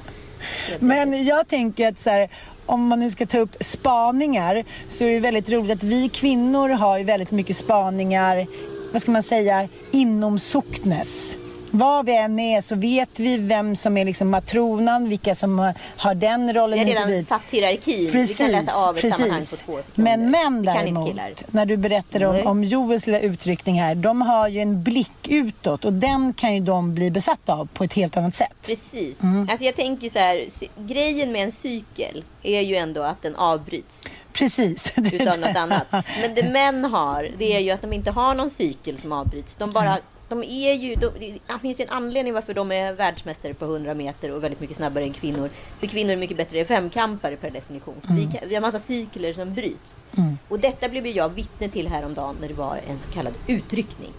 Men 0.79 1.25
jag 1.25 1.47
tänker 1.47 1.87
att 1.87 1.99
så 1.99 2.09
här, 2.09 2.29
om 2.65 2.87
man 2.87 2.99
nu 2.99 3.09
ska 3.09 3.25
ta 3.25 3.37
upp 3.37 3.55
spaningar 3.59 4.63
så 4.89 5.03
är 5.03 5.11
det 5.11 5.19
väldigt 5.19 5.49
roligt 5.49 5.71
att 5.71 5.83
vi 5.83 6.09
kvinnor 6.09 6.69
har 6.69 6.97
ju 6.97 7.03
väldigt 7.03 7.31
mycket 7.31 7.57
spaningar, 7.57 8.47
vad 8.93 9.01
ska 9.01 9.11
man 9.11 9.23
säga, 9.23 9.67
inom 9.91 10.39
socknes. 10.39 11.37
Var 11.77 12.03
vi 12.03 12.15
än 12.15 12.39
är 12.39 12.61
så 12.61 12.75
vet 12.75 13.19
vi 13.19 13.37
vem 13.37 13.75
som 13.75 13.97
är 13.97 14.05
liksom 14.05 14.29
matronan, 14.29 15.09
vilka 15.09 15.35
som 15.35 15.59
har, 15.59 15.73
har 15.97 16.15
den 16.15 16.53
rollen 16.53 16.79
Vi 16.79 16.85
har 16.85 16.91
redan 16.91 17.09
dit. 17.09 17.27
satt 17.27 17.41
hierarkin. 17.51 18.11
Precis, 18.11 18.39
vi 18.39 18.43
kan 18.43 18.51
läsa 18.51 18.89
av 18.89 18.97
ett 18.97 19.13
sammanhang 19.13 19.29
på 19.29 19.35
precis. 19.35 19.59
två 19.59 19.77
sekunder. 19.77 20.17
Men 20.17 20.31
män 20.31 20.65
däremot, 20.65 21.43
när 21.47 21.65
du 21.65 21.77
berättade 21.77 22.27
om, 22.27 22.47
om 22.47 22.63
Joels 22.63 23.07
lilla 23.07 23.19
utryckning 23.19 23.81
här, 23.81 23.95
de 23.95 24.21
har 24.21 24.47
ju 24.47 24.59
en 24.59 24.83
blick 24.83 25.27
utåt 25.27 25.85
och 25.85 25.93
den 25.93 26.33
kan 26.33 26.55
ju 26.55 26.59
de 26.59 26.95
bli 26.95 27.11
besatta 27.11 27.53
av 27.53 27.65
på 27.73 27.83
ett 27.83 27.93
helt 27.93 28.17
annat 28.17 28.35
sätt. 28.35 28.55
Precis. 28.65 29.21
Mm. 29.21 29.49
Alltså 29.49 29.65
jag 29.65 29.75
tänker 29.75 30.09
så 30.09 30.19
här, 30.19 30.45
grejen 30.77 31.31
med 31.31 31.43
en 31.43 31.51
cykel 31.51 32.23
är 32.43 32.61
ju 32.61 32.75
ändå 32.75 33.01
att 33.01 33.21
den 33.21 33.35
avbryts 33.35 34.07
Precis. 34.33 34.97
Utav 35.13 35.39
något 35.39 35.55
annat. 35.55 35.87
Men 36.21 36.35
det 36.35 36.49
män 36.49 36.85
har, 36.85 37.31
det 37.37 37.55
är 37.55 37.59
ju 37.59 37.71
att 37.71 37.81
de 37.81 37.93
inte 37.93 38.11
har 38.11 38.35
någon 38.35 38.49
cykel 38.49 38.97
som 38.97 39.11
avbryts. 39.11 39.55
De 39.55 39.69
bara, 39.69 39.99
de 40.29 40.43
är 40.43 40.73
ju, 40.73 40.95
de, 40.95 41.11
det 41.47 41.59
finns 41.61 41.79
ju 41.79 41.83
en 41.83 41.89
anledning 41.89 42.33
varför 42.33 42.53
de 42.53 42.71
är 42.71 42.93
världsmästare 42.93 43.53
på 43.53 43.65
100 43.65 43.93
meter 43.93 44.31
och 44.31 44.43
väldigt 44.43 44.61
mycket 44.61 44.77
snabbare 44.77 45.03
än 45.03 45.13
kvinnor. 45.13 45.49
För 45.79 45.87
kvinnor 45.87 46.11
är 46.11 46.17
mycket 46.17 46.37
bättre 46.37 46.65
femkampare 46.65 47.35
per 47.35 47.49
definition. 47.49 47.95
Vi, 48.09 48.23
kan, 48.37 48.49
vi 48.49 48.55
har 48.55 48.61
massa 48.61 48.79
cykler 48.79 49.33
som 49.33 49.53
bryts. 49.53 50.05
Och 50.49 50.59
detta 50.59 50.89
blev 50.89 51.07
jag 51.07 51.29
vittne 51.29 51.69
till 51.69 51.87
häromdagen 51.87 52.35
när 52.41 52.47
det 52.47 52.53
var 52.53 52.79
en 52.89 52.99
så 52.99 53.07
kallad 53.09 53.33
utryckning. 53.47 54.11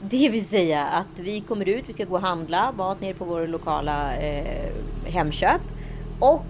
Det 0.00 0.28
vill 0.28 0.46
säga 0.46 0.86
att 0.86 1.18
vi 1.20 1.40
kommer 1.40 1.68
ut, 1.68 1.84
vi 1.86 1.92
ska 1.92 2.04
gå 2.04 2.14
och 2.14 2.20
handla 2.20 2.72
mat 2.72 3.00
nere 3.00 3.14
på 3.14 3.24
vår 3.24 3.46
lokala 3.46 4.16
eh, 4.16 4.72
Hemköp. 5.04 5.60
Och 6.20 6.46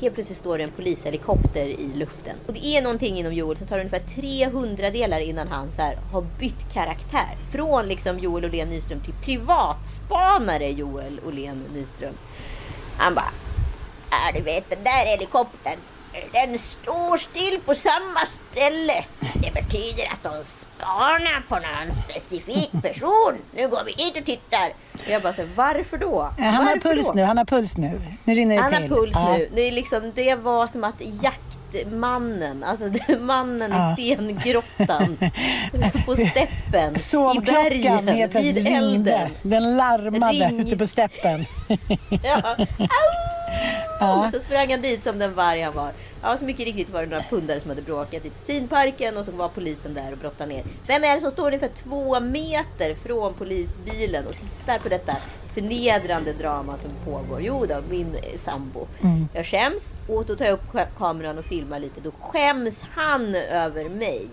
helt 0.00 0.14
plötsligt 0.14 0.38
står 0.38 0.58
det 0.58 0.64
en 0.64 0.70
polishelikopter 0.70 1.66
i 1.66 1.90
luften. 1.94 2.36
Och 2.46 2.52
det 2.52 2.66
är 2.66 2.82
någonting 2.82 3.18
inom 3.18 3.34
Joel 3.34 3.58
som 3.58 3.66
tar 3.66 3.78
ungefär 3.78 4.02
300 4.14 4.90
delar 4.90 5.20
innan 5.20 5.48
han 5.48 5.72
så 5.72 5.82
här, 5.82 5.98
har 6.12 6.26
bytt 6.38 6.72
karaktär. 6.72 7.36
Från 7.52 7.86
liksom 7.86 8.18
Joel 8.18 8.44
Åhlén 8.44 8.68
Nyström 8.68 9.00
till 9.00 9.14
privatspanare 9.24 10.70
Joel 10.70 11.20
Åhlén 11.26 11.64
Nyström. 11.74 12.14
Han 12.96 13.14
bara, 13.14 13.30
ja 14.10 14.16
du 14.34 14.42
vet 14.42 14.70
den 14.70 14.84
där 14.84 15.06
helikoptern, 15.06 15.78
den 16.32 16.58
står 16.58 17.16
still 17.16 17.60
på 17.64 17.74
samma 17.74 18.20
ställe. 18.26 19.04
Det 19.34 19.54
betyder 19.54 20.04
att 20.12 20.22
de 20.22 20.44
spanar 20.44 21.42
på 21.48 21.54
någon 21.54 22.04
specifik 22.04 22.70
person. 22.82 23.36
Nu 23.54 23.68
går 23.68 23.84
vi 23.86 23.92
dit 23.92 24.16
och 24.16 24.24
tittar. 24.24 24.72
Jag 25.08 25.22
bara, 25.22 25.32
så, 25.32 25.40
här, 25.42 25.48
varför 25.54 25.96
då? 25.98 26.30
Ja, 26.38 26.44
han 26.44 26.54
har 26.54 26.64
Varför 26.64 26.80
puls 26.94 27.06
då? 27.06 27.12
nu, 27.14 27.22
han 27.22 27.38
har 27.38 27.44
puls 27.44 27.76
nu. 27.76 28.00
Nu 28.24 28.34
rinner 28.34 28.56
det 28.56 28.62
Han 28.62 28.72
har 28.74 28.80
till. 28.80 28.90
puls 28.90 29.10
Ja. 29.14 29.32
nu. 29.32 29.50
Det, 29.54 29.60
är 29.62 29.72
liksom, 29.72 30.12
det 30.14 30.34
var 30.34 30.66
som 30.66 30.84
att 30.84 31.00
jaktmannen, 31.78 32.64
alltså 32.64 32.84
mannen 33.20 33.70
Ja. 33.72 33.96
i 33.98 34.14
stengrottan 34.14 35.16
på 36.06 36.16
steppen 36.30 36.94
i 37.36 37.40
bergen 37.40 38.08
helt 38.08 38.34
vid 38.34 38.56
ringde. 38.56 38.76
elden. 39.12 39.30
Den 39.42 39.76
larmade 39.76 40.32
Ring. 40.46 40.60
ute 40.60 40.76
på 40.76 40.86
steppen. 40.86 41.46
Ja. 42.22 42.56
Au! 44.00 44.30
Så 44.32 44.40
sprang 44.40 44.70
han 44.70 44.80
dit 44.82 45.04
som 45.04 45.18
den 45.18 45.34
varg 45.34 45.62
han 45.62 45.74
var. 45.74 45.90
Ja, 46.22 46.38
så 46.38 46.44
mycket 46.44 46.66
riktigt 46.66 46.90
var 46.90 47.00
det 47.00 47.06
några 47.06 47.22
pundare 47.22 47.60
som 47.60 47.70
hade 47.70 47.82
bråkat 47.82 48.24
i 48.24 48.30
Tessinparken 48.30 49.16
och 49.16 49.24
så 49.24 49.30
var 49.32 49.48
polisen 49.48 49.94
där 49.94 50.12
och 50.12 50.18
brottade 50.18 50.52
ner. 50.54 50.62
Vem 50.86 51.04
är 51.04 51.14
det 51.14 51.20
som 51.20 51.30
står 51.30 51.46
ungefär 51.46 51.68
två 51.84 52.20
meter 52.20 52.94
från 52.94 53.34
polisbilen 53.34 54.26
och 54.26 54.34
tittar 54.36 54.78
på 54.78 54.88
detta 54.88 55.16
förnedrande 55.54 56.32
drama 56.32 56.76
som 56.76 56.90
pågår? 57.04 57.42
Jo 57.42 57.66
då, 57.68 57.80
min 57.90 58.14
eh, 58.14 58.38
sambo. 58.38 58.86
Jag 59.34 59.46
skäms 59.46 59.94
och 60.08 60.24
då 60.26 60.36
tar 60.36 60.44
jag 60.44 60.54
upp 60.54 60.72
ka- 60.72 60.86
kameran 60.98 61.38
och 61.38 61.44
filmar 61.44 61.78
lite. 61.78 62.00
Då 62.00 62.10
skäms 62.20 62.82
han 62.90 63.34
över 63.34 63.88
mig. 63.88 64.26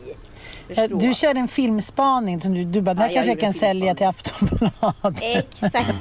Eh, 0.69 0.75
Förstå? 0.75 0.95
Du 0.97 1.13
körde 1.13 1.39
en 1.39 1.47
filmspaning 1.47 2.41
som 2.41 2.53
du, 2.53 2.63
du 2.65 2.81
bara, 2.81 2.95
Ja, 2.95 3.01
jag 3.03 3.13
kanske 3.13 3.31
jag 3.31 3.39
kan 3.39 3.53
sälja 3.53 3.95
till 3.95 4.07
Aftonbladet. 4.07 5.21
Exakt. 5.21 5.93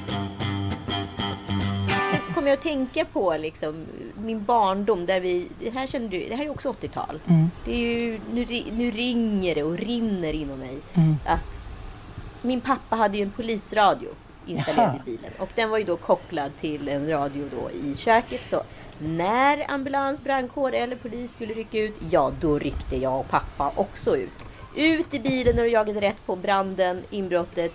Kommer 2.35 2.47
jag 2.47 2.57
att 2.57 2.63
tänka 2.63 3.05
på 3.05 3.37
liksom, 3.37 3.85
min 4.23 4.43
barndom. 4.43 5.05
Där 5.05 5.19
vi, 5.19 5.47
det, 5.59 5.69
här 5.69 5.87
känner 5.87 6.07
du, 6.07 6.29
det 6.29 6.35
här 6.35 6.45
är 6.45 6.49
också 6.49 6.71
80-tal. 6.71 7.19
Det 7.65 7.71
är 7.71 7.77
ju, 7.77 8.19
nu, 8.33 8.45
nu 8.71 8.91
ringer 8.91 9.55
det 9.55 9.63
och 9.63 9.77
rinner 9.77 10.33
inom 10.33 10.59
mig. 10.59 10.77
Att 11.25 11.59
min 12.41 12.61
pappa 12.61 12.95
hade 12.95 13.17
ju 13.17 13.23
en 13.23 13.31
polisradio 13.31 14.09
installerad 14.45 14.87
Jaha. 14.87 14.99
i 15.05 15.11
bilen. 15.11 15.31
Och 15.39 15.49
den 15.55 15.69
var 15.69 15.77
ju 15.77 15.83
då 15.83 15.97
kopplad 15.97 16.51
till 16.61 16.89
en 16.89 17.09
radio 17.09 17.49
då 17.51 17.71
i 17.71 17.95
köket. 17.95 18.41
Så 18.49 18.61
när 18.99 19.71
ambulans, 19.71 20.23
brandkår 20.23 20.73
eller 20.73 20.95
polis 20.95 21.31
skulle 21.31 21.53
rycka 21.53 21.77
ut, 21.79 21.95
ja 22.09 22.31
då 22.39 22.59
ryckte 22.59 22.97
jag 22.97 23.19
och 23.19 23.29
pappa 23.29 23.71
också 23.75 24.17
ut. 24.17 24.45
Ut 24.75 25.13
i 25.13 25.19
bilen 25.19 25.59
och 25.59 25.67
jagade 25.67 26.01
rätt 26.01 26.25
på 26.25 26.35
branden, 26.35 27.03
inbrottet, 27.09 27.73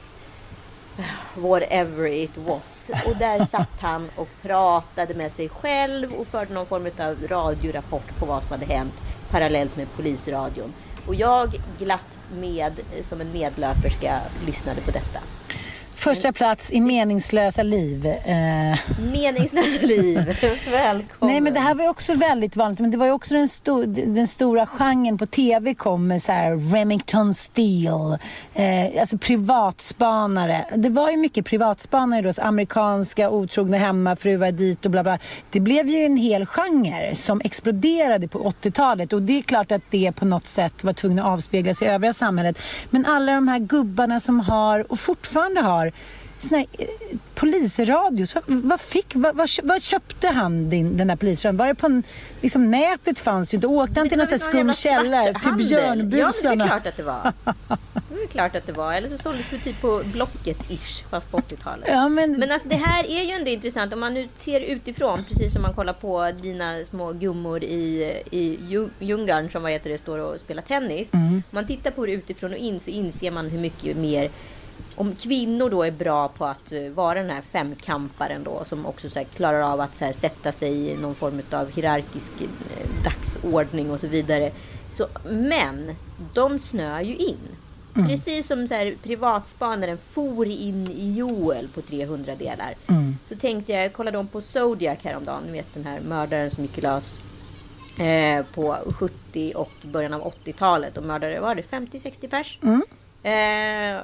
whatever 1.35 2.07
it 2.07 2.37
was. 2.37 2.91
Och 3.07 3.17
där 3.17 3.45
satt 3.45 3.81
han 3.81 4.11
och 4.17 4.29
pratade 4.43 5.15
med 5.15 5.33
sig 5.33 5.49
själv 5.49 6.13
och 6.13 6.27
förde 6.27 6.55
någon 6.55 6.67
form 6.67 6.91
av 6.99 7.17
radiorapport 7.29 8.19
på 8.19 8.27
vad 8.27 8.43
som 8.43 8.51
hade 8.51 8.67
hänt 8.67 8.95
parallellt 9.31 9.77
med 9.77 9.87
polisradion. 9.97 10.73
Och 11.07 11.15
jag 11.15 11.61
glatt 11.79 12.17
med, 12.33 12.81
som 13.03 13.21
en 13.21 13.33
medlöperska, 13.33 14.21
lyssnade 14.47 14.81
på 14.81 14.91
detta. 14.91 15.38
Första 16.09 16.33
plats 16.33 16.73
i 16.73 16.81
meningslösa 16.81 17.63
liv. 17.63 18.07
Eh, 18.07 18.79
Meningslösa 19.13 19.87
liv. 19.87 20.37
Välkommen. 20.71 21.05
Nej 21.21 21.41
men 21.41 21.55
det 21.55 21.61
här 21.61 21.75
var 21.75 21.85
ju 21.85 21.91
också 21.91 22.15
väldigt 22.15 22.57
vanligt. 22.57 22.81
Men 22.81 22.91
det 22.91 22.97
var 22.97 23.07
ju 23.07 23.13
också 23.13 23.35
den, 23.35 23.49
sto 23.49 23.85
den 23.87 24.27
stora 24.27 24.67
genren 24.67 25.19
på 25.19 25.27
tv 25.27 25.75
kom 25.75 26.07
med 26.07 26.23
så 26.23 26.33
här 26.33 26.73
Remington 26.75 27.35
Steel. 27.35 28.19
Eh, 28.55 29.01
alltså 29.01 29.19
privatspanare. 29.19 30.65
Det 30.77 30.89
var 30.89 31.11
ju 31.11 31.17
mycket 31.17 31.47
privatspanare 31.47 32.23
då. 32.23 32.33
så 32.33 32.43
Amerikanska 32.43 33.31
otrogna 33.31 33.77
hemmafruar 33.77 34.53
dit 34.53 34.85
och 34.85 34.91
bla 34.91 35.03
bla. 35.03 35.19
Det 35.51 35.61
blev 35.61 35.89
ju 35.89 36.05
en 36.05 36.17
hel 36.17 36.47
genre 36.47 37.15
som 37.15 37.41
exploderade 37.45 38.29
på 38.29 38.39
80-talet. 38.39 39.13
Och 39.13 39.23
det 39.23 39.39
är 39.39 39.43
klart 39.43 39.73
att 39.73 39.83
det 39.91 40.13
på 40.13 40.25
något 40.25 40.47
sätt 40.47 40.85
var 40.85 40.93
tvungen 40.93 41.19
att 41.19 41.25
avspegla 41.25 41.75
sig 41.75 41.89
i 41.89 41.91
övriga 41.91 42.13
samhället. 42.13 42.59
Men 42.91 43.07
alla 43.07 43.33
de 43.33 43.49
här 43.49 43.59
gubbarna 43.59 44.21
som 44.21 44.41
har 44.41 44.93
och 44.93 45.01
fortfarande 45.01 45.61
har 45.61 45.93
här, 46.51 46.67
eh, 46.79 46.87
polisradios. 47.35 48.35
Vad, 48.35 48.45
vad, 48.47 48.81
fick, 48.81 49.07
vad, 49.15 49.37
vad, 49.37 49.49
vad 49.63 49.83
köpte 49.83 50.29
han 50.29 50.71
din, 50.71 50.97
den 50.97 51.09
där 51.09 51.17
polisradion? 51.17 51.57
Var 51.57 51.67
det 51.67 51.75
på 51.75 51.87
en, 51.87 52.03
liksom, 52.41 52.71
nätet 52.71 53.19
fanns 53.21 53.55
ju 53.55 53.57
inte. 53.57 53.67
Åkte 53.67 54.01
han 54.01 54.09
till 54.09 54.19
någon 54.19 54.39
skum 54.39 54.73
källare 54.73 55.35
till 55.35 55.53
Björnbusarna? 55.53 56.55
Ja, 56.55 56.57
det 56.57 56.65
är 56.65 56.69
klart 56.69 56.87
att 56.87 56.97
det 56.97 57.03
var. 57.03 57.33
Det 58.19 58.25
är 58.25 58.27
klart 58.29 58.57
att 58.57 58.67
det 58.67 58.73
var. 58.73 58.93
Eller 58.95 59.09
så 59.09 59.19
såldes 59.23 59.45
det 59.51 59.59
typ 59.59 59.81
på 59.81 60.03
Blocket-ish, 60.05 61.03
fast 61.11 61.31
på 61.31 61.39
80-talet. 61.39 61.89
Ja, 61.89 62.09
men, 62.09 62.33
Men 62.33 62.51
alltså 62.53 62.69
det 62.69 62.77
här 62.77 63.05
är 63.11 63.23
ju 63.23 63.31
ändå 63.31 63.51
intressant 63.51 63.93
om 63.93 64.01
man 64.01 64.15
nu 64.15 64.29
ser 64.45 64.61
utifrån, 64.61 65.25
precis 65.29 65.53
som 65.53 65.63
man 65.63 65.75
kollar 65.75 65.93
på 65.93 66.31
dina 66.43 66.85
små 66.85 67.13
gummor 67.13 67.65
i, 67.65 68.13
i 68.31 68.59
Ju- 68.69 68.89
Ljungarn 68.99 69.51
som 69.51 69.63
vad 69.63 69.73
heter 69.73 69.91
det, 69.91 69.99
står 69.99 70.19
och 70.19 70.41
spelar 70.41 70.63
tennis. 70.63 71.09
Om 71.13 71.43
man 71.51 71.67
tittar 71.67 71.91
på 71.91 72.07
det 72.07 72.13
utifrån 72.13 72.51
och 72.53 72.59
in 72.59 72.81
så 72.81 72.91
inser 72.91 73.31
man 73.31 73.49
hur 73.51 73.59
mycket 73.59 73.97
mer 73.97 74.31
om 75.01 75.15
kvinnor 75.15 75.71
då 75.71 75.83
är 75.83 75.91
bra 75.91 76.29
på 76.29 76.45
att 76.45 76.73
eh, 76.73 76.89
vara 76.89 77.23
den 77.23 77.31
här 77.31 77.43
femkamparen 77.53 78.45
då 78.45 78.65
som 78.65 78.87
också 78.87 79.11
så 79.11 79.25
klarar 79.37 79.61
av 79.61 79.81
att 79.81 79.97
så 79.97 80.13
sätta 80.15 80.53
sig 80.53 80.91
i 80.91 80.97
någon 80.97 81.15
form 81.15 81.43
av 81.53 81.71
hierarkisk 81.71 82.33
eh, 82.41 83.05
dagsordning 83.05 83.91
och 83.91 84.01
så 84.01 84.07
vidare. 84.07 84.51
Så, 84.91 85.07
men 85.29 85.95
de 86.35 86.59
snöar 86.59 87.01
ju 87.01 87.17
in. 87.17 87.37
Precis 88.07 88.47
som 88.47 88.69
så 88.69 88.75
här, 88.75 88.95
privatspanaren 89.03 89.99
for 90.13 90.47
in 90.47 90.91
i 90.91 91.13
Joel 91.17 91.69
på 91.69 91.81
300 91.81 92.35
delar. 92.35 92.75
Så 93.29 93.37
tänkte 93.37 93.73
jag, 93.73 93.85
jag 93.85 93.93
kollade 93.93 94.19
om 94.19 94.27
på 94.27 94.41
Zodiac 94.41 94.99
häromdagen. 95.03 95.43
Ni 95.47 95.53
vet 95.53 95.75
den 95.75 95.85
här 95.85 96.01
mördaren 96.01 96.51
som 96.51 96.65
gick 96.65 96.83
lös 96.83 97.19
eh, 97.99 98.45
på 98.55 98.77
70 98.99 99.53
och 99.57 99.71
början 99.83 100.15
av 100.15 100.33
80-talet 100.45 100.97
och 100.97 101.03
mördade, 101.03 101.41
var 101.41 101.55
det 101.55 101.63
50-60 101.63 102.29
pers? 102.29 102.59
Eh, 103.23 104.03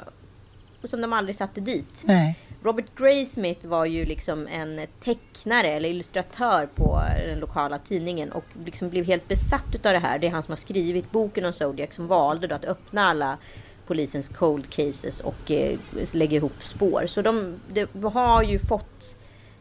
och 0.84 0.90
som 0.90 1.00
de 1.00 1.12
aldrig 1.12 1.36
satte 1.36 1.60
dit. 1.60 2.02
nej. 2.04 2.38
Robert 2.64 2.84
Graysmith 2.96 3.66
var 3.66 3.84
ju 3.84 4.04
liksom 4.04 4.46
en 4.46 4.80
tecknare 5.00 5.68
eller 5.68 5.88
illustratör 5.88 6.68
på 6.74 7.02
den 7.26 7.38
lokala 7.38 7.78
tidningen 7.78 8.32
och 8.32 8.44
liksom 8.64 8.90
blev 8.90 9.04
helt 9.04 9.28
besatt 9.28 9.74
utav 9.74 9.92
det 9.92 9.98
här. 9.98 10.18
Det 10.18 10.26
är 10.26 10.30
han 10.30 10.42
som 10.42 10.52
har 10.52 10.56
skrivit 10.56 11.10
boken 11.10 11.44
om 11.44 11.52
Zodiac 11.52 11.94
som 11.94 12.06
valde 12.06 12.46
då 12.46 12.54
att 12.54 12.64
öppna 12.64 13.02
alla 13.02 13.38
polisens 13.86 14.28
cold 14.28 14.70
cases 14.70 15.20
och 15.20 15.50
eh, 15.50 15.78
lägga 16.12 16.36
ihop 16.36 16.64
spår. 16.64 17.04
Så 17.06 17.22
de, 17.22 17.60
de 17.72 18.04
har 18.04 18.42
ju 18.42 18.58
fått 18.58 19.16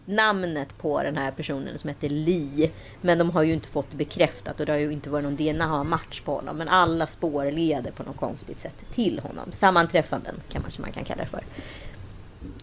namnet 0.06 0.78
på 0.78 1.04
den 1.04 1.18
här 1.18 1.32
personen 1.32 1.78
som 1.78 1.88
heter 1.88 2.10
Lee. 2.10 2.72
Men 3.02 3.18
de 3.18 3.30
har 3.30 3.44
ju 3.44 3.54
inte 3.54 3.68
fått 3.68 3.92
det 3.92 3.98
bekräftat 3.98 4.60
och 4.60 4.66
det 4.66 4.72
har 4.72 4.80
ju 4.80 4.94
inte 4.94 5.10
varit 5.10 5.24
någon 5.24 5.36
DNA-match 5.36 6.22
på 6.22 6.36
honom. 6.36 6.58
Men 6.58 6.70
alla 6.70 7.08
spår 7.08 7.52
leder 7.52 7.92
på 7.92 8.04
något 8.04 8.18
konstigt 8.18 8.60
sätt 8.60 8.84
till 8.94 9.20
honom. 9.20 9.52
Sammanträffanden 9.52 10.36
kanske 10.50 10.82
man 10.82 10.92
kan 10.92 11.04
kalla 11.04 11.24
det 11.24 11.30
för. 11.30 11.44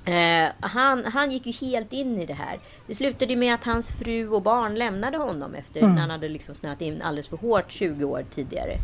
Eh, 0.05 0.49
han, 0.61 1.05
han 1.05 1.31
gick 1.31 1.47
ju 1.47 1.53
helt 1.53 1.93
in 1.93 2.19
i 2.19 2.27
det 2.27 2.35
här. 2.35 2.59
Det 2.87 2.95
slutade 2.95 3.37
med 3.37 3.55
att 3.55 3.65
hans 3.65 3.89
fru 3.89 4.29
och 4.29 4.43
barn 4.43 4.75
lämnade 4.75 5.17
honom 5.19 5.55
efter 5.55 5.81
när 5.83 6.01
han 6.01 6.11
hade 6.11 6.29
liksom 6.29 6.55
snöat 6.55 6.81
in 6.81 7.03
alldeles 7.03 7.29
för 7.29 7.37
hårt 7.37 7.73
20 7.73 8.05
år 8.05 8.25
tidigare. 8.35 8.77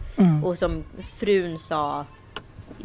Och 0.45 0.59
som 0.59 0.85
frun 1.17 1.59
sa 1.59 2.05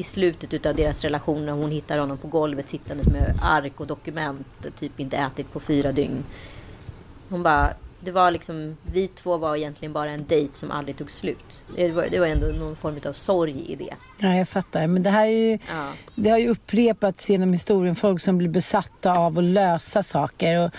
i 0.02 0.04
slutet 0.04 0.54
utav 0.54 0.76
deras 0.76 1.02
relation 1.02 1.46
när 1.46 1.54
hon 1.54 1.72
hittar 1.72 1.98
honom 1.98 2.18
på 2.18 2.28
golvet 2.28 2.70
sittandes 2.70 3.08
med 3.08 3.40
ark 3.42 3.74
och 3.80 3.88
dokument 3.88 4.48
och 4.66 4.76
typ 4.80 5.00
inte 5.00 5.18
ätit 5.18 5.54
på 5.54 5.60
fyra 5.60 5.92
dygn. 5.92 6.24
Hon 7.30 7.44
bara, 7.44 7.74
det 8.00 8.12
var 8.12 8.32
liksom, 8.32 8.78
vi 8.94 9.08
två 9.08 9.38
var 9.38 9.56
egentligen 9.56 9.94
bara 9.94 10.12
en 10.12 10.26
dejt 10.26 10.58
som 10.58 10.72
aldrig 10.72 10.98
tog 10.98 11.12
slut. 11.12 11.64
Det 11.76 11.92
var, 11.92 12.08
det 12.12 12.20
var 12.20 12.28
ändå 12.28 12.48
någon 12.48 12.76
form 12.76 13.00
av 13.06 13.14
sorg 13.14 13.66
i 13.72 13.76
det. 13.76 13.94
Ja, 14.18 14.36
jag 14.36 14.50
fattar. 14.50 14.88
Men 14.88 15.04
det 15.04 15.10
här 15.10 15.26
är 15.26 15.50
ju, 15.52 15.52
Ja. 15.70 15.90
det 16.16 16.30
har 16.30 16.38
ju 16.38 16.48
upprepats 16.50 17.30
genom 17.30 17.54
historien. 17.54 17.96
Folk 17.96 18.22
som 18.22 18.38
blir 18.38 18.50
besatta 18.50 19.12
av 19.18 19.38
att 19.38 19.44
lösa 19.44 20.04
saker. 20.04 20.66
Och 20.66 20.72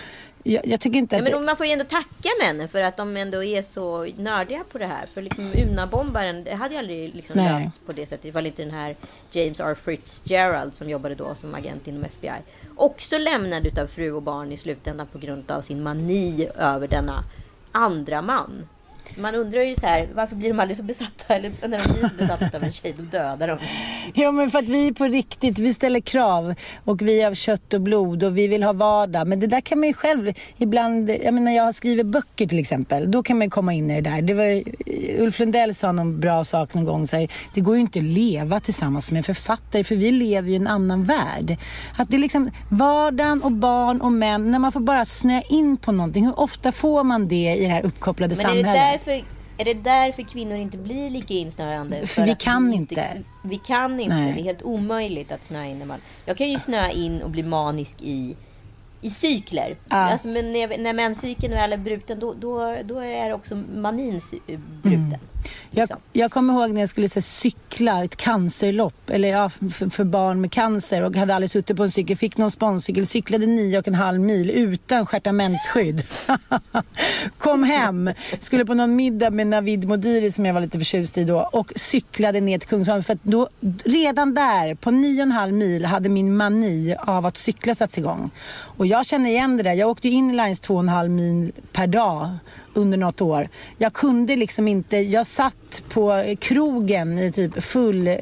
jag, 0.43 0.67
jag 0.67 0.81
tycker 0.81 0.99
inte 0.99 1.17
Ja, 1.17 1.23
att... 1.23 1.31
men 1.31 1.45
man 1.45 1.57
får 1.57 1.67
ju 1.67 1.73
ändå 1.73 1.85
tacka 1.85 2.29
männen 2.41 2.69
för 2.69 2.83
att 2.83 2.97
de 2.97 3.17
ändå 3.17 3.45
är 3.45 3.63
så 3.63 4.05
nördiga 4.17 4.65
på 4.73 4.79
det 4.79 4.87
här. 4.87 5.07
För 5.15 5.23
liksom 5.23 5.45
Una-bombaren, 5.45 6.45
det 6.45 6.55
hade 6.55 6.75
ju 6.75 6.79
aldrig 6.79 7.15
liksom 7.15 7.37
Nej. 7.37 7.65
lösts 7.65 7.81
på 7.87 7.93
det 7.93 8.07
sättet. 8.07 8.25
Ifall 8.25 8.47
inte 8.47 8.63
den 8.63 8.75
här 8.75 8.97
James 9.31 9.61
R. 9.61 9.77
Fitzgerald 9.85 10.75
som 10.75 10.91
jobbade 10.91 11.15
då 11.15 11.35
som 11.35 11.55
agent 11.55 11.89
inom 11.89 12.05
FBI. 12.05 12.41
Också 12.77 13.19
lämnad 13.19 13.67
utav 13.67 13.87
fru 13.87 14.13
och 14.13 14.23
barn 14.23 14.53
i 14.53 14.57
slutändan 14.57 15.07
på 15.07 15.19
grund 15.19 15.51
av 15.51 15.63
sin 15.63 15.83
mani 15.83 16.49
över 16.57 16.89
denna 16.89 17.25
andra 17.73 18.23
man. 18.23 18.69
Man 19.17 19.35
undrar 19.35 19.63
ju 19.63 19.77
så 19.77 19.87
här, 19.87 20.09
varför 20.15 20.37
blir 20.37 20.49
de 20.49 20.61
aldrig 20.61 20.77
så 20.77 20.83
besatta? 20.83 21.35
Eller 21.35 21.53
när 21.61 21.69
de 21.69 21.93
blir 21.93 22.09
så 22.09 22.15
besatta 22.17 22.57
av 22.57 22.65
en 22.65 22.73
tjej, 22.73 22.95
då 22.99 23.03
dödar 23.03 23.49
de. 23.49 23.59
Ja 24.15 24.33
men 24.33 24.51
för 24.51 24.59
att 24.59 24.69
vi 24.69 24.89
är 24.89 24.93
på 24.93 25.05
riktigt, 25.05 25.59
vi 25.59 25.75
ställer 25.75 26.01
krav 26.01 26.55
och 26.85 27.03
vi 27.03 27.23
är 27.23 27.27
av 27.27 27.35
kött 27.35 27.75
och 27.75 27.81
blod 27.81 28.23
och 28.23 28.39
vi 28.39 28.47
vill 28.47 28.63
ha 28.63 28.73
vardag. 28.73 29.27
Men 29.27 29.41
det 29.41 29.47
där 29.47 29.61
kan 29.61 29.79
man 29.79 29.89
ju 29.89 29.95
själv 29.95 30.33
ibland, 30.57 31.11
jag 31.25 31.35
menar 31.35 31.53
jag 31.53 31.75
skriver 31.75 32.05
böcker 32.05 32.47
till 32.47 32.59
exempel, 32.59 33.11
då 33.11 33.23
kan 33.23 33.39
man 33.39 33.47
ju 33.47 33.51
komma 33.51 33.73
in 33.73 33.91
i 33.91 34.01
det 34.01 34.11
där. 34.11 34.23
Det 34.23 34.35
var, 34.35 34.63
Ulf 35.23 35.39
Lundell 35.39 35.75
sa 35.75 35.93
någon 35.93 36.21
bra 36.21 36.45
sak 36.45 36.75
någon 36.75 36.85
gång, 36.85 37.07
så 37.07 37.17
här, 37.17 37.29
det 37.55 37.61
går 37.61 37.75
ju 37.75 37.81
inte 37.81 37.99
att 37.99 38.05
leva 38.05 38.61
tillsammans 38.61 39.11
med 39.11 39.19
en 39.19 39.25
författare 39.25 39.85
för 39.85 39.97
vi 39.97 40.11
lever 40.11 40.49
ju 40.49 40.55
i 40.55 40.57
en 40.57 40.67
annan 40.67 41.05
värld. 41.05 41.57
Att 41.97 42.09
det 42.09 42.17
är 42.17 42.21
liksom 42.21 42.51
vardagen 42.69 43.43
och 43.43 43.53
barn 43.53 44.01
och 44.01 44.13
män, 44.13 44.51
när 44.51 44.59
man 44.59 44.73
får 44.73 44.81
bara 44.81 45.05
snöa 45.05 45.43
in 45.43 45.77
på 45.77 45.93
någonting, 45.93 46.25
hur 46.25 46.41
ofta 46.41 46.73
får 46.73 47.05
man 47.05 47.29
det 47.29 47.55
i 47.55 47.67
det 47.67 47.73
här 47.73 47.83
uppkopplade 47.83 48.35
Men 48.35 48.47
samhället? 48.47 48.92
Därför, 48.93 49.25
är 49.59 49.65
det 49.65 49.75
därför 49.75 50.23
kvinnor 50.23 50.57
inte 50.57 50.79
blir 50.79 51.11
lika 51.11 51.35
insnöande? 51.35 52.07
För 52.07 52.25
vi 52.25 52.35
kan 52.35 52.71
vi 52.71 52.77
inte. 52.77 53.23
Vi 53.45 53.57
kan 53.57 54.01
inte. 54.01 54.15
Nej. 54.15 54.33
Det 54.33 54.41
är 54.41 54.45
helt 54.45 54.63
omöjligt 54.63 55.33
att 55.33 55.45
snöa 55.45 55.67
in. 55.67 55.87
Man, 55.87 55.99
jag 56.25 56.37
kan 56.37 56.51
ju 56.51 56.59
snöa 56.59 56.91
in 56.91 57.23
och 57.23 57.31
bli 57.31 57.43
manisk 57.43 58.03
i, 58.03 58.37
i 59.03 59.11
cykler. 59.11 59.77
Ja. 59.89 59.97
Alltså, 59.97 60.29
men 60.29 60.53
när, 60.53 60.79
när 60.79 60.93
menscykeln 60.93 61.55
väl 61.55 61.73
är 61.73 61.77
bruten 61.77 62.21
då, 62.21 62.35
då, 62.35 62.77
då 62.85 62.99
är 62.99 63.33
också 63.33 63.55
manin 63.75 64.21
sy- 64.21 64.57
bruten. 64.83 65.19
Jag, 65.71 65.83
liksom. 65.83 66.01
jag 66.13 66.33
kommer 66.33 66.55
ihåg 66.55 66.71
när 66.71 66.81
jag 66.81 66.89
skulle 66.89 67.09
här, 67.15 67.21
cykla 67.21 68.05
ett 68.05 68.17
cancerlopp, 68.17 69.11
eller 69.11 69.29
ja, 69.29 69.49
för, 69.49 69.91
för 69.91 70.05
barn 70.05 70.41
med 70.41 70.53
cancer 70.53 71.03
och 71.03 71.17
hade 71.17 71.35
aldrig 71.35 71.51
suttit 71.51 71.77
på 71.77 71.83
en 71.83 71.91
cykel. 71.91 72.17
Fick 72.17 72.37
någon 72.37 72.51
sponscykel, 72.51 73.07
cyklade 73.07 73.47
nio 73.47 73.79
och 73.79 73.89
en 73.89 73.95
halv 73.95 74.21
mil 74.21 74.51
utan 74.51 75.07
stjärtamentsskydd. 75.07 76.03
Kom 77.39 77.65
hem, 77.65 78.11
skulle 78.41 78.65
på 78.65 78.75
någon 78.75 78.97
middag 78.97 79.31
med 79.31 79.47
Navid 79.47 79.89
Modiri 79.89 80.31
som 80.31 80.47
jag 80.47 80.55
var 80.55 80.61
lite 80.61 80.79
förtjust 80.79 81.19
i 81.19 81.25
då 81.25 81.49
och 81.53 81.73
cyklade 81.77 82.41
ner 82.41 82.59
till 82.59 82.69
Kungsholmen. 82.69 83.03
För 83.03 83.13
att 83.13 83.23
då, 83.23 83.49
redan 83.85 84.35
där, 84.35 84.75
på 84.75 84.91
nio 84.91 85.23
och 85.23 85.27
en 85.27 85.33
halv 85.33 85.55
mil, 85.55 85.85
hade 85.85 86.09
min 86.09 86.37
mani 86.37 86.97
av 86.99 87.27
att 87.27 87.37
cykla 87.37 87.75
satts 87.75 87.99
igång. 87.99 88.31
Och 88.77 88.87
jag 88.93 89.07
känner 89.07 89.31
igen 89.31 89.57
det 89.57 89.63
där. 89.63 89.73
Jag 89.73 89.91
åkte 89.91 90.09
ju 90.09 90.15
inlines 90.15 90.61
två 90.61 90.75
och 90.75 90.81
en 90.81 90.89
halv 90.89 91.11
mil 91.11 91.53
per 91.73 91.87
dag 91.87 92.31
under 92.75 92.99
något 92.99 93.21
år. 93.21 93.49
Jag 93.79 93.93
kunde 93.93 94.37
liksom 94.37 94.69
inte, 94.69 94.97
jag 94.97 95.27
satt 95.27 95.57
på 95.81 96.35
krogen 96.39 97.19
i 97.19 97.33
typ 97.33 97.63
full, 97.63 98.09
eh, 98.09 98.15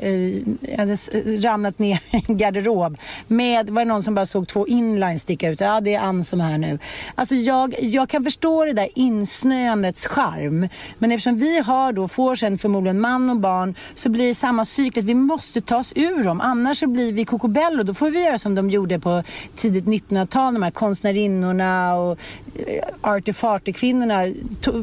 hade 0.79 0.93
eh, 0.93 1.41
ramlat 1.43 1.79
ner 1.79 2.01
i 2.11 2.25
en 2.29 2.37
garderob 2.37 2.97
med, 3.27 3.71
var 3.71 3.85
det 3.85 3.89
någon 3.89 4.03
som 4.03 4.15
bara 4.15 4.27
såg 4.27 4.49
två 4.49 4.67
inlines 4.67 5.23
sticka 5.23 5.49
ut? 5.51 5.61
Ja, 5.61 5.81
det 5.81 5.95
är 5.95 6.01
Ann 6.01 6.25
som 6.25 6.41
är 6.41 6.45
här 6.45 6.59
nu. 6.59 6.79
Alltså 7.15 7.35
jag, 7.35 7.75
jag 7.81 8.09
kan 8.09 8.25
förstå 8.25 8.65
det 8.65 8.73
där 8.73 8.89
insnöandets 8.95 10.07
charm. 10.07 10.69
Men 10.99 11.13
eftersom 11.13 11.37
vi 11.37 11.59
har 11.59 11.93
då, 11.93 12.09
får 12.09 12.35
sen 12.35 12.59
förmodligen 12.59 13.01
man 13.01 13.31
och 13.31 13.37
barn, 13.37 13.75
så 13.95 14.09
blir 14.09 14.27
det 14.27 14.35
samma 14.35 14.65
cykel. 14.65 15.05
Vi 15.05 15.15
måste 15.15 15.61
ta 15.61 15.77
oss 15.77 15.93
ur 15.97 16.25
dem. 16.25 16.41
Annars 16.41 16.79
så 16.79 16.87
blir 16.87 17.13
vi 17.13 17.25
kokobello. 17.25 17.83
Då 17.83 17.95
får 17.95 18.11
vi 18.11 18.25
göra 18.25 18.39
som 18.39 18.55
de 18.55 18.71
gjorde 18.71 18.99
på 19.01 19.23
tidigt 19.57 19.85
1900-tal, 19.85 20.55
de 20.55 20.63
här 20.63 20.71
konstnärinnorna 20.71 21.95
och 21.95 22.19
eh, 22.55 22.85
artefartekvinnorna. 23.01 24.27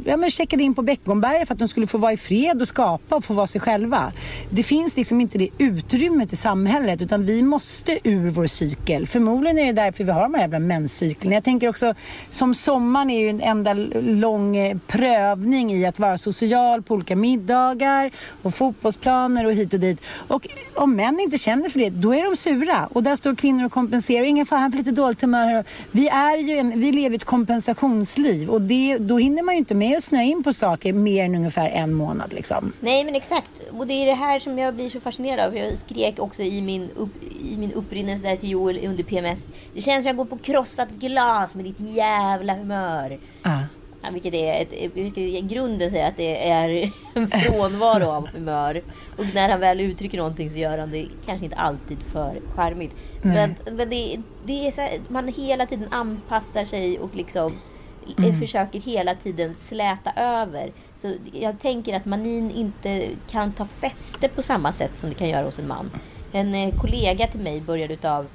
Ja, 0.05 0.18
men 0.18 0.32
checkade 0.32 0.63
in 0.63 0.76
på 0.76 0.82
Beckomberga 0.82 1.45
för 1.45 1.53
att 1.53 1.59
de 1.59 1.68
skulle 1.68 1.88
få 1.88 1.97
vara 1.97 2.13
i 2.13 2.18
fred 2.18 2.57
och 2.62 2.68
skapa 2.68 3.16
och 3.16 3.24
få 3.24 3.34
vara 3.34 3.47
sig 3.47 3.62
själva. 3.62 4.12
Det 4.49 4.64
finns 4.64 4.97
liksom 4.97 5.22
inte 5.22 5.38
det 5.38 5.49
utrymmet 5.58 6.34
i 6.34 6.36
samhället 6.36 7.01
utan 7.01 7.26
vi 7.26 7.41
måste 7.41 7.99
ur 8.03 8.30
vår 8.30 8.47
cykel. 8.47 9.08
Förmodligen 9.08 9.60
är 9.60 9.66
det 9.66 9.82
därför 9.82 10.03
vi 10.03 10.12
har 10.12 10.22
de 10.22 10.34
här 10.34 10.41
jävla 10.41 10.60
menscyklerna. 10.60 11.36
Jag 11.36 11.43
tänker 11.43 11.70
också, 11.70 11.93
som 12.30 12.55
sommaren 12.55 13.10
är 13.10 13.20
ju 13.20 13.30
en 13.30 13.41
enda 13.41 13.74
lång 14.01 14.58
eh, 14.58 14.78
prövning 14.88 15.74
i 15.74 15.86
att 15.86 15.99
vara 15.99 16.18
social 16.18 16.82
på 16.82 16.93
olika 16.93 17.16
middagar 17.16 18.12
och 18.41 18.55
fotbollsplaner 18.55 19.45
och 19.45 19.53
hit 19.53 19.74
och 19.74 19.80
dit. 19.80 20.01
Och 20.28 20.47
om 20.76 20.95
män 20.95 21.20
inte 21.20 21.38
känner 21.38 21.70
för 21.70 21.80
det, 21.80 21.89
då 21.89 22.16
är 22.16 22.24
de 22.24 22.36
sura. 22.36 22.88
Och 22.93 23.03
där 23.03 23.16
står 23.16 23.36
kvinnor 23.36 23.66
och 23.66 23.72
kompenserar. 23.72 24.26
Ingen 24.26 24.45
fan, 24.45 24.62
han 24.62 24.72
får 24.72 24.78
lite 24.78 24.91
dåligt 24.91 25.22
humör. 25.22 25.64
Vi, 25.91 26.08
är 26.08 26.38
ju 26.38 26.58
en, 26.58 26.80
vi 26.80 26.91
lever 26.91 27.16
ett 27.16 27.26
kompensationsliv 27.26 28.49
och 28.49 28.62
det, 28.62 28.97
då 28.97 29.18
hinner 29.18 29.43
man 29.43 29.55
ju 29.55 29.60
inte 29.60 29.76
med 29.76 29.97
att 29.97 30.03
snöa 30.03 30.24
in 30.24 30.43
på 30.43 30.53
saker 30.53 30.93
mer 30.93 31.26
än 31.26 31.36
ungefär 31.36 31.70
en 31.70 31.93
månad. 31.93 32.34
Liksom. 32.34 32.46
Nej 32.79 33.03
men 33.03 33.15
exakt. 33.15 33.61
Och 33.77 33.87
det 33.87 33.93
är 33.93 34.05
det 34.05 34.13
här 34.13 34.39
som 34.39 34.57
jag 34.57 34.73
blir 34.75 34.89
så 34.89 34.99
fascinerad 34.99 35.39
av. 35.47 35.57
Jag 35.57 35.77
skrek 35.77 36.19
också 36.19 36.43
i 36.43 36.61
min, 36.61 36.89
upp, 36.95 37.23
i 37.41 37.57
min 37.57 37.73
upprinnelse 37.73 38.27
där 38.29 38.35
till 38.35 38.49
Joel 38.49 38.79
under 38.85 39.03
PMS. 39.03 39.47
Det 39.73 39.81
känns 39.81 40.03
som 40.03 40.07
jag 40.07 40.17
går 40.17 40.25
på 40.25 40.37
krossat 40.37 40.89
glas 40.89 41.55
med 41.55 41.65
ditt 41.65 41.79
jävla 41.79 42.53
humör. 42.55 43.19
Ah. 43.41 43.59
Ja, 44.01 44.09
vilket 44.11 44.33
är 44.33 44.61
ett, 44.61 44.91
vilket 44.93 45.17
i 45.17 45.41
grunden 45.41 45.91
säger 45.91 46.07
att 46.07 46.17
det 46.17 46.49
är 46.49 46.91
en 47.13 47.29
frånvaro 47.31 48.09
av 48.09 48.27
humör. 48.27 48.83
Och 49.17 49.25
när 49.33 49.49
han 49.49 49.59
väl 49.59 49.81
uttrycker 49.81 50.17
någonting 50.17 50.49
så 50.49 50.57
gör 50.57 50.77
han 50.77 50.91
det 50.91 51.07
kanske 51.25 51.45
inte 51.45 51.57
alltid 51.57 51.97
för 52.11 52.41
charmigt. 52.55 52.95
Men, 53.21 53.55
men 53.71 53.89
det, 53.89 54.17
det 54.45 54.67
är 54.67 54.71
så 54.71 54.81
här, 54.81 54.99
man 55.07 55.27
hela 55.27 55.65
tiden 55.65 55.87
anpassar 55.91 56.65
sig 56.65 56.99
och 56.99 57.15
liksom 57.15 57.53
Mm. 58.17 58.39
försöker 58.39 58.79
hela 58.79 59.15
tiden 59.15 59.55
släta 59.55 60.11
över. 60.11 60.71
Så 61.01 61.13
jag 61.31 61.59
tänker 61.59 61.95
att 61.95 62.05
manin 62.05 62.51
inte 62.51 63.09
kan 63.29 63.53
ta 63.53 63.65
fäste 63.65 64.27
på 64.27 64.41
samma 64.41 64.73
sätt 64.73 64.91
som 64.97 65.09
det 65.09 65.15
kan 65.15 65.29
göra 65.29 65.45
hos 65.45 65.59
en 65.59 65.67
man. 65.67 65.91
En 66.31 66.55
eh, 66.55 66.75
kollega 66.81 67.27
till 67.27 67.39
mig 67.39 67.61
började 67.61 67.93
utav, 67.93 68.27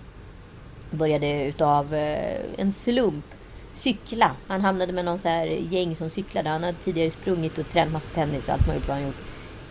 började 0.90 1.44
utav 1.44 1.94
eh, 1.94 2.40
en 2.56 2.72
slump 2.72 3.24
cykla. 3.72 4.30
Han 4.46 4.60
hamnade 4.60 4.92
med 4.92 5.04
någon 5.04 5.18
så 5.18 5.28
här 5.28 5.46
gäng 5.46 5.96
som 5.96 6.10
cyklade. 6.10 6.48
Han 6.48 6.64
hade 6.64 6.78
tidigare 6.78 7.10
sprungit 7.10 7.58
och 7.58 7.68
tränat 7.68 7.92
massa 7.92 8.08
tennis 8.14 8.48
och 8.48 8.52
allt 8.52 8.66
möjligt 8.66 8.88
vad 8.88 8.96
han 8.96 9.06
gjort. 9.06 9.22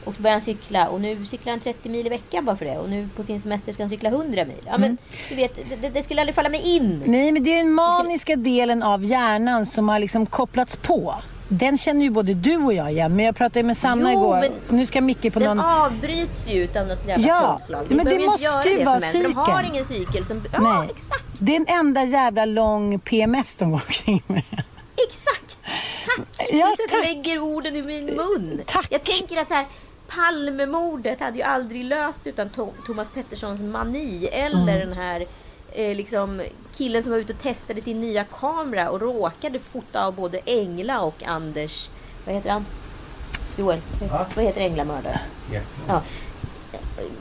Och 0.06 0.16
så 0.16 0.22
började 0.22 0.36
han 0.36 0.46
cykla 0.46 0.88
och 0.88 1.02
nu 1.02 1.26
cyklar 1.26 1.52
han 1.52 1.60
30 1.60 1.90
mil 1.90 2.06
i 2.06 2.10
veckan 2.10 2.46
bara 2.46 2.56
för 2.56 2.66
det. 2.66 2.78
Och 2.78 2.90
nu 2.90 3.10
på 3.16 3.24
sin 3.24 3.42
semester 3.42 3.74
ska 3.74 3.84
han 3.84 3.90
cykla 3.90 4.10
100 4.10 4.46
mil. 4.46 4.62
Ja 4.66 4.78
men 4.78 4.98
du 5.30 5.36
vet, 5.36 5.82
det, 5.82 5.90
det 5.90 6.04
skulle 6.04 6.22
aldrig 6.22 6.36
falla 6.36 6.50
mig 6.50 6.76
in. 6.76 7.04
Nej, 7.06 7.32
men 7.32 7.44
det 7.44 7.54
är 7.54 7.58
den 7.58 7.74
maniska 7.74 8.36
delen 8.36 8.84
av 8.84 9.04
hjärnan 9.04 9.66
som 9.66 9.90
har 9.90 10.00
liksom 10.00 10.26
kopplats 10.26 10.76
på. 10.76 11.16
Den 11.54 11.78
känner 11.78 12.02
ju 12.04 12.10
både 12.10 12.34
du 12.34 12.58
och 12.58 12.74
jag 12.74 12.92
igen. 12.92 13.16
Men 13.16 13.26
jag 13.26 13.36
pratade 13.36 13.64
med 13.64 13.78
Sanna 13.78 14.14
Jo, 14.14 14.20
igår. 14.20 14.46
nu 14.70 14.86
ska 14.86 15.02
Micke 15.02 15.34
på 15.34 15.40
Den 15.40 15.58
någon... 15.58 15.66
avbryts 15.66 16.48
ju 16.48 16.64
utav 16.64 16.88
något 16.88 17.08
jävla 17.08 17.28
Ja, 17.28 17.60
trollslag. 17.68 17.86
men 17.98 18.06
det 18.06 18.26
måste 18.26 18.70
ju 18.70 18.78
det 18.78 18.86
vara 18.86 19.00
för 19.00 19.24
De 19.24 19.34
har 19.36 19.46
cykeln. 19.58 19.74
ingen 19.74 19.86
cykel 19.86 20.26
som... 20.26 20.42
Ja, 20.54 20.60
Nej. 20.60 20.90
exakt. 20.96 21.24
Det 21.40 21.52
är 21.52 21.60
en 21.60 21.66
enda 21.68 22.04
jävla 22.04 22.46
lång 22.46 23.00
PMS 23.00 23.56
de 23.58 23.72
går 23.72 23.82
omkring 23.88 24.24
med. 24.28 24.44
Exakt! 25.08 25.60
Tack! 26.06 26.48
Ja, 26.52 26.76
du 26.78 26.88
tack. 26.96 27.04
lägger 27.06 27.40
orden 27.40 27.76
i 27.76 27.82
min 27.82 28.06
mun. 28.06 28.62
Tack. 28.66 28.88
Jag 28.90 29.04
tänker 29.04 29.38
att 29.42 29.48
så 29.48 29.54
här, 29.54 29.66
Palmemordet 30.08 31.20
hade 31.20 31.38
ju 31.38 31.44
aldrig 31.44 31.86
löst 31.86 32.28
utan 32.28 32.50
Thomas 32.86 33.08
Petterssons 33.14 33.62
mani. 33.62 34.26
Eller 34.26 34.62
Mm. 34.74 34.80
den 34.90 34.94
här 34.98 35.26
eh, 35.72 35.96
liksom, 35.96 36.42
killen 36.76 37.04
som 37.04 37.12
var 37.12 37.20
ute 37.20 37.34
och 37.34 37.40
testade 37.40 37.82
sin 37.82 38.02
nya 38.02 38.24
kamera 38.24 38.90
och 38.90 39.02
råkade 39.02 39.60
fota 39.60 40.06
av 40.06 40.16
både 40.16 40.40
Engla 40.46 41.02
och 41.02 41.24
Anders... 41.24 41.90
Vad 42.26 42.36
heter 42.36 42.50
han? 42.50 42.66
Joel, 43.58 43.80
Va? 44.12 44.26
vad 44.36 44.46
heter 44.46 44.62
Änglamördare? 44.62 45.20
Ja. 45.88 46.02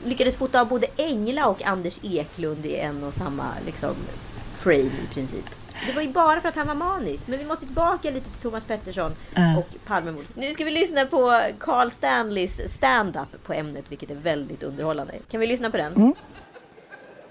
Lyckades 0.04 0.36
fota 0.36 0.60
av 0.60 0.68
både 0.68 0.86
Engla 0.96 1.46
och 1.46 1.62
Anders 1.62 1.98
Eklund 2.02 2.66
i 2.66 2.76
en 2.76 3.04
och 3.04 3.14
samma 3.14 3.44
liksom, 3.66 3.94
frame 4.58 4.78
i 4.80 5.14
princip. 5.14 5.44
Det 5.86 5.92
var 5.92 6.02
ju 6.02 6.08
bara 6.08 6.40
för 6.40 6.48
att 6.48 6.54
han 6.54 6.66
var 6.66 6.74
manisk. 6.74 7.22
Men 7.26 7.38
vi 7.38 7.44
måste 7.44 7.66
tillbaka 7.66 8.10
lite 8.10 8.30
till 8.30 8.40
Thomas 8.42 8.64
Pettersson 8.64 9.12
Ja. 9.34 9.56
och 9.58 9.68
Palmemordet. 9.86 10.36
Nu 10.36 10.52
ska 10.52 10.64
vi 10.64 10.70
lyssna 10.70 11.06
på 11.06 11.42
Carl 11.58 11.90
Stanleys 11.90 12.72
stand-up 12.74 13.44
på 13.46 13.52
ämnet, 13.52 13.84
vilket 13.88 14.10
är 14.10 14.14
väldigt 14.14 14.62
underhållande. 14.62 15.14
Kan 15.30 15.40
vi 15.40 15.46
lyssna 15.46 15.70
på 15.70 15.76
den? 15.76 15.94
Mm. 15.94 16.14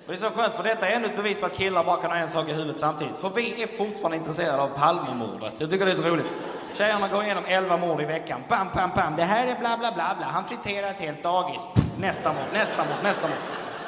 Och 0.10 0.16
det 0.16 0.22
är 0.22 0.30
så 0.30 0.36
skönt 0.36 0.56
för 0.56 0.64
detta 0.64 0.88
är 0.88 0.96
ännu 0.96 1.06
ett 1.06 1.16
bevis 1.16 1.40
på 1.40 1.46
att 1.46 1.58
killar 1.58 1.84
bara 1.84 1.98
kan 1.98 2.12
ha 2.12 2.18
en 2.18 2.30
sak 2.30 2.50
i 2.50 2.54
huvudet 2.54 2.80
samtidigt. 2.80 3.18
För 3.18 3.30
vi 3.30 3.64
är 3.64 3.68
fortfarande 3.68 4.18
intresserade 4.18 4.62
av 4.62 4.68
Palmemordet. 4.68 5.54
Jag 5.58 5.70
tycker 5.70 5.86
det 5.86 5.92
är 5.92 5.96
så 5.96 6.10
roligt. 6.10 6.26
Tjejerna 6.74 7.08
går 7.08 7.24
igenom 7.24 7.44
11 7.48 7.78
mord 7.78 8.02
i 8.02 8.06
veckan. 8.06 8.44
Bam, 8.48 8.68
bam, 8.76 8.92
bam. 8.96 9.16
Det 9.16 9.24
här 9.24 9.48
är 9.48 9.60
bla, 9.60 9.78
bla, 9.78 9.92
bla, 9.92 10.16
bla. 10.18 10.26
Han 10.26 10.46
friterar 10.46 10.90
ett 10.90 11.00
helt 11.00 11.24
dagis. 11.24 11.68
Pff, 11.76 11.84
nästa 12.00 12.34
mord, 12.34 12.44
nästa 12.54 12.78
mord, 12.78 13.04
nästa 13.04 13.28
mord. 13.28 13.38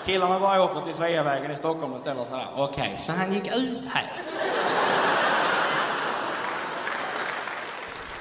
Killarna 0.06 0.40
bara 0.40 0.64
åker 0.64 0.82
till 0.82 0.94
Sveavägen 0.94 1.52
i 1.52 1.56
Stockholm 1.56 1.94
och 1.94 2.00
ställer 2.00 2.24
sig 2.24 2.38
där. 2.38 2.48
Okej, 2.56 2.96
så 3.00 3.12
han 3.12 3.34
gick 3.34 3.48
ut 3.58 3.86
här. 3.94 4.12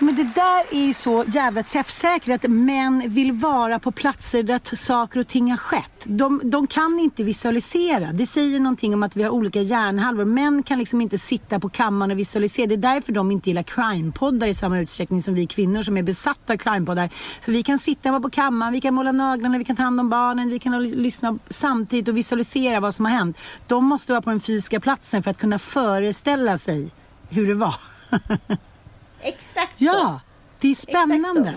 Men 0.02 0.14
det 0.14 0.24
där 0.24 0.74
är 0.74 0.86
ju 0.86 0.92
så 0.92 1.24
jävla 1.28 1.62
träffsäkert 1.62 2.44
att 2.44 2.50
män 2.50 3.02
vill 3.06 3.32
vara 3.32 3.78
på 3.78 3.92
platser 3.92 4.42
där 4.42 4.76
saker 4.76 5.20
och 5.20 5.26
ting 5.26 5.50
har 5.50 5.58
skett. 5.58 6.04
De, 6.04 6.40
de 6.44 6.66
kan 6.66 6.98
inte 6.98 7.24
visualisera. 7.24 8.12
Det 8.12 8.26
säger 8.26 8.60
någonting 8.60 8.94
om 8.94 9.02
att 9.02 9.16
vi 9.16 9.22
har 9.22 9.30
olika 9.30 9.60
hjärnhalvor. 9.60 10.24
Män 10.24 10.62
kan 10.62 10.78
liksom 10.78 11.00
inte 11.00 11.18
sitta 11.18 11.60
på 11.60 11.68
kammaren 11.68 12.10
och 12.10 12.18
visualisera. 12.18 12.66
Det 12.66 12.74
är 12.74 12.76
därför 12.76 13.12
de 13.12 13.30
inte 13.30 13.50
gillar 13.50 13.62
crime-poddar 13.62 14.46
i 14.46 14.54
samma 14.54 14.80
utsträckning 14.80 15.22
som 15.22 15.34
vi 15.34 15.46
kvinnor 15.46 15.82
som 15.82 15.96
är 15.96 16.02
besatta 16.02 16.52
av 16.52 16.56
crime-poddar. 16.56 17.08
För 17.42 17.52
vi 17.52 17.62
kan 17.62 17.78
sitta 17.78 18.20
på 18.20 18.30
kammaren, 18.30 18.72
vi 18.72 18.80
kan 18.80 18.94
måla 18.94 19.12
naglarna, 19.12 19.58
vi 19.58 19.64
kan 19.64 19.76
ta 19.76 19.82
hand 19.82 20.00
om 20.00 20.10
barnen, 20.10 20.50
vi 20.50 20.58
kan 20.58 20.90
lyssna 20.90 21.38
samtidigt 21.48 22.08
och 22.08 22.16
visualisera 22.16 22.80
vad 22.80 22.94
som 22.94 23.04
har 23.04 23.12
hänt. 23.12 23.38
De 23.66 23.84
måste 23.84 24.12
vara 24.12 24.22
på 24.22 24.30
den 24.30 24.40
fysiska 24.40 24.80
platsen 24.80 25.22
för 25.22 25.30
att 25.30 25.38
kunna 25.38 25.58
föreställa 25.58 26.58
sig 26.58 26.90
hur 27.28 27.46
det 27.46 27.54
var. 27.54 27.74
Exakt 29.22 29.78
så. 29.78 29.84
Ja, 29.84 30.20
det 30.60 30.68
är 30.68 30.74
spännande. 30.74 31.54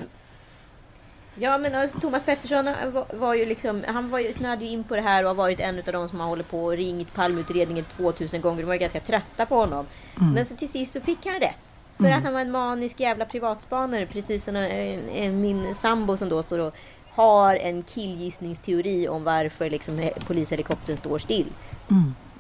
Ja 1.35 1.57
men 1.57 1.75
alltså, 1.75 1.99
Thomas 1.99 2.23
Pettersson 2.23 2.69
var, 3.13 3.33
ju 3.33 3.45
liksom, 3.45 3.83
han 3.87 4.09
var 4.09 4.19
ju, 4.19 4.33
snöade 4.33 4.65
ju 4.65 4.71
in 4.71 4.83
på 4.83 4.95
det 4.95 5.01
här 5.01 5.23
och 5.23 5.27
har 5.29 5.35
varit 5.35 5.59
en 5.59 5.77
av 5.79 5.83
de 5.93 6.09
som 6.09 6.19
har 6.19 6.27
hållit 6.27 6.49
på 6.51 6.63
och 6.65 6.71
ringt 6.77 7.13
Palmeutredningen 7.13 7.85
2000 7.97 8.41
gånger. 8.41 8.57
De 8.61 8.65
var 8.67 8.73
ju 8.73 8.79
ganska 8.79 8.99
trötta 8.99 9.45
på 9.45 9.55
honom. 9.55 9.85
Men 10.33 10.45
så 10.45 10.55
till 10.55 10.69
sist 10.69 10.93
så 10.93 11.01
fick 11.01 11.25
han 11.25 11.39
rätt. 11.39 11.59
För 11.97 12.05
att 12.11 12.23
han 12.23 12.33
var 12.33 12.39
en 12.41 12.51
manisk 12.51 12.99
jävla 12.99 13.25
privatspanare. 13.25 14.05
Precis 14.05 14.43
som 14.43 14.55
en, 14.55 15.09
en, 15.09 15.41
min 15.41 15.75
sambo 15.75 16.17
som 16.17 16.29
då 16.29 16.43
står 16.43 16.59
och 16.59 16.75
har 17.09 17.55
en 17.55 17.83
killgissningsteori 17.83 19.07
om 19.07 19.23
varför 19.23 19.69
liksom, 19.69 19.99
he- 19.99 20.25
polishelikoptern 20.27 20.97
står 20.97 21.19
still. 21.19 21.47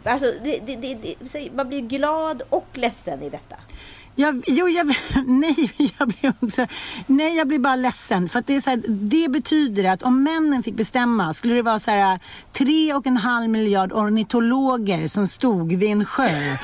Alltså, 0.03 0.31
det, 0.43 0.59
det, 0.65 0.75
det, 1.33 1.51
man 1.53 1.67
blir 1.69 1.81
glad 1.81 2.41
och 2.49 2.67
ledsen 2.73 3.21
i 3.23 3.29
detta. 3.29 3.55
Jag, 4.15 4.43
jo, 4.47 4.69
jag, 4.69 4.87
nej, 5.25 5.71
jag 5.99 6.07
blir 6.07 6.33
också, 6.39 6.67
nej, 7.07 7.37
jag 7.37 7.47
blir 7.47 7.59
bara 7.59 7.75
ledsen. 7.75 8.29
För 8.29 8.39
att 8.39 8.47
det, 8.47 8.55
är 8.55 8.61
så 8.61 8.69
här, 8.69 8.81
det 8.87 9.31
betyder 9.31 9.83
att 9.83 10.03
om 10.03 10.23
männen 10.23 10.63
fick 10.63 10.75
bestämma 10.75 11.33
skulle 11.33 11.53
det 11.53 11.61
vara 11.61 11.79
så 11.79 11.91
här, 11.91 12.19
tre 12.51 12.93
och 12.93 13.07
en 13.07 13.17
halv 13.17 13.49
miljard 13.49 13.93
ornitologer 13.93 15.07
som 15.07 15.27
stod 15.27 15.73
vid 15.73 15.91
en 15.91 16.05
sjö. 16.05 16.57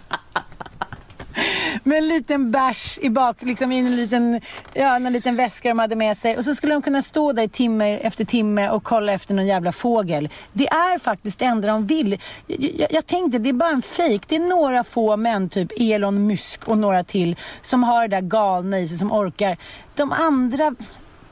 med 1.84 1.98
en 1.98 2.08
liten 2.08 2.50
bärs 2.50 2.98
i 3.02 3.10
bak, 3.10 3.42
liksom 3.42 3.72
i 3.72 3.78
en 3.78 3.96
liten, 3.96 4.40
ja, 4.74 4.96
en 4.96 5.12
liten 5.12 5.36
väska 5.36 5.68
de 5.68 5.78
hade 5.78 5.96
med 5.96 6.16
sig. 6.16 6.36
Och 6.36 6.44
så 6.44 6.54
skulle 6.54 6.72
de 6.72 6.82
kunna 6.82 7.02
stå 7.02 7.32
där 7.32 7.46
timme 7.46 7.98
efter 7.98 8.24
timme 8.24 8.70
och 8.70 8.84
kolla 8.84 9.12
efter 9.12 9.34
någon 9.34 9.46
jävla 9.46 9.72
fågel. 9.72 10.28
Det 10.52 10.66
är 10.66 10.98
faktiskt 10.98 11.38
det 11.38 11.44
enda 11.44 11.68
de 11.68 11.86
vill. 11.86 12.18
Jag, 12.46 12.70
jag, 12.76 12.92
jag 12.92 13.06
tänkte, 13.06 13.38
det 13.38 13.48
är 13.48 13.52
bara 13.52 13.70
en 13.70 13.82
fejk. 13.82 14.22
Det 14.28 14.36
är 14.36 14.40
några 14.40 14.84
få 14.84 15.16
män, 15.16 15.48
typ 15.48 15.72
Elon 15.76 16.26
Musk 16.26 16.68
och 16.68 16.78
några 16.78 17.04
till, 17.04 17.36
som 17.62 17.82
har 17.82 18.08
det 18.08 18.16
där 18.16 18.20
galna 18.20 18.78
i 18.80 18.88
sig, 18.88 18.98
som 18.98 19.12
orkar. 19.12 19.56
De 19.94 20.12
andra, 20.12 20.74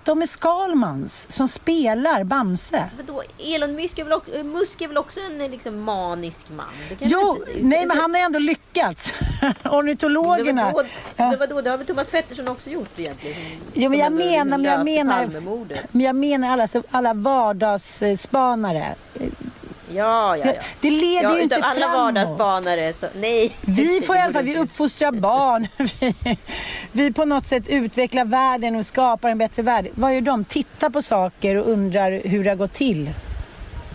de 0.05 0.23
är 0.23 0.27
Skalmans 0.27 1.31
som 1.31 1.49
spelar 1.49 2.25
Bamse. 2.25 2.85
Vadå, 2.97 3.23
Elon 3.39 3.75
Musk 3.75 3.99
är 3.99 4.05
väl 4.05 4.13
också, 4.13 4.31
Musk 4.45 4.81
är 4.81 4.89
väl 4.89 4.99
också 4.99 5.21
en 5.21 5.51
liksom 5.51 5.81
manisk 5.81 6.51
man? 6.57 6.67
Jo, 7.01 7.39
nej 7.61 7.87
men 7.87 7.99
han 7.99 8.15
har 8.15 8.21
ändå 8.21 8.39
lyckats. 8.39 9.15
Ornitologerna. 9.65 10.65
Men 10.65 10.73
vadå, 10.75 10.89
Ja. 11.17 11.31
men 11.31 11.39
vadå, 11.39 11.61
det 11.61 11.71
har 11.71 11.77
väl 11.77 11.87
Thomas 11.87 12.07
Pettersson 12.07 12.49
också 12.49 12.71
gjort 12.71 12.99
egentligen? 12.99 13.37
Jo, 13.75 13.91
men 13.91 13.99
jag 13.99 14.13
menar, 14.13 14.59
men 14.59 14.65
jag 14.65 14.85
menar, 14.85 15.29
men 15.93 16.05
jag 16.07 16.17
menar 16.17 16.49
alla, 16.53 16.67
alla 16.91 17.15
vardagsspanare. 17.15 18.95
Ja, 19.95 20.37
ja, 20.37 20.45
ja. 20.47 20.53
Det 20.81 20.91
leder 20.91 21.23
ja, 21.23 21.37
ju 21.37 21.43
inte 21.43 21.57
alla 21.57 21.81
framåt. 21.81 21.97
vardagsspanare 21.99 22.93
så, 22.93 23.07
nej. 23.17 23.53
Vi 23.61 24.01
får 24.07 24.17
i 24.17 24.19
Det 24.19 24.25
alla 24.25 24.33
fall, 24.33 24.45
vi 24.45 24.57
uppfostrar 24.59 25.13
barn. 25.13 25.69
Vi, 26.01 26.39
vi 26.93 27.13
på 27.13 27.25
något 27.25 27.47
sätt 27.47 27.69
utvecklar 27.69 28.25
världen 28.25 28.77
och 28.77 28.87
skapar 28.87 29.29
en 29.29 29.39
bättre 29.39 29.63
värld. 29.63 29.89
Vad 29.95 30.15
gör 30.15 30.21
de? 30.21 30.45
Tittar 30.45 30.91
på 30.91 31.03
saker 31.03 31.57
och 31.57 31.69
undrar 31.73 32.21
hur 32.29 32.45
det 32.45 32.51
har 32.51 32.57
gått 32.57 32.73
till. 32.73 33.11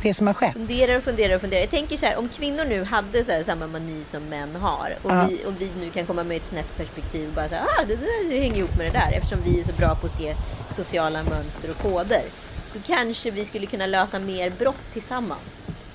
Det 0.03 0.13
som 0.13 0.27
har 0.27 0.33
skett. 0.33 0.53
Funderar 0.53 0.97
och 0.97 1.03
funderar 1.03 1.35
och 1.35 1.41
funderar. 1.41 1.61
Jag 1.61 1.69
tänker 1.69 1.97
så 1.97 2.05
här, 2.05 2.17
om 2.17 2.29
kvinnor 2.29 2.65
nu 2.65 2.83
hade 2.83 3.25
så 3.25 3.31
här, 3.31 3.43
samma 3.43 3.67
mani 3.67 4.03
som 4.11 4.23
män 4.23 4.55
har 4.55 4.93
och, 5.03 5.11
Ja. 5.11 5.27
vi, 5.29 5.45
och 5.45 5.53
vi 5.61 5.71
nu 5.81 5.89
kan 5.89 6.05
komma 6.05 6.23
med 6.23 6.37
ett 6.37 6.45
snett 6.47 6.77
perspektiv 6.77 7.27
och 7.29 7.33
bara 7.35 7.49
säga 7.49 7.61
ah, 7.79 7.83
det 7.87 7.95
där 7.95 8.39
hänger 8.39 8.57
ihop 8.57 8.77
med 8.77 8.85
det 8.85 8.91
där 8.99 9.11
eftersom 9.11 9.39
vi 9.45 9.59
är 9.59 9.63
så 9.63 9.71
bra 9.71 9.95
på 9.95 10.07
att 10.07 10.17
se 10.17 10.35
sociala 10.75 11.23
mönster 11.23 11.69
och 11.69 11.77
koder. 11.77 12.21
Så 12.73 12.79
kanske 12.87 13.31
vi 13.31 13.45
skulle 13.45 13.65
kunna 13.65 13.85
lösa 13.85 14.19
mer 14.19 14.49
brott 14.49 14.93
tillsammans. 14.93 15.41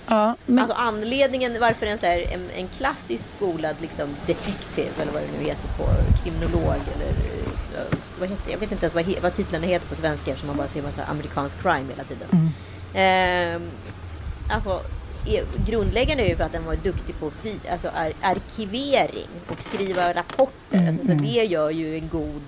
Ja, 0.07 0.35
men, 0.47 0.59
Alltså 0.59 0.77
anledningen 0.77 1.61
varför 1.61 1.87
en, 1.87 1.99
så 1.99 2.07
här, 2.07 2.19
en, 2.35 2.51
en 2.57 2.69
klassisk 2.79 3.25
skolad 3.37 3.77
liksom, 3.81 4.09
detective 4.27 5.03
eller 5.03 5.13
vad 5.13 5.23
det 5.23 5.39
nu 5.39 5.45
heter 5.45 5.69
på 5.79 5.85
kriminolog 6.23 6.75
eller 6.95 7.09
eh, 7.81 7.87
vad 8.21 8.29
heter, 8.29 8.53
jag 8.53 8.59
vet 8.59 8.73
inte 8.73 8.85
ens 8.87 8.95
vad, 8.95 9.23
vad 9.23 9.37
titlarna 9.37 9.67
heter 9.67 9.87
på 9.89 9.95
svenska 9.95 10.31
eftersom 10.31 10.47
man 10.47 10.57
bara 10.57 10.69
ser 10.69 10.83
massa 10.83 11.05
amerikansk 11.05 11.63
crime 11.63 11.87
hela 11.91 12.05
tiden. 12.05 12.53
Ehm, 12.95 13.63
alltså 14.49 14.81
grundläggande 15.67 16.23
är 16.25 16.29
ju 16.29 16.37
för 16.37 16.45
att 16.45 16.53
den 16.53 16.65
var 16.65 16.77
duktig 16.77 17.21
på 17.21 17.31
fri, 17.31 17.55
alltså 17.71 17.89
ar, 17.89 18.13
arkivering 18.23 19.29
och 19.49 19.63
skriva 19.63 20.13
rapporter. 20.13 20.89
Alltså, 20.89 21.07
så 21.07 21.13
det 21.13 21.45
gör 21.45 21.71
ju 21.71 21.95
en 21.95 22.09
god 22.09 22.43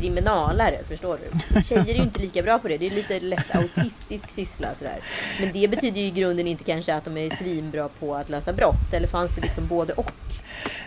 kriminalare, 0.00 0.78
förstår 0.88 1.18
du? 1.18 1.62
Tjejer 1.62 1.88
är 1.88 1.94
ju 1.94 2.02
inte 2.02 2.20
lika 2.20 2.42
bra 2.42 2.58
på 2.58 2.68
det. 2.68 2.78
Det 2.78 2.86
är 2.86 2.90
lite 2.90 3.20
lätt 3.20 3.54
autistisk 3.54 4.30
syssla 4.30 4.74
sådär. 4.74 4.98
Men 5.40 5.52
det 5.52 5.68
betyder 5.68 6.00
ju 6.00 6.06
i 6.06 6.10
grunden 6.10 6.46
inte 6.46 6.64
kanske 6.64 6.94
att 6.94 7.04
de 7.04 7.16
är 7.16 7.36
svinbra 7.36 7.88
på 7.88 8.14
att 8.14 8.28
lösa 8.28 8.52
brott. 8.52 8.92
Eller 8.92 9.08
fanns 9.08 9.34
det 9.34 9.40
liksom 9.40 9.66
både 9.66 9.92
och? 9.92 10.12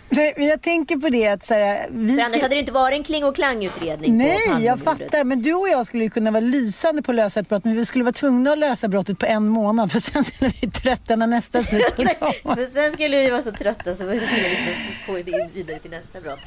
Nej, 0.10 0.34
men 0.38 0.48
jag 0.48 0.62
tänker 0.62 0.98
på 0.98 1.10
det 1.10 1.28
att 1.28 1.46
så 1.46 1.54
här, 1.54 1.88
vi 1.92 2.10
För 2.10 2.22
annars 2.22 2.30
ska... 2.30 2.42
hade 2.42 2.56
det 2.56 2.60
inte 2.60 2.72
varit 2.72 2.98
en 2.98 3.04
kling 3.04 3.26
och 3.26 3.36
klang-utredning 3.36 4.18
Nej, 4.18 4.66
jag 4.66 4.80
fattar. 4.80 5.24
Men 5.24 5.42
du 5.42 5.54
och 5.54 5.70
jag 5.70 5.86
skulle 5.86 6.04
ju 6.04 6.10
kunna 6.10 6.32
vara 6.32 6.42
lysande 6.42 7.02
på 7.02 7.12
att 7.12 7.16
lösa 7.16 7.40
ett 7.40 7.50
brott. 7.50 7.66
Men 7.66 7.76
vi 7.76 7.86
skulle 7.86 8.04
vara 8.04 8.14
tvungna 8.14 8.52
att 8.52 8.58
lösa 8.58 8.88
brottet 8.88 9.20
på 9.20 9.26
en 9.26 9.48
månad. 9.48 9.92
För 9.92 10.00
sen 10.00 10.24
skulle 10.24 10.52
vi 10.62 10.72
trötta 10.72 11.16
när 11.16 11.28
nästa 11.28 11.64
cykel 11.64 12.08
kommer. 12.20 12.56
Men 12.56 12.72
sen 12.72 12.92
skulle 12.94 13.24
vi 13.24 13.30
vara 13.30 13.44
så 13.44 13.52
trötta 13.52 13.96
så 13.96 14.06
vi 14.06 14.20
skulle 14.20 14.50
liksom 14.50 14.74
få 15.06 15.14
det 15.14 15.50
vidare 15.54 15.80
till 15.80 15.92
nästa 15.92 16.22
brott. 16.22 16.40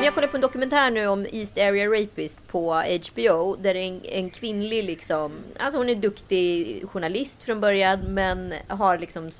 Men 0.00 0.04
jag 0.04 0.14
kollade 0.14 0.30
på 0.30 0.36
en 0.36 0.40
dokumentär 0.40 0.90
nu 0.90 1.06
om 1.06 1.26
East 1.32 1.58
Area 1.58 1.86
Rapist 1.86 2.48
på 2.48 2.74
HBO. 2.74 3.56
Där 3.56 3.74
det 3.74 3.80
är 3.80 3.88
en, 3.88 4.00
en 4.04 4.30
kvinnlig 4.30 4.84
liksom, 4.84 5.32
alltså 5.58 5.78
hon 5.78 5.88
är 5.88 5.94
duktig 5.94 6.82
journalist 6.88 7.42
från 7.42 7.60
början 7.60 8.00
men 8.00 8.54
har 8.68 8.98
liksom 8.98 9.30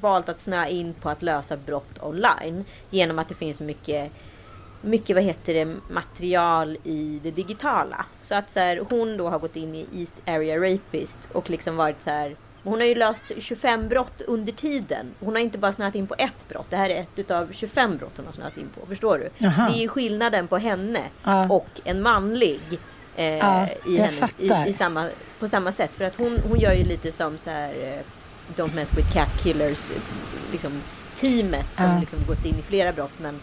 valt 0.00 0.28
att 0.28 0.40
snöa 0.40 0.68
in 0.68 0.94
på 0.94 1.08
att 1.10 1.22
lösa 1.22 1.56
brott 1.56 1.98
online. 2.02 2.64
Genom 2.90 3.18
att 3.18 3.28
det 3.28 3.34
finns 3.34 3.56
så 3.56 3.64
mycket 3.64 4.12
mycket 4.80 5.16
vad 5.16 5.24
heter 5.24 5.54
det, 5.54 5.76
material 5.90 6.76
i 6.84 7.20
det 7.22 7.30
digitala. 7.30 8.06
Så 8.20 8.34
att 8.34 8.50
så 8.50 8.60
här, 8.60 8.82
hon 8.90 9.16
då 9.16 9.28
har 9.28 9.38
gått 9.38 9.56
in 9.56 9.74
i 9.74 9.86
East 9.94 10.12
Area 10.26 10.56
Rapist 10.74 11.18
och 11.32 11.50
liksom 11.50 11.76
varit 11.76 12.02
så 12.02 12.10
här. 12.10 12.36
Hon 12.64 12.80
har 12.80 12.86
ju 12.86 12.94
löst 12.94 13.32
25 13.38 13.88
brott 13.88 14.20
under 14.26 14.52
tiden. 14.52 15.06
Hon 15.20 15.34
har 15.34 15.40
inte 15.42 15.58
bara 15.58 15.72
snöat 15.72 15.94
in 15.94 16.06
på 16.06 16.14
ett 16.18 16.48
brott. 16.48 16.66
Det 16.70 16.76
här 16.76 16.90
är 16.90 17.00
ett 17.00 17.08
utav 17.18 17.52
25 17.52 17.96
brott 17.96 18.12
hon 18.16 18.26
har 18.26 18.32
snöat 18.32 18.56
in 18.56 18.68
på. 18.80 18.86
Förstår 18.86 19.18
du? 19.18 19.30
Jaha. 19.46 19.70
Det 19.70 19.84
är 19.84 19.88
skillnaden 19.88 20.48
på 20.48 20.58
henne 20.58 21.00
Ja. 21.24 21.48
och 21.50 21.68
en 21.84 22.02
manlig. 22.02 22.60
Eh, 23.16 23.24
Ja, 23.38 23.68
i 23.86 23.96
hennes, 23.98 24.34
i, 24.38 24.52
i 24.68 24.72
samma, 24.72 25.08
på 25.38 25.48
samma 25.48 25.72
sätt. 25.72 25.90
För 25.90 26.04
att 26.04 26.16
hon, 26.18 26.38
hon 26.48 26.58
gör 26.60 26.72
ju 26.72 26.84
lite 26.84 27.12
som 27.12 27.38
så 27.38 27.50
här 27.50 27.68
eh, 27.82 28.00
Don't 28.56 28.74
mess 28.74 28.96
with 28.96 29.12
cat 29.12 29.28
killers. 29.42 29.78
Liksom, 30.52 30.72
teamet 31.20 31.66
som 31.76 31.84
Ja. 31.86 32.00
liksom 32.00 32.18
gått 32.26 32.44
in 32.44 32.54
i 32.58 32.62
flera 32.62 32.92
brott. 32.92 33.12
Men 33.20 33.40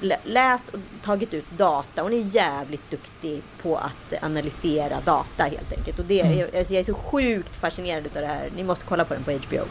lä- 0.00 0.18
läst 0.24 0.68
och 0.68 0.80
tagit 1.04 1.34
ut 1.34 1.50
data. 1.56 2.02
Hon 2.02 2.12
är 2.12 2.34
jävligt 2.34 2.90
duktig 2.90 3.42
på 3.62 3.76
att 3.76 4.22
analysera 4.22 5.00
data 5.04 5.44
helt 5.44 5.72
enkelt. 5.78 5.98
Och 5.98 6.04
det, 6.04 6.20
Mm. 6.20 6.38
jag, 6.38 6.56
alltså 6.56 6.72
jag 6.74 6.80
är 6.80 6.84
så 6.84 6.94
sjukt 6.94 7.60
fascinerad 7.60 8.04
av 8.06 8.22
det 8.22 8.26
här. 8.26 8.48
Ni 8.56 8.62
måste 8.64 8.84
kolla 8.88 9.04
på 9.04 9.14
den 9.14 9.22
på 9.24 9.30
HBO. 9.32 9.58
Om 9.60 9.66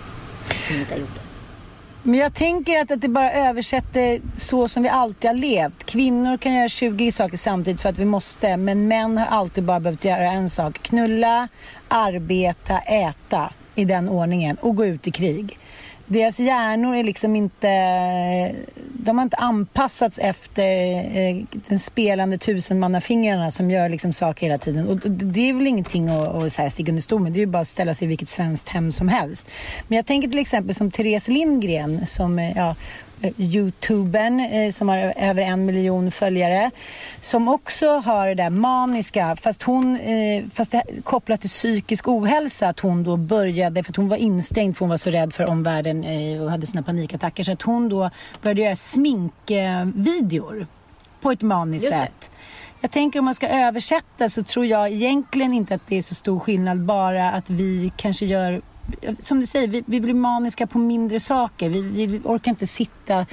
ni 0.75 0.79
inte 0.79 0.93
har 0.93 0.99
gjort 0.99 1.15
det. 1.15 1.21
Men 2.03 2.19
jag 2.19 2.33
tänker 2.33 2.79
att, 2.81 2.91
att 2.91 3.01
det 3.01 3.07
bara 3.09 3.31
översätter 3.31 4.19
så 4.36 4.67
som 4.67 4.83
vi 4.83 4.89
alltid 4.89 5.29
har 5.29 5.36
levt. 5.38 5.83
Kvinnor 5.86 6.38
kan 6.38 6.53
göra 6.53 6.69
20 6.69 7.11
saker 7.11 7.38
samtidigt 7.38 7.81
för 7.81 7.89
att 7.89 7.97
vi 7.97 8.05
måste. 8.05 8.57
Men 8.57 8.88
män 8.88 9.17
har 9.17 9.25
alltid 9.25 9.63
bara 9.63 9.79
behövt 9.79 10.05
göra 10.05 10.31
en 10.31 10.49
sak. 10.49 10.79
Knulla, 10.81 11.47
arbeta, 11.88 12.79
äta 12.79 13.53
i 13.76 13.86
den 13.86 14.09
ordningen 14.09 14.55
och 14.61 14.76
gå 14.76 14.86
ut 14.86 15.07
i 15.07 15.11
krig. 15.11 15.57
Deras 16.07 16.39
hjärnor 16.39 16.95
är 16.95 17.03
liksom 17.03 17.36
inte... 17.36 17.67
De 18.93 19.17
har 19.17 19.23
inte 19.23 19.38
anpassats 19.38 20.17
efter 20.19 20.95
eh, 21.17 21.43
den 21.67 21.80
spelande 21.80 22.38
tusenmannafingrarna 22.38 23.51
som 23.51 23.71
gör 23.71 23.89
liksom 23.89 24.13
saker 24.13 24.45
hela 24.45 24.57
tiden. 24.57 24.88
Och 24.88 24.97
det- 25.09 25.49
är 25.49 25.53
väl 25.53 25.67
ingenting 25.67 26.09
att, 26.09 26.28
att 26.36 26.53
så 26.53 26.61
här 26.61 26.69
sticka 26.69 26.91
under 26.91 27.01
stol 27.01 27.21
med. 27.21 27.32
Det 27.32 27.38
är 27.38 27.41
ju 27.41 27.45
bara 27.45 27.61
att 27.61 27.67
ställa 27.67 27.93
sig 27.93 28.05
i 28.05 28.09
vilket 28.09 28.30
svenskt 28.30 28.69
hem 28.69 28.91
som 28.91 29.07
helst. 29.07 29.49
Men 29.88 29.95
jag 29.95 30.05
tänker 30.05 30.28
till 30.30 30.39
exempel 30.39 30.76
som 30.76 30.91
Therese 30.91 31.28
Lindgren 31.28 32.05
som 32.05 32.39
eh, 32.39 32.57
ja, 32.57 32.76
Youtubern 33.38 34.39
eh, 34.39 34.72
som 34.72 34.89
har 34.89 35.13
över 35.18 35.41
en 35.41 35.66
miljon 35.66 36.11
följare. 36.11 36.72
Som 37.22 37.47
också 37.47 37.88
har 37.99 38.28
det 38.28 38.36
där 38.36 38.49
maniska 38.49 39.36
fast 39.36 39.63
hon, 39.63 39.95
eh, 39.95 40.43
fast 40.53 40.72
det, 40.72 40.84
kopplat 41.03 41.41
till 41.41 41.49
psykisk 41.49 42.07
ohälsa 42.07 42.68
att 42.68 42.80
hon 42.80 43.03
då 43.03 43.18
började, 43.18 43.84
för 43.84 43.91
att 43.91 43.95
hon 43.95 44.09
var 44.09 44.18
instängd 44.18 44.78
för 44.78 44.80
hon 44.86 44.89
var 44.89 44.97
så 44.97 45.09
rädd 45.09 45.34
för 45.34 45.49
omvärlden 45.49 46.03
eh, 46.03 46.41
och 46.41 46.51
hade 46.51 46.68
sina 46.68 46.84
panikattacker. 46.84 47.43
Så 47.43 47.51
att 47.51 47.61
hon 47.61 47.89
då 47.89 48.09
började 48.41 48.61
göra 48.61 48.76
sminkvideor 48.76 50.68
på 51.22 51.32
ett 51.32 51.41
maniskt 51.41 51.89
sätt. 51.89 52.32
Jag 52.82 52.91
tänker 52.91 53.20
om 53.20 53.26
man 53.26 53.36
ska 53.36 53.47
översätta 53.47 54.30
så 54.30 54.43
tror 54.43 54.66
jag 54.66 54.91
egentligen 54.91 55.53
inte 55.53 55.76
att 55.76 55.88
det 55.88 55.97
är 55.97 56.01
så 56.01 56.16
stor 56.16 56.39
skillnad 56.39 56.86
bara 56.86 57.32
att 57.32 57.49
vi 57.49 57.91
kanske 57.97 58.26
gör 58.26 58.61
som 59.19 59.39
du 59.39 59.45
säger, 59.45 59.67
vi, 59.67 59.83
vi 59.88 60.01
blir 60.01 60.13
maniska 60.13 60.67
på 60.67 60.77
mindre 60.77 61.19
saker. 61.19 61.69
Vi, 61.69 61.81
vi 61.81 62.21
orkar 62.23 62.51
inte 62.51 62.67
sitta 62.67 63.25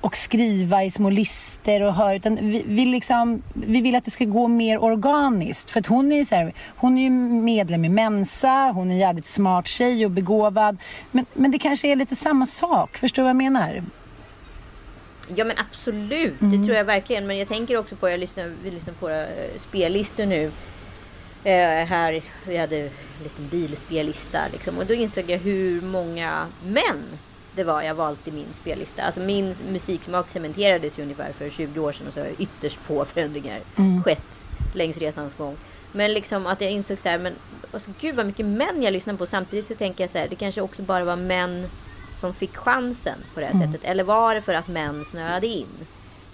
och 0.00 0.16
skriva 0.16 0.84
i 0.84 0.90
små 0.90 1.10
lister 1.10 1.82
och 1.82 1.94
höra 1.94 2.14
utan 2.14 2.34
vi, 2.40 2.64
vi, 2.66 2.84
liksom, 2.84 3.42
vi 3.54 3.80
vill 3.80 3.94
att 3.94 4.04
det 4.04 4.10
ska 4.10 4.24
gå 4.24 4.48
mer 4.48 4.82
organiskt. 4.82 5.70
För 5.70 5.80
att 5.80 5.86
hon 5.86 6.12
är 6.12 6.16
ju 6.16 6.24
så 6.24 6.34
här, 6.34 6.54
hon 6.76 6.98
är 6.98 7.02
ju 7.02 7.10
medlem 7.10 7.84
i 7.84 7.88
Mensa, 7.88 8.72
hon 8.74 8.88
är 8.90 8.92
en 8.94 8.98
jävligt 8.98 9.26
smart 9.26 9.66
tjej 9.66 10.04
och 10.04 10.10
begåvad. 10.10 10.76
Men, 11.10 11.26
men 11.34 11.50
det 11.50 11.58
kanske 11.58 11.88
är 11.88 11.96
lite 11.96 12.16
samma 12.16 12.46
sak, 12.46 12.96
förstår 12.96 13.22
du 13.22 13.24
vad 13.24 13.30
jag 13.30 13.36
menar? 13.36 13.82
Ja 15.36 15.44
men 15.44 15.56
absolut, 15.70 16.40
Mm. 16.40 16.60
det 16.60 16.66
tror 16.66 16.76
jag 16.76 16.84
verkligen. 16.84 17.26
Men 17.26 17.38
jag 17.38 17.48
tänker 17.48 17.76
också 17.78 17.96
på, 17.96 18.08
jag 18.08 18.20
lyssnar, 18.20 18.52
vi 18.64 18.70
lyssnar 18.70 18.94
på 18.94 19.06
våra 19.06 19.22
eh, 19.22 19.58
spellistor 19.58 20.26
nu. 20.26 20.50
Eh, 21.46 21.86
här, 21.86 22.22
vi 22.46 22.56
hade 22.56 22.76
en 22.78 22.90
liten 23.22 23.48
bilspellista 23.48 24.38
liksom. 24.52 24.78
Och 24.78 24.86
då 24.86 24.94
insåg 24.94 25.24
jag 25.30 25.38
hur 25.38 25.80
många 25.80 26.46
män 26.64 27.04
det 27.54 27.64
var 27.64 27.82
jag 27.82 27.94
valt 27.94 28.28
i 28.28 28.30
min 28.30 28.52
spellista. 28.54 29.02
Alltså 29.02 29.20
min 29.20 29.54
musiksmak 29.70 30.30
cementerades 30.30 30.98
ju 30.98 31.02
ungefär 31.02 31.32
för 31.32 31.50
20 31.50 31.80
år 31.80 31.92
sedan 31.92 32.06
och 32.06 32.12
så 32.12 32.20
har 32.20 32.28
ytterst 32.38 32.76
få 32.76 33.04
förändringar 33.04 33.60
skett 34.04 34.44
längs 34.74 34.96
resans 34.96 35.34
gång. 35.34 35.56
Men 35.92 36.12
liksom 36.12 36.46
att 36.46 36.60
jag 36.60 36.70
insåg 36.70 36.98
så 36.98 37.08
här, 37.08 37.18
men 37.18 37.32
alltså, 37.72 37.90
gud 38.00 38.14
vad 38.14 38.26
mycket 38.26 38.46
män 38.46 38.82
jag 38.82 38.92
lyssnar 38.92 39.14
på. 39.14 39.26
Samtidigt 39.26 39.66
så 39.66 39.74
tänker 39.74 40.04
jag 40.04 40.10
så 40.10 40.18
här, 40.18 40.28
det 40.28 40.36
kanske 40.36 40.60
också 40.60 40.82
bara 40.82 41.04
var 41.04 41.16
män 41.16 41.66
som 42.20 42.34
fick 42.34 42.56
chansen 42.56 43.18
på 43.34 43.40
det 43.40 43.46
här 43.46 43.66
sättet. 43.66 43.84
Eller 43.84 44.04
var 44.04 44.34
det 44.34 44.42
för 44.42 44.54
att 44.54 44.68
män 44.68 45.04
snöade 45.04 45.46
in? 45.46 45.86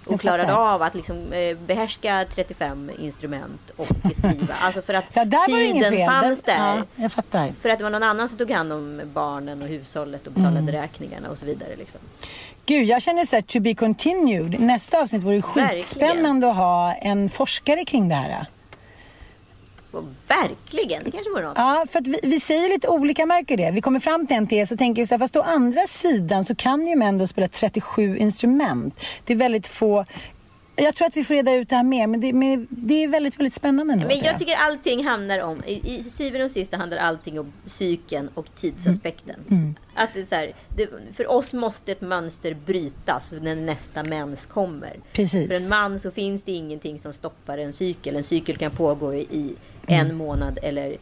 Och 0.07 0.21
klarade 0.21 0.55
av 0.55 0.81
att 0.81 0.95
liksom, 0.95 1.33
eh, 1.33 1.57
behärska 1.57 2.25
35 2.35 2.91
instrument 2.99 3.71
och 3.75 3.87
skriva. 4.17 4.53
Alltså 4.61 4.81
för 4.81 4.93
att 4.93 5.05
Ja, 5.13 5.25
tiden 5.47 6.05
fanns 6.05 6.41
Där-. 6.43 6.57
Ja, 6.77 6.83
jag 6.95 7.11
fattar. 7.11 7.53
För 7.61 7.69
att 7.69 7.77
det 7.77 7.83
var 7.83 7.91
någon 7.91 8.03
annan 8.03 8.29
som 8.29 8.37
tog 8.37 8.51
hand 8.51 8.73
om 8.73 9.01
barnen 9.13 9.61
och 9.61 9.67
hushållet 9.67 10.27
och 10.27 10.33
betalade 10.33 10.59
Mm. 10.59 10.71
räkningarna 10.75 11.29
och 11.29 11.37
så 11.37 11.45
vidare. 11.45 11.69
Liksom. 11.77 11.99
Gud, 12.65 12.85
jag 12.85 13.01
känner 13.01 13.25
så 13.25 13.35
här, 13.35 13.41
to 13.41 13.59
be 13.59 13.73
continued. 13.75 14.59
Nästa 14.59 15.01
avsnitt 15.01 15.23
vore 15.23 15.41
skitspännande 15.41 16.49
att 16.49 16.55
ha 16.55 16.93
en 16.93 17.29
forskare 17.29 17.85
kring 17.85 18.09
det 18.09 18.15
här. 18.15 18.45
Verkligen, 20.27 21.03
det 21.03 21.11
kanske 21.11 21.29
vore 21.29 21.43
något. 21.43 21.57
Ja, 21.57 21.85
för 21.89 21.99
att 21.99 22.07
vi, 22.07 22.19
vi 22.23 22.39
säger 22.39 22.69
lite 22.69 22.87
olika, 22.87 23.25
märker 23.25 23.57
det. 23.57 23.71
Vi 23.71 23.81
kommer 23.81 23.99
fram 23.99 24.27
till 24.27 24.37
en 24.37 24.47
tes 24.47 24.71
och 24.71 24.77
tänker 24.77 25.05
så 25.05 25.13
här, 25.13 25.19
fast 25.19 25.35
å 25.35 25.41
andra 25.41 25.81
sidan 25.87 26.45
så 26.45 26.55
kan 26.55 26.87
ju 26.87 26.95
män 26.95 27.17
då 27.17 27.27
spela 27.27 27.47
37 27.47 28.17
instrument. 28.17 29.03
Det 29.25 29.33
är 29.33 29.37
väldigt 29.37 29.67
få 29.67 30.05
jag 30.75 30.95
tror 30.95 31.07
att 31.07 31.17
vi 31.17 31.23
får 31.23 31.33
reda 31.33 31.53
ut 31.53 31.69
det 31.69 31.75
här 31.75 31.83
mer, 31.83 32.07
men 32.07 32.19
det, 32.19 32.33
men 32.33 32.67
det 32.69 33.03
är 33.03 33.07
väldigt, 33.07 33.39
väldigt 33.39 33.53
spännande 33.53 33.93
ändå. 33.93 34.07
Men 34.07 34.19
jag 34.19 34.39
tycker 34.39 34.55
allting 34.55 35.03
handlar 35.05 35.39
om, 35.39 35.61
i, 35.65 35.95
i 35.99 36.03
syvende 36.03 36.45
och 36.45 36.51
sist 36.51 36.73
handlar 36.73 36.97
allting 36.97 37.39
om 37.39 37.53
psyken 37.67 38.29
och 38.33 38.45
tidsaspekten. 38.55 39.35
Mm. 39.49 39.61
Mm. 39.63 39.75
Att 39.93 40.13
det 40.13 40.29
så 40.29 40.35
här, 40.35 40.53
det, 40.77 40.87
för 41.15 41.31
oss 41.31 41.53
måste 41.53 41.91
ett 41.91 42.01
mönster 42.01 42.53
brytas 42.65 43.33
när 43.41 43.55
nästa 43.55 44.03
mens 44.03 44.45
kommer. 44.45 44.99
Precis. 45.13 45.53
För 45.53 45.63
en 45.63 45.69
man 45.69 45.99
så 45.99 46.11
finns 46.11 46.43
det 46.43 46.51
ingenting 46.51 46.99
som 46.99 47.13
stoppar 47.13 47.57
en 47.57 47.73
cykel. 47.73 48.15
En 48.15 48.23
cykel 48.23 48.57
kan 48.57 48.71
pågå 48.71 49.13
i 49.13 49.55
en 49.87 50.05
Mm. 50.05 50.17
månad 50.17 50.59
eller 50.63 50.97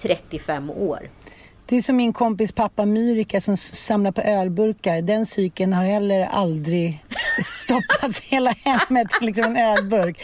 35 0.00 0.70
år. 0.70 1.10
Det 1.68 1.76
är 1.76 1.80
som 1.82 1.96
min 1.96 2.12
kompis 2.12 2.52
pappa 2.52 2.84
Myrika 2.84 3.40
som 3.40 3.56
samlar 3.56 4.12
på 4.12 4.20
ölburkar. 4.20 5.02
Den 5.02 5.26
cykeln 5.26 5.72
har 5.72 5.84
heller 5.84 6.26
aldrig 6.26 7.04
stoppats 7.44 8.20
hela 8.20 8.50
hemmet 8.64 9.08
till 9.10 9.26
liksom 9.26 9.44
en 9.44 9.56
ölburk. 9.56 10.20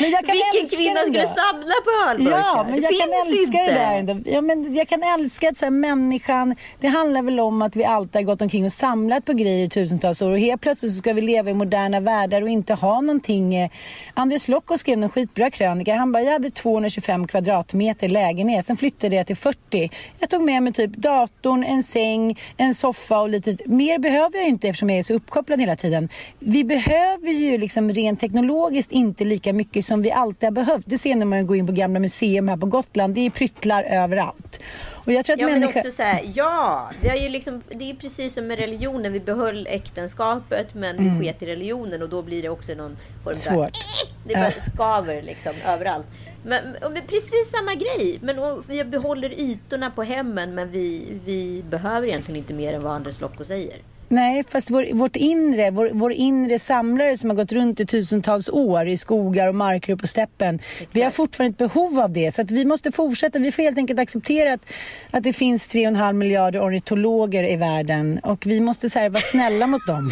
Men 0.00 0.10
jag 0.10 0.26
kan 0.26 0.32
Vilken 0.32 0.62
älska 0.62 0.76
kvinna 0.76 1.00
skulle 1.00 1.22
samla 1.22 1.74
på 1.84 2.10
ölburkar? 2.10 2.38
Ja, 2.38 2.66
men 2.70 2.82
jag 2.82 2.90
kan 2.90 3.08
finns 3.26 3.40
älska 3.40 3.60
inte. 3.60 3.74
det 3.74 4.14
där. 4.14 4.22
Ja, 4.34 4.40
men 4.40 4.74
jag 4.74 4.88
kan 4.88 5.02
älska 5.02 5.48
att 5.48 5.56
så 5.56 5.64
här, 5.64 5.70
människan, 5.70 6.56
det 6.80 6.88
handlar 6.88 7.22
väl 7.22 7.40
om 7.40 7.62
att 7.62 7.76
vi 7.76 7.84
alltid 7.84 8.14
har 8.16 8.22
gått 8.22 8.42
omkring 8.42 8.64
och 8.64 8.72
samlat 8.72 9.24
på 9.24 9.32
grejer 9.32 9.64
i 9.66 9.68
tusentals 9.68 10.22
år 10.22 10.30
och 10.30 10.38
helt 10.38 10.60
plötsligt 10.60 10.92
så 10.92 10.98
ska 10.98 11.12
vi 11.12 11.20
leva 11.20 11.50
i 11.50 11.54
moderna 11.54 12.00
världar 12.00 12.42
och 12.42 12.48
inte 12.48 12.74
ha 12.74 13.00
någonting. 13.00 13.54
eh. 13.54 13.70
Andres 14.14 14.48
Lokko 14.48 14.78
skrev 14.78 15.02
en 15.02 15.08
skitbra 15.08 15.50
krönika. 15.50 15.94
Han 15.94 16.12
bara, 16.12 16.22
jag 16.22 16.32
hade 16.32 16.50
225 16.50 17.26
kvadratmeter 17.26 18.08
lägenhet, 18.08 18.66
sen 18.66 18.76
flyttade 18.76 19.16
jag 19.16 19.26
till 19.26 19.36
40. 19.36 19.90
Jag 20.18 20.30
tog 20.30 20.42
med 20.42 20.62
mig 20.62 20.72
typ 20.72 20.81
Typ 20.82 20.96
datorn, 20.96 21.64
en 21.64 21.82
säng, 21.82 22.38
en 22.56 22.74
soffa 22.74 23.20
och 23.20 23.28
lite, 23.28 23.56
mer 23.66 23.98
behöver 23.98 24.38
jag 24.38 24.44
ju 24.44 24.50
inte 24.50 24.68
eftersom 24.68 24.90
jag 24.90 24.98
är 24.98 25.02
så 25.02 25.14
uppkopplad 25.14 25.60
hela 25.60 25.76
tiden. 25.76 26.08
Vi 26.38 26.64
behöver 26.64 27.30
ju 27.30 27.58
liksom 27.58 27.90
rent 27.90 28.20
teknologiskt 28.20 28.92
inte 28.92 29.24
lika 29.24 29.52
mycket 29.52 29.84
som 29.84 30.02
vi 30.02 30.12
alltid 30.12 30.46
har 30.46 30.52
behövt. 30.52 30.84
Det 30.86 30.98
ser 30.98 31.10
man 31.10 31.18
när 31.18 31.26
man 31.26 31.46
går 31.46 31.56
in 31.56 31.66
på 31.66 31.72
gamla 31.72 32.00
museum 32.00 32.48
här 32.48 32.56
på 32.56 32.66
Gotland. 32.66 33.14
Det 33.14 33.26
är 33.26 33.30
pryttlar 33.30 33.82
överallt. 33.82 34.60
Och 35.04 35.12
jag 35.12 35.24
tror 35.24 35.34
att 35.34 35.40
Ja, 35.40 35.46
men 35.46 35.60
människa... 35.60 35.78
också 35.78 35.90
så 35.90 36.02
här, 36.02 36.20
ja, 36.34 36.90
det 37.02 37.08
är 37.08 37.16
ju 37.16 37.28
liksom, 37.28 37.62
det 37.68 37.90
är 37.90 37.94
precis 37.94 38.34
som 38.34 38.46
med 38.46 38.58
religionen. 38.58 39.12
Vi 39.12 39.20
behöll 39.20 39.66
äktenskapet, 39.66 40.74
men 40.74 40.96
vi 41.20 41.26
sket 41.26 41.42
i 41.42 41.46
religionen 41.46 42.02
och 42.02 42.08
då 42.08 42.22
blir 42.22 42.42
det 42.42 42.48
också 42.48 42.74
någon 42.74 42.96
form 43.24 43.34
av 43.34 43.52
Mm. 43.52 43.58
Svårt. 43.58 43.78
Det 44.24 44.34
bara 44.34 44.50
skaver 44.72 45.22
liksom 45.22 45.52
överallt. 45.66 46.06
Men, 46.44 46.64
är 46.96 47.06
precis 47.06 47.50
samma 47.50 47.74
grej. 47.74 48.18
Men 48.22 48.38
och 48.38 48.64
vi 48.68 48.84
behåller 48.84 49.40
ytorna 49.40 49.90
på 49.90 50.02
hemmen, 50.02 50.54
men 50.54 50.70
vi, 50.70 51.20
vi 51.24 51.62
behöver 51.62 52.08
egentligen 52.08 52.38
inte 52.38 52.54
mer 52.54 52.72
än 52.72 52.82
vad 52.82 52.92
Andres 52.92 53.20
Lokko 53.20 53.44
säger. 53.44 53.78
Nej, 54.12 54.44
fast 54.48 54.70
vår, 54.70 54.94
vårt 54.94 55.16
inre, 55.16 55.70
vår, 55.70 55.90
vår 55.92 56.12
inre 56.12 56.58
samlare 56.58 57.16
som 57.16 57.30
har 57.30 57.36
gått 57.36 57.52
runt 57.52 57.80
i 57.80 57.86
tusentals 57.86 58.48
år 58.48 58.88
i 58.88 58.96
skogar 58.96 59.48
och 59.48 59.54
marker 59.54 59.92
och 59.92 60.00
på 60.00 60.06
steppen. 60.06 60.58
Vi 60.90 61.02
har 61.02 61.10
fortfarande 61.10 61.52
ett 61.52 61.72
behov 61.72 62.00
av 62.00 62.12
det. 62.12 62.34
Så 62.34 62.42
att 62.42 62.50
vi 62.50 62.64
måste 62.64 62.92
fortsätta. 62.92 63.38
Vi 63.38 63.52
får 63.52 63.62
helt 63.62 63.78
enkelt 63.78 64.00
acceptera 64.00 64.52
att, 64.52 64.72
att 65.10 65.22
det 65.22 65.32
finns 65.32 65.74
3,5 65.74 66.12
miljarder 66.12 66.66
ornitologer 66.66 67.50
i 67.50 67.56
världen. 67.56 68.18
Och 68.22 68.46
vi 68.46 68.60
måste 68.60 68.90
så 68.90 68.98
här, 68.98 69.08
vara 69.10 69.22
snälla 69.22 69.66
mot 69.66 69.86
dem. 69.86 70.10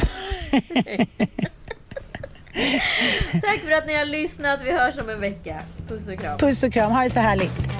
Tack 3.43 3.61
för 3.65 3.71
att 3.73 3.87
ni 3.87 3.95
har 3.95 4.05
lyssnat. 4.05 4.61
Vi 4.65 4.73
hörs 4.73 4.99
om 4.99 5.11
en 5.11 5.21
vecka. 5.21 5.57
Puss 5.89 6.09
och 6.09 6.19
kram. 6.19 6.39
Puss 6.39 6.63
och 6.63 6.73
kram. 6.73 6.93
Ha 6.93 7.03
det 7.03 7.11
så 7.11 7.21
härligt. 7.21 7.80